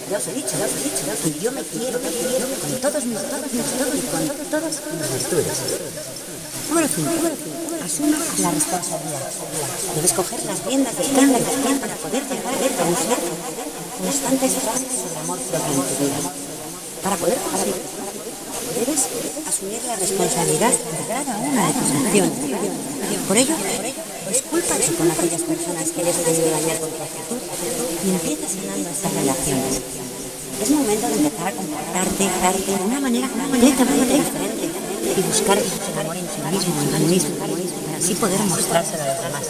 Ya 0.09 0.17
os 0.17 0.27
he 0.27 0.33
dicho, 0.33 0.57
ya 0.57 0.65
os 0.65 0.71
he 0.73 0.83
dicho, 0.83 1.05
que 1.23 1.39
yo 1.39 1.51
me 1.51 1.61
quiero, 1.61 1.99
me 1.99 2.09
quiero 2.09 2.47
con 2.47 2.81
todos 2.81 3.05
mis, 3.05 3.19
todos 3.29 3.53
mis, 3.53 3.65
todos 3.77 3.95
y 3.95 4.01
con 4.01 4.49
todas 4.49 4.73
mis 4.73 5.13
virtudes. 5.13 6.32
Número 6.73 6.89
5. 6.89 7.05
Asuma 7.85 8.17
la 8.17 8.49
responsabilidad. 8.49 9.29
Debes 9.93 10.13
coger 10.13 10.41
las 10.49 10.65
riendas 10.65 10.97
de 10.97 11.05
acción 11.05 11.77
para 11.77 11.93
poder 12.01 12.23
llegar 12.25 12.49
a 12.49 12.89
usar 12.89 13.19
constantes 14.01 14.51
frases 14.57 14.89
sobre 14.89 15.19
amor 15.21 15.37
propio 15.37 15.69
en 15.69 15.85
tu 15.85 15.95
vida. 16.01 16.33
Para 17.03 17.15
poder 17.17 17.37
debes 18.73 19.01
asumir 19.45 19.81
la 19.85 19.95
responsabilidad 20.01 20.73
de 20.73 21.03
cada 21.13 21.37
una 21.45 21.61
de 21.67 21.73
tus 21.77 21.89
acciones. 21.93 22.41
Por 23.27 23.37
ello, 23.37 23.55
discúlpate 24.33 24.87
con 24.97 25.11
aquellas 25.13 25.43
personas 25.45 25.85
que 25.93 26.01
hayas 26.01 26.17
podido 26.25 26.49
dañar 26.57 26.77
con 26.81 26.89
tu 26.89 27.03
actitud 27.05 27.37
y 28.01 28.09
empieza 28.17 28.49
sanando 28.49 28.89
estas 28.89 29.13
relaciones. 29.13 29.73
Es 30.57 30.69
momento 30.71 31.05
de 31.05 31.15
empezar 31.21 31.47
a 31.49 31.51
comportarte 31.53 32.23
de 32.65 32.81
una 32.81 32.99
manera 32.99 33.29
completamente 33.29 34.13
diferente 34.17 34.72
y 35.03 35.21
buscar 35.21 35.57
el 35.57 35.99
amor 35.99 36.17
en 36.17 36.27
ti 36.27 36.41
mismo, 36.51 36.81
en 36.81 36.89
ti 36.97 37.03
mismo, 37.13 37.35
para 37.35 37.53
así 37.97 38.13
poder 38.15 38.39
mostrárselo 38.41 39.03
a 39.03 39.07
los 39.07 39.17
demás. 39.23 39.43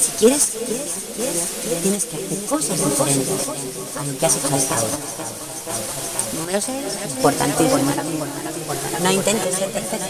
Si 0.00 0.10
quieres, 0.12 0.52
tienes 1.82 2.04
que 2.04 2.16
hacer 2.16 2.44
cosas 2.46 2.78
diferentes 2.84 3.48
a 3.96 4.04
lo 4.04 4.18
que 4.18 4.26
has 4.26 4.36
hecho 4.36 4.54
hasta 4.54 4.76
ahora. 4.76 4.98
Número 6.38 6.60
6, 6.60 6.76
importantísimo. 7.16 7.92
No 9.02 9.10
intentes 9.10 9.54
ser 9.54 9.70
perfecto, 9.70 10.06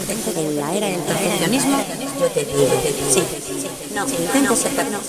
intentes 0.00 0.36
en 0.36 0.56
la 0.56 0.74
era 0.74 0.86
del 0.88 1.00
perfeccionismo, 1.00 1.78
yo 2.20 2.26
te 2.28 2.44
digo, 2.44 2.82
sí, 3.10 3.22
no, 3.94 4.06
intentes 4.06 4.58
ser 4.58 4.72
perfecto. 4.72 5.00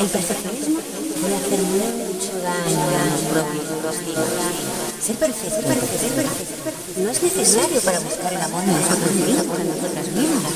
El 0.00 0.06
perfeccionismo 0.06 0.80
puede 1.20 1.36
hacer 1.36 1.60
mucho 1.60 2.32
daño 2.42 2.82
a 2.82 3.04
los 3.10 3.20
propios 3.30 4.85
Ser 5.06 5.14
perfecto, 5.14 5.54
ser 5.54 5.64
perfecto, 5.64 5.98
ser 6.00 6.10
perfecto, 6.10 7.00
no 7.00 7.10
es 7.10 7.22
necesario 7.22 7.80
para 7.82 8.00
buscar 8.00 8.32
el 8.32 8.42
amor 8.42 8.64
en 8.64 8.72
nosotros 8.72 9.12
mismos, 9.14 9.60
en 9.60 9.68
nosotras 9.68 10.06
mismas. 10.08 10.52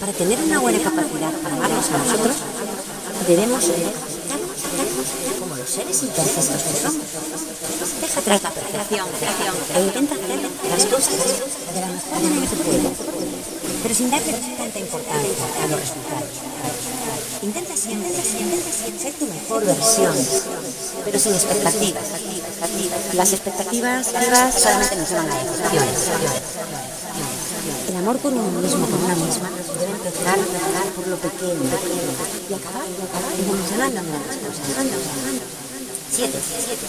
Para 0.00 0.12
tener 0.12 0.38
una 0.42 0.58
buena 0.58 0.82
capacidad 0.82 1.30
para 1.38 1.54
amarnos 1.54 1.86
a 1.86 1.98
nosotros, 1.98 2.36
debemos 3.28 3.62
ser 3.62 3.86
como 5.38 5.54
los 5.54 5.70
seres 5.70 6.02
imperfectos 6.02 6.62
que 6.66 6.82
somos. 6.82 7.06
Deja 8.00 8.18
atrás 8.18 8.42
la 8.42 8.50
perfección 8.50 9.06
e 9.22 9.80
intenta 9.86 10.14
hacer 10.16 10.40
las 10.42 10.84
cosas 10.86 11.14
de 11.14 11.80
la 11.80 11.86
mejor 11.86 12.22
manera 12.26 12.50
que 12.50 12.56
puede, 12.56 13.53
pero 13.84 13.94
sin 13.94 14.10
darle 14.10 14.32
tanta 14.32 14.78
importancia 14.80 15.44
a 15.62 15.66
los 15.68 15.78
resultados. 15.78 16.40
Intenta 17.42 17.76
siempre, 17.76 18.08
siempre 18.16 18.58
ser 18.98 19.12
tu 19.12 19.26
mejor 19.26 19.62
versión, 19.62 20.16
pero 21.04 21.18
sin 21.18 21.34
expectativas. 21.34 22.04
Las 23.12 23.32
expectativas 23.34 24.06
solamente 24.06 24.96
nos 24.96 25.10
llevan 25.10 25.30
a 25.30 25.34
decepciones. 25.36 26.00
El 27.90 27.96
amor 27.96 28.16
por 28.24 28.32
uno 28.32 28.58
mismo, 28.62 28.86
por 28.86 28.98
una 29.04 29.16
misma, 29.16 29.50
debe 29.78 29.92
empezar 29.92 30.38
por 30.96 31.06
lo 31.06 31.18
pequeño 31.18 31.68
y 32.48 32.54
acabar 32.54 32.88
evolucionando 33.38 34.00
en 34.00 34.12
las 34.12 34.36
cosas. 34.40 34.64
Siete, 36.10 36.38
siete, 36.40 36.86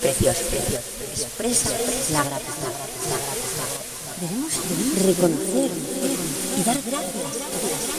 precioso, 0.00 0.40
precioso. 0.50 0.86
Expresa 1.16 1.70
la 2.12 2.22
gratitud. 2.22 3.81
Debemos 4.22 4.54
reconocer 5.02 5.66
y 5.66 6.62
dar 6.62 6.78
gracias 6.78 7.32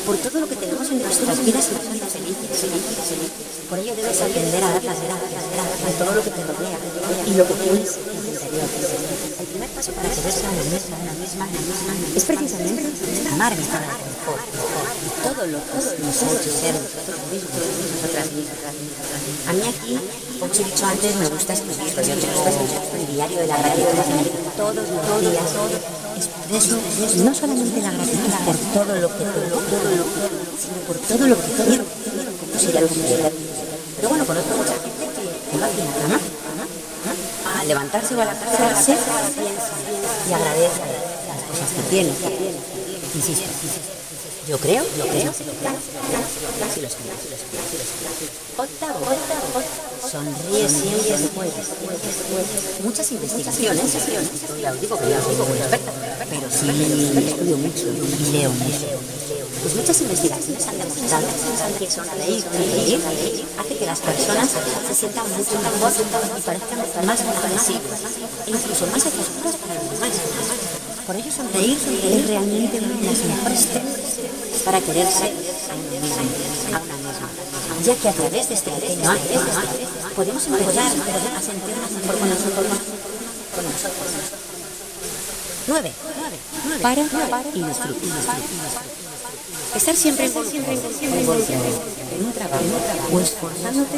por 0.05 0.15
todo 0.24 0.39
lo 0.39 0.47
que 0.47 0.55
tenemos 0.55 0.88
en 0.88 1.03
nuestras 1.03 1.45
vidas 1.45 1.67
y 1.67 1.76
ser 1.76 2.24
felices. 2.24 3.67
Por 3.67 3.80
ello 3.80 3.93
debes 3.93 4.21
aprender 4.21 4.63
a 4.63 4.71
dar 4.71 4.84
las 4.88 5.03
gracias, 5.03 5.43
de 5.84 5.91
todo 5.99 6.15
lo 6.15 6.24
que 6.24 6.32
te 6.32 6.43
rodea 6.47 6.80
y 7.28 7.34
lo 7.36 7.43
que 7.43 7.53
tienes 7.59 7.99
en 7.99 8.24
tu 8.24 8.32
interior. 8.32 8.69
El 9.36 9.47
primer 9.51 9.69
paso 9.76 9.91
para 9.91 10.07
quererse 10.07 10.47
a 10.47 10.49
una 10.49 10.63
misma, 10.63 10.95
una 10.95 11.11
misma, 11.19 11.43
una 11.43 11.59
misma, 11.59 11.91
es 12.15 12.24
precisamente 12.24 12.88
amar 13.28 13.51
mi 13.59 13.65
confort 13.67 14.47
y 14.47 15.09
todo 15.28 15.43
lo 15.43 15.59
que 15.59 15.76
nos 15.76 16.24
ha 16.24 16.28
hecho 16.39 16.51
ser 16.55 16.71
nosotros 16.71 17.19
mismos, 17.36 17.67
nosotras 17.99 18.32
mismas. 18.32 18.63
A 19.43 19.51
mí 19.51 19.63
aquí, 19.67 19.99
como 20.39 20.53
he 20.53 20.63
dicho 20.63 20.86
antes, 20.86 21.15
me 21.19 21.28
gusta 21.28 21.51
escribir. 21.51 21.91
Yo 21.91 22.15
tengo 22.15 22.47
el 22.95 23.07
diario 23.11 23.39
de 23.39 23.47
la 23.47 23.57
gratitud 23.57 24.24
todos 24.55 24.76
los 24.76 24.88
días 24.88 25.51
no 27.24 27.34
solamente 27.34 27.82
la 27.82 27.91
gratitud 27.91 28.32
por 28.45 28.55
todo 28.74 28.95
lo 28.95 29.07
que 29.09 29.24
sino 30.59 30.78
por 30.88 30.97
todo 30.97 31.28
lo 31.28 31.36
que 31.36 31.51
quiero, 31.51 31.84
como 32.39 32.59
si 32.59 32.67
Pero 33.97 34.09
bueno, 34.09 34.26
conozco 34.26 34.57
mucha 34.57 34.74
gente 34.74 35.05
que 35.51 35.57
va 35.57 35.65
a 35.65 35.69
la 35.69 35.76
cama, 36.01 36.19
a 37.59 37.63
levantarse 37.65 38.15
o 38.15 38.21
a 38.21 38.24
acostarse, 38.24 38.97
piensa 39.36 39.74
y 40.30 40.34
agradece 40.34 40.82
las 41.28 41.41
cosas 41.49 41.69
que 41.76 41.82
tiene. 41.89 42.11
Insisto, 43.15 43.49
yo 44.47 44.57
creo, 44.57 44.84
yo 44.97 45.07
creo, 45.07 45.34
si 45.34 45.43
Octavo, 48.57 48.99
sonríe 50.14 50.70
siempre 50.70 51.18
después. 51.18 51.49
Muchas 52.84 53.11
investigaciones, 53.11 53.93
ya 54.61 54.72
digo 54.74 54.97
que 54.99 55.09
yo 55.09 55.18
soy 55.26 55.36
muy 55.49 55.57
experta, 55.57 55.91
pero 56.30 56.45
sí 56.53 56.70
estudio 57.26 57.57
mucho 57.57 57.86
y 57.89 58.32
leo 58.32 58.51
mucho. 58.51 58.86
Pues 59.64 59.76
muchas 59.76 60.01
investigaciones 60.01 60.68
han 60.68 60.78
demostrado 60.78 61.26
que 61.80 61.89
sonreír, 61.89 62.43
sonreír 62.43 63.45
hace 63.57 63.78
que 63.78 63.86
las 63.88 63.99
personas 64.01 64.49
se 64.88 64.93
sientan 64.93 65.26
mucho 65.32 65.57
mejor 65.57 65.91
y 66.38 66.41
parezcan 66.41 67.05
más 67.07 67.20
agresivas 67.22 67.99
e 68.45 68.51
incluso 68.51 68.86
más 68.88 69.05
atractivas 69.07 69.55
para 69.55 69.74
los 69.82 69.89
demás. 69.89 70.14
Por 71.07 71.16
ello 71.16 71.32
sonreír 71.32 71.78
es 71.78 72.28
realmente 72.28 72.78
una 72.78 72.95
de 72.95 73.03
las 73.03 73.18
mejores 73.26 73.66
técnicas 73.66 74.14
para 74.64 74.80
quererse 74.80 75.26
a 75.26 75.74
uno 75.74 75.99
mismo, 76.05 76.22
a 76.68 76.80
una 76.80 76.97
misma. 77.01 77.30
Ya 77.84 77.95
que 77.95 78.07
a 78.07 78.14
través 78.14 78.47
de 78.47 78.53
este 78.53 78.72
pequeño 78.72 79.11
acto 79.11 79.39
podemos 80.14 80.45
empezar 80.47 80.91
a 81.36 81.41
sentirnos 81.41 81.91
mejor 81.91 82.20
con 82.20 82.30
nosotros. 82.30 82.66
Con 83.55 83.64
nosotros. 83.66 84.43
Nueve. 85.68 85.91
Para 86.82 87.01
y 87.53 87.64
disfruta. 87.64 88.05
Estar 89.76 89.95
siempre 89.95 90.30
siempre 90.30 90.74
en 92.14 92.26
un 92.26 92.32
trabajo 92.32 92.64
o 93.11 93.20
esforzándote 93.20 93.97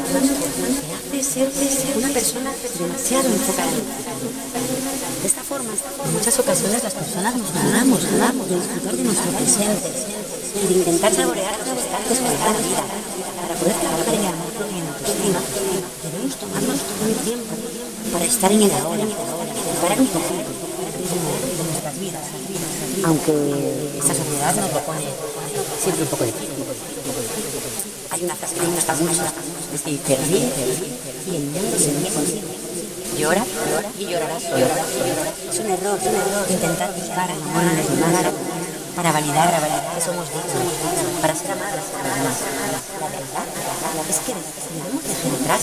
te 1.11 1.19
hace 1.19 1.51
ser 1.51 1.97
una 1.97 2.09
persona 2.09 2.51
demasiado 2.79 3.27
enfocada 3.27 3.71
De 5.21 5.27
esta 5.27 5.43
forma, 5.43 5.71
en 6.05 6.13
muchas 6.13 6.39
ocasiones 6.39 6.83
las 6.83 6.93
personas 6.93 7.35
nos 7.35 7.53
ganamos, 7.53 8.05
ganamos 8.05 8.49
de 8.49 8.55
disfrutar 8.55 8.95
de 8.95 9.03
nuestro 9.03 9.31
presente 9.31 9.91
y 10.63 10.67
de 10.67 10.73
intentar 10.79 11.13
saborear 11.13 11.55
instantes 11.59 12.19
con 12.19 12.37
cada 12.37 12.57
vida. 12.57 12.83
Para 13.41 13.55
poder 13.59 13.75
trabajar 13.75 14.13
en 14.13 14.19
el 14.21 14.27
amor 14.27 14.44
en 14.63 14.87
autoestima, 14.87 15.39
debemos 15.99 16.35
tomarnos 16.39 16.79
todo 16.79 17.09
el 17.11 17.15
tiempo 17.27 17.55
para 18.13 18.25
estar 18.25 18.51
en 18.51 18.61
el 18.63 18.71
ahora 18.71 19.03
poquito 19.03 20.19
de 21.03 21.63
nuestras 21.63 21.99
vidas. 21.99 22.23
Aunque 23.03 23.33
esta 23.99 24.13
sociedad 24.15 24.55
nos 24.55 24.71
lo 24.71 24.79
pone 24.79 25.03
siempre 25.83 26.03
un 26.03 26.09
poco 26.09 26.23
difícil. 26.23 26.49
Hay 28.11 28.23
una 28.23 28.35
frase, 28.35 28.55
hay 28.61 28.67
una 28.67 28.81
famosa, 28.81 29.33
es 29.73 29.81
que 29.81 29.91
dice, 29.91 30.15
ríe 30.15 30.47
y 31.27 31.35
el 31.35 31.43
mundo 31.51 31.77
se 31.77 31.91
ríe 31.91 32.11
contigo. 32.15 32.47
Llora, 33.19 33.43
llora 33.43 33.89
y 33.99 34.05
llorarás 34.05 34.43
solo. 34.43 34.65
Es 35.51 35.59
un 35.59 35.67
error, 35.67 35.99
es 35.99 36.07
un 36.07 36.15
error 36.15 36.45
intentar 36.49 36.93
buscar 36.95 37.29
amor 37.29 37.63
en 37.63 37.77
los 37.77 37.89
demás 37.89 38.64
para 38.95 39.11
validar, 39.11 39.51
para 39.51 39.59
validar 39.59 39.93
que 39.93 40.01
somos 40.01 40.25
dignos, 40.31 41.19
para 41.21 41.35
ser 41.35 41.51
amados 41.51 41.85
por 41.91 41.99
los 41.99 42.15
demás. 42.15 42.37
La 42.95 43.09
verdad 43.11 43.45
es 44.07 44.19
que 44.23 44.31
debemos 44.31 45.03
dejar 45.03 45.31
atrás 45.35 45.61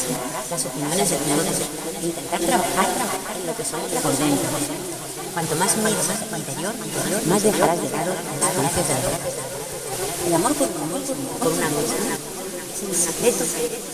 las 0.50 0.62
opiniones 0.66 1.08
de 1.08 1.16
otros 1.16 1.56
e 1.56 2.06
intentar 2.06 2.40
trabajar 2.40 2.86
en 3.40 3.46
lo 3.46 3.56
que 3.56 3.64
somos 3.64 3.88
por 3.88 4.12
dentro. 4.16 4.48
Cuanto 5.32 5.56
más 5.56 5.76
mires 5.78 6.08
hacia 6.12 6.28
tu 6.28 6.36
interior, 6.36 6.74
más 7.24 7.42
dejarás 7.42 7.80
de 7.80 7.88
lado 7.88 8.12
los 8.12 8.76
El 10.26 10.34
amor 10.34 10.52
por 10.54 10.68
uno 10.68 11.00
por 11.40 11.52
una 11.52 11.68
misma, 11.72 12.16
es 12.90 12.96
secreto 12.96 13.44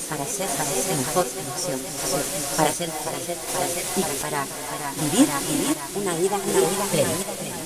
para 0.08 0.24
ser, 0.24 0.48
para 0.48 0.70
ser 0.70 0.96
mejor 0.96 1.26
para 2.56 2.72
ser, 2.72 2.90
para 2.90 3.18
ser, 3.20 3.36
para 3.54 3.68
ser 3.68 3.84
y 3.96 4.02
para, 4.22 4.46
vivir, 4.96 5.28
vivir 5.46 5.76
una 5.94 6.14
vida, 6.14 6.36
una 6.36 6.58
vida 6.58 6.84
plena. 6.90 7.57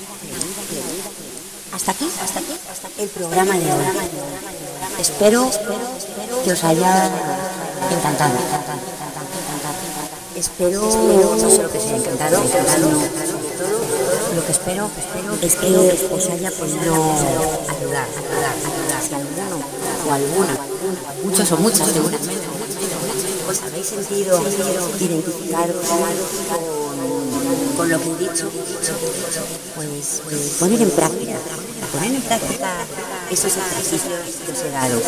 Hasta 1.73 1.93
aquí, 1.93 2.07
hasta 2.23 2.39
aquí, 2.39 2.53
hasta 2.70 2.89
aquí 2.89 3.03
el 3.03 3.09
programa 3.09 3.55
de 3.55 3.73
hoy. 3.73 3.85
Espero 5.01 5.51
que 6.45 6.53
os 6.53 6.64
haya 6.64 7.11
encantado. 7.91 8.35
Espero, 10.37 10.83
no 10.83 11.51
solo 11.51 11.70
que 11.70 11.79
os 11.79 11.85
haya 11.85 11.97
encantado, 11.97 12.43
sino 12.43 12.91
lo 14.35 14.47
que 14.47 14.53
espero, 14.53 14.91
es 15.41 15.55
que 15.57 15.66
os 16.12 16.29
haya 16.29 16.51
podido 16.51 16.95
ayudar, 16.95 18.07
ayudar, 18.09 18.55
ayudar. 18.55 19.03
Si 19.03 19.14
alguno 19.14 19.64
o 20.07 20.12
alguna, 20.12 20.55
muchos 21.25 21.53
o 21.53 21.57
muchas 21.57 21.89
seguramente, 21.89 22.37
os 23.49 23.62
habéis 23.62 23.87
sentido 23.87 24.43
identificados 25.01 25.87
con, 27.76 27.88
lo 27.88 28.00
que 28.00 28.11
he 28.11 28.16
dicho, 28.16 28.50
pues, 29.74 30.22
pues 30.24 30.57
poner 30.61 30.82
en 30.82 30.90
práctica, 30.90 31.34
poner 31.92 32.14
en 32.14 32.22
práctica 32.22 32.70
esos 33.30 33.57
ejercicios 33.57 34.20
que 34.44 34.53
os 34.53 34.62
he 34.62 34.70
dado, 34.70 35.00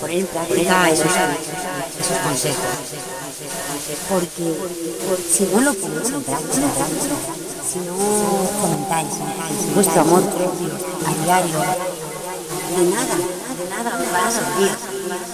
poner 0.00 0.18
en 0.20 0.26
práctica 0.26 0.90
esos, 0.90 1.06
esos 1.06 2.18
consejos. 2.18 2.64
Porque, 4.08 4.54
si 5.32 5.44
no 5.44 5.60
lo 5.60 5.74
ponéis 5.74 6.08
en 6.08 6.22
práctica, 6.22 6.68
si 7.70 7.78
no 7.80 7.96
comentáis 8.60 9.08
vuestro 9.74 10.00
amor 10.00 10.22
a 11.06 11.24
diario, 11.24 11.58
de 12.76 12.84
nada, 12.90 13.16
de 13.58 13.70
nada 13.70 13.98
me 13.98 14.12
va 14.12 14.26
a 14.26 14.30
servir 14.30 14.70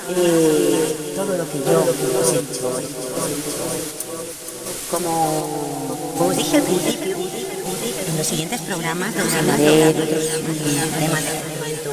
eh, 0.09 1.13
todo 1.17 1.37
lo 1.37 1.51
que 1.51 1.59
yo 1.59 1.81
os 2.21 2.33
he 2.33 2.39
dicho 2.41 2.69
hoy. 2.75 4.06
Como, 4.91 6.15
como 6.17 6.31
os 6.31 6.37
dije 6.37 6.59
al 6.59 6.63
principio, 6.63 7.17
en 7.17 8.17
los 8.17 8.27
siguientes 8.27 8.61
programas 8.61 9.11
os 9.17 9.35
hablaré 9.35 9.65
de 9.65 9.89
otros 9.89 10.07
temas 10.07 11.23
de 11.25 11.31
crecimiento 11.43 11.91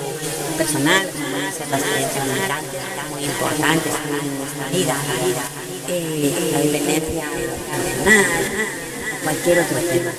personal, 0.58 1.10
como 1.10 1.52
ser 1.52 1.68
las 1.70 1.82
creencias 1.82 2.28
limitantes, 2.28 2.82
muy 3.10 3.24
importantes 3.26 3.94
en 3.98 4.38
nuestra 4.38 4.68
vida, 4.70 4.96
eh, 5.88 6.52
la 6.52 6.60
dependencia 6.60 7.24
emocional, 7.34 8.26
cualquier 9.24 9.60
otro 9.60 9.78
tema. 9.78 10.12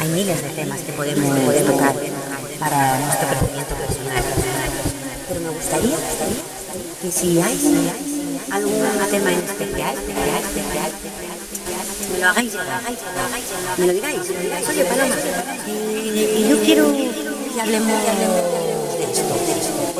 Hay 0.00 0.08
miles 0.08 0.42
de 0.42 0.48
temas 0.50 0.80
que 0.80 0.92
podemos, 0.92 1.38
podemos 1.40 1.72
tocar 1.72 1.94
para 2.58 2.98
nuestro 2.98 3.28
crecimiento 3.28 3.74
personal. 3.76 4.24
Pero 5.28 5.40
me 5.40 5.50
gustaría 5.50 5.96
que 7.00 7.12
si 7.12 7.40
hay, 7.40 7.90
algún 8.50 8.82
tema 9.10 9.32
en 9.32 9.38
especial, 9.38 9.94
me 12.12 12.18
lo 12.18 12.28
hagáis 12.28 12.52
me 13.78 13.86
lo 13.86 13.92
digáis, 13.92 14.20
oye 14.68 14.84
Paloma, 14.84 15.14
y, 15.66 16.48
yo 16.48 16.60
quiero 16.62 16.92
que 16.92 17.60
hablemos 17.60 17.88
de 17.88 19.04
esto, 19.12 19.34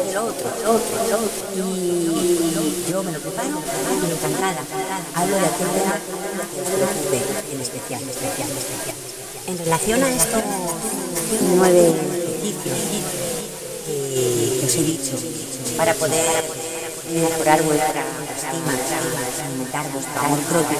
de 0.03 0.15
lo 0.15 0.25
otro, 0.27 0.47
lo 0.65 0.71
otro, 0.73 0.97
lo 1.11 1.17
otro, 1.17 1.45
y 1.55 2.91
yo 2.91 3.03
me 3.03 3.13
lo 3.13 3.21
preparo 3.21 3.49
y 3.49 4.13
encantada, 4.13 4.63
hablo 5.15 5.37
de 5.37 5.47
aquel 5.47 5.69
tema 5.77 5.95
que 6.55 6.61
os 6.61 6.69
preocupe 6.69 7.19
en 7.53 7.61
especial, 7.61 8.03
en 8.03 8.09
especial, 8.09 8.51
en 8.51 8.57
especial. 8.57 8.97
En 9.47 9.59
relación 9.59 10.03
a 10.03 10.11
estos 10.11 10.43
nueve 11.57 11.93
ejercicios 12.43 12.79
que 13.87 14.67
os 14.67 14.75
he 14.75 14.83
dicho 14.83 15.17
para 15.77 15.95
poder 15.95 16.45
mejorar 17.13 17.63
vuestra 17.63 18.03
autoestima, 18.19 18.73
aumentar 19.47 19.93
vuestro 19.93 20.21
amor 20.21 20.39
propio, 20.41 20.79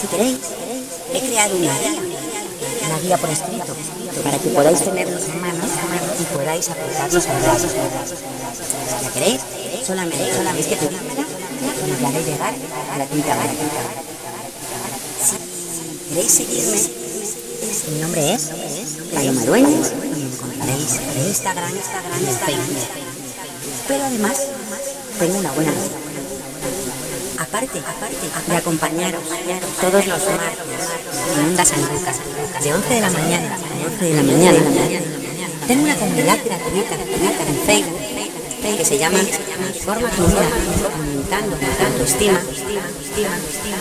si 0.00 0.06
queréis, 0.06 0.38
he 1.14 1.20
creado 1.20 1.56
una 1.56 1.78
guía, 1.78 1.92
una 2.86 2.98
guía 3.00 3.16
por 3.18 3.30
escrito, 3.30 3.74
para 4.24 4.38
que 4.38 4.48
podáis 4.50 4.80
tenerlos 4.80 5.24
en 5.24 5.40
manos 5.40 5.70
y 6.20 6.24
podáis 6.34 6.68
aplicarlos 6.68 7.26
a 7.26 7.40
casa. 7.40 7.68
Si 7.68 9.04
la 9.04 9.10
queréis, 9.10 9.40
solamente, 9.86 10.34
solamente 10.34 10.68
que 10.68 10.76
pedírmela 10.76 11.24
y 11.86 11.90
os 11.92 12.00
la 12.00 12.08
haré 12.08 12.22
llegar. 12.24 12.54
Si 15.22 15.36
queréis 16.08 16.32
seguirme, 16.32 17.02
mi 17.92 18.00
nombre 18.00 18.34
es 18.34 18.50
Paloma 19.14 19.44
Dueñas 19.44 19.92
y 19.92 20.18
me 20.18 20.26
encontraréis 20.26 21.00
en 21.16 21.26
Instagram, 21.28 21.70
Instagram 21.70 22.20
Facebook. 22.46 22.88
Pero 23.88 24.04
además 24.04 24.40
tengo 25.18 25.38
una 25.38 25.52
buena 25.52 25.72
Aparte, 27.38 27.78
aparte 27.78 28.50
de 28.50 28.56
acompañaros 28.56 29.22
todos 29.80 30.06
los 30.06 30.18
martes 30.18 30.84
en 31.36 31.44
Onda 31.44 31.64
San 31.64 31.80
Lucas, 31.80 32.16
de 32.62 32.74
11 32.74 32.94
de 32.94 33.00
la 33.00 33.10
mañana 33.10 33.56
a 33.56 33.86
11 33.86 34.04
de 34.04 34.14
la 34.14 34.22
mañana, 34.22 34.58
tengo 35.66 35.84
una 35.84 35.96
comunidad 35.96 36.38
gratuita 36.44 36.94
en 36.94 37.56
Facebook 37.66 38.00
que 38.76 38.84
se 38.84 38.98
llama 38.98 39.18
Forma 39.84 40.08
vida, 40.08 40.48
aumentando 40.94 41.56
tu 41.56 42.04
estima, 42.04 42.40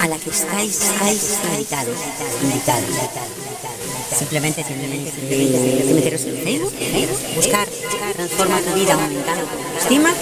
a 0.02 0.08
la 0.08 0.18
que 0.18 0.30
estáis, 0.30 0.82
estáis 0.82 1.40
invitados, 1.52 1.98
invitados. 2.42 2.90
Simplemente 4.18 4.64
tenéis 4.64 5.14
que 5.14 5.94
meteros 5.94 6.24
en 6.26 6.38
Facebook, 6.44 6.74
buscar 7.36 7.68
Transforma 8.14 8.60
tu 8.60 8.74
vida 8.74 8.94
aumentando 8.94 9.46
tu 9.46 9.78
estima, 9.80 10.14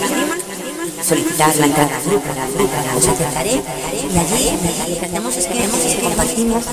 solicitar 1.03 1.55
la 1.57 1.65
entrada 1.65 1.99
os 2.97 3.07
aceptaré 3.07 3.51
y 3.51 4.17
allí 4.17 4.51
lo 4.91 4.99
que 4.99 5.05
hacemos 5.05 5.37
es 5.37 5.47
que 5.47 6.01
compartimos 6.01 6.65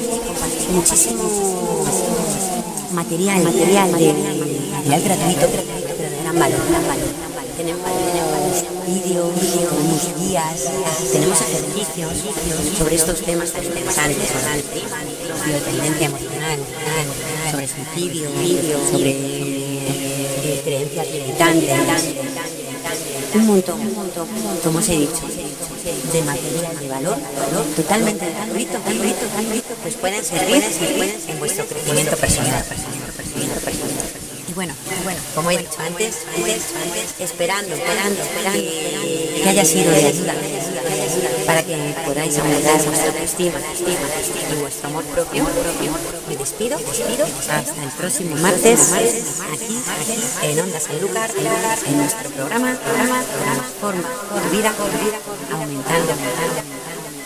muchísimo 0.73 1.23
material, 2.93 3.43
material, 3.43 3.91
material 3.91 4.57
gratuito, 5.05 5.47
pero 5.51 6.11
de 6.11 6.23
gran 6.23 6.39
valor, 6.39 6.61
gran 6.71 6.87
valor. 6.87 7.09
Tenemos, 7.57 7.81
vídeos, 8.87 9.33
tenemos 9.35 10.03
guías, 10.21 10.71
tenemos 11.13 11.41
ejercicios 11.41 12.13
sobre 12.79 12.95
estos 12.95 13.21
temas 13.23 13.51
tan 13.53 13.65
interesantes, 13.65 14.31
sobre 14.31 15.45
biodependencia 15.47 16.07
emocional, 16.07 16.59
sobre 17.51 17.69
suicidio, 17.69 18.29
sobre 18.91 19.11
eh, 19.11 20.61
creencias 20.65 21.07
limitantes, 21.11 22.36
un 23.37 23.47
montón, 23.47 23.79
como 24.65 24.79
os 24.79 24.89
he 24.89 24.97
dicho, 24.97 25.23
de 26.13 26.23
material 26.23 26.79
de 26.79 26.89
valor, 26.89 27.19
totalmente 27.77 28.25
gratuito, 28.31 28.79
gratuito, 28.85 29.27
gratuito, 29.33 29.75
pues 29.83 29.95
pueden 29.97 30.25
servir 30.25 30.63
en 31.29 31.39
vuestro 31.39 31.67
crecimiento 31.67 32.17
personal. 32.17 32.65
Bueno, 34.55 34.75
bueno, 35.05 35.21
como 35.35 35.51
he 35.51 35.59
dicho 35.59 35.79
antes, 35.81 36.17
esperando, 37.19 37.75
esperando, 37.75 38.23
esperando 38.23 38.71
que 39.47 39.51
haya 39.51 39.65
sido 39.65 39.93
de 39.93 40.07
ayuda 40.07 40.35
para 41.47 41.63
que 41.63 41.95
podáis 42.05 42.37
aumentar 42.37 42.83
vuestra 42.83 43.07
autoestima 43.11 43.59
y 44.51 44.55
vuestro 44.61 44.89
amor 44.89 45.05
propio. 45.05 45.47
Me 46.29 46.37
despido, 46.37 46.77
despido 46.79 47.25
hasta 47.49 47.85
el 47.85 47.91
próximo 47.91 48.35
martes, 48.39 48.93
aquí, 48.93 49.79
en 50.43 50.59
Onda 50.59 50.81
Sanlúcar, 50.81 51.31
en 51.87 51.97
nuestro 51.97 52.31
programa, 52.31 52.75
programa, 52.75 53.23
Transforma 53.23 54.09
tu 54.51 54.57
vida, 54.57 54.75
aumentando, 55.53 56.13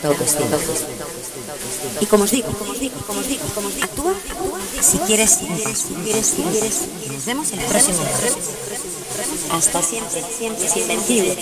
tu 0.02 0.08
autoestima. 0.08 0.58
Y 2.02 2.06
como 2.06 2.24
os 2.24 2.30
digo, 2.30 2.48
como 2.52 2.72
os 2.72 2.80
digo, 2.80 2.96
como 3.06 3.20
os 3.20 3.28
digo, 3.28 3.44
como 3.54 3.68
os 3.68 3.74
digo, 3.74 3.86
actúa, 3.86 4.14
si 4.82 4.98
quieres 4.98 5.30
si 5.30 5.46
quieres, 5.46 6.26
si 6.26 6.42
quieres. 6.42 6.80
Nos 7.10 7.24
vemos 7.24 7.50
el 7.52 7.60
próximo 7.60 8.02
Hasta 9.50 9.82
siempre, 9.82 10.22
siempre, 10.36 10.68
sin 10.68 10.88
mentir. 10.88 11.36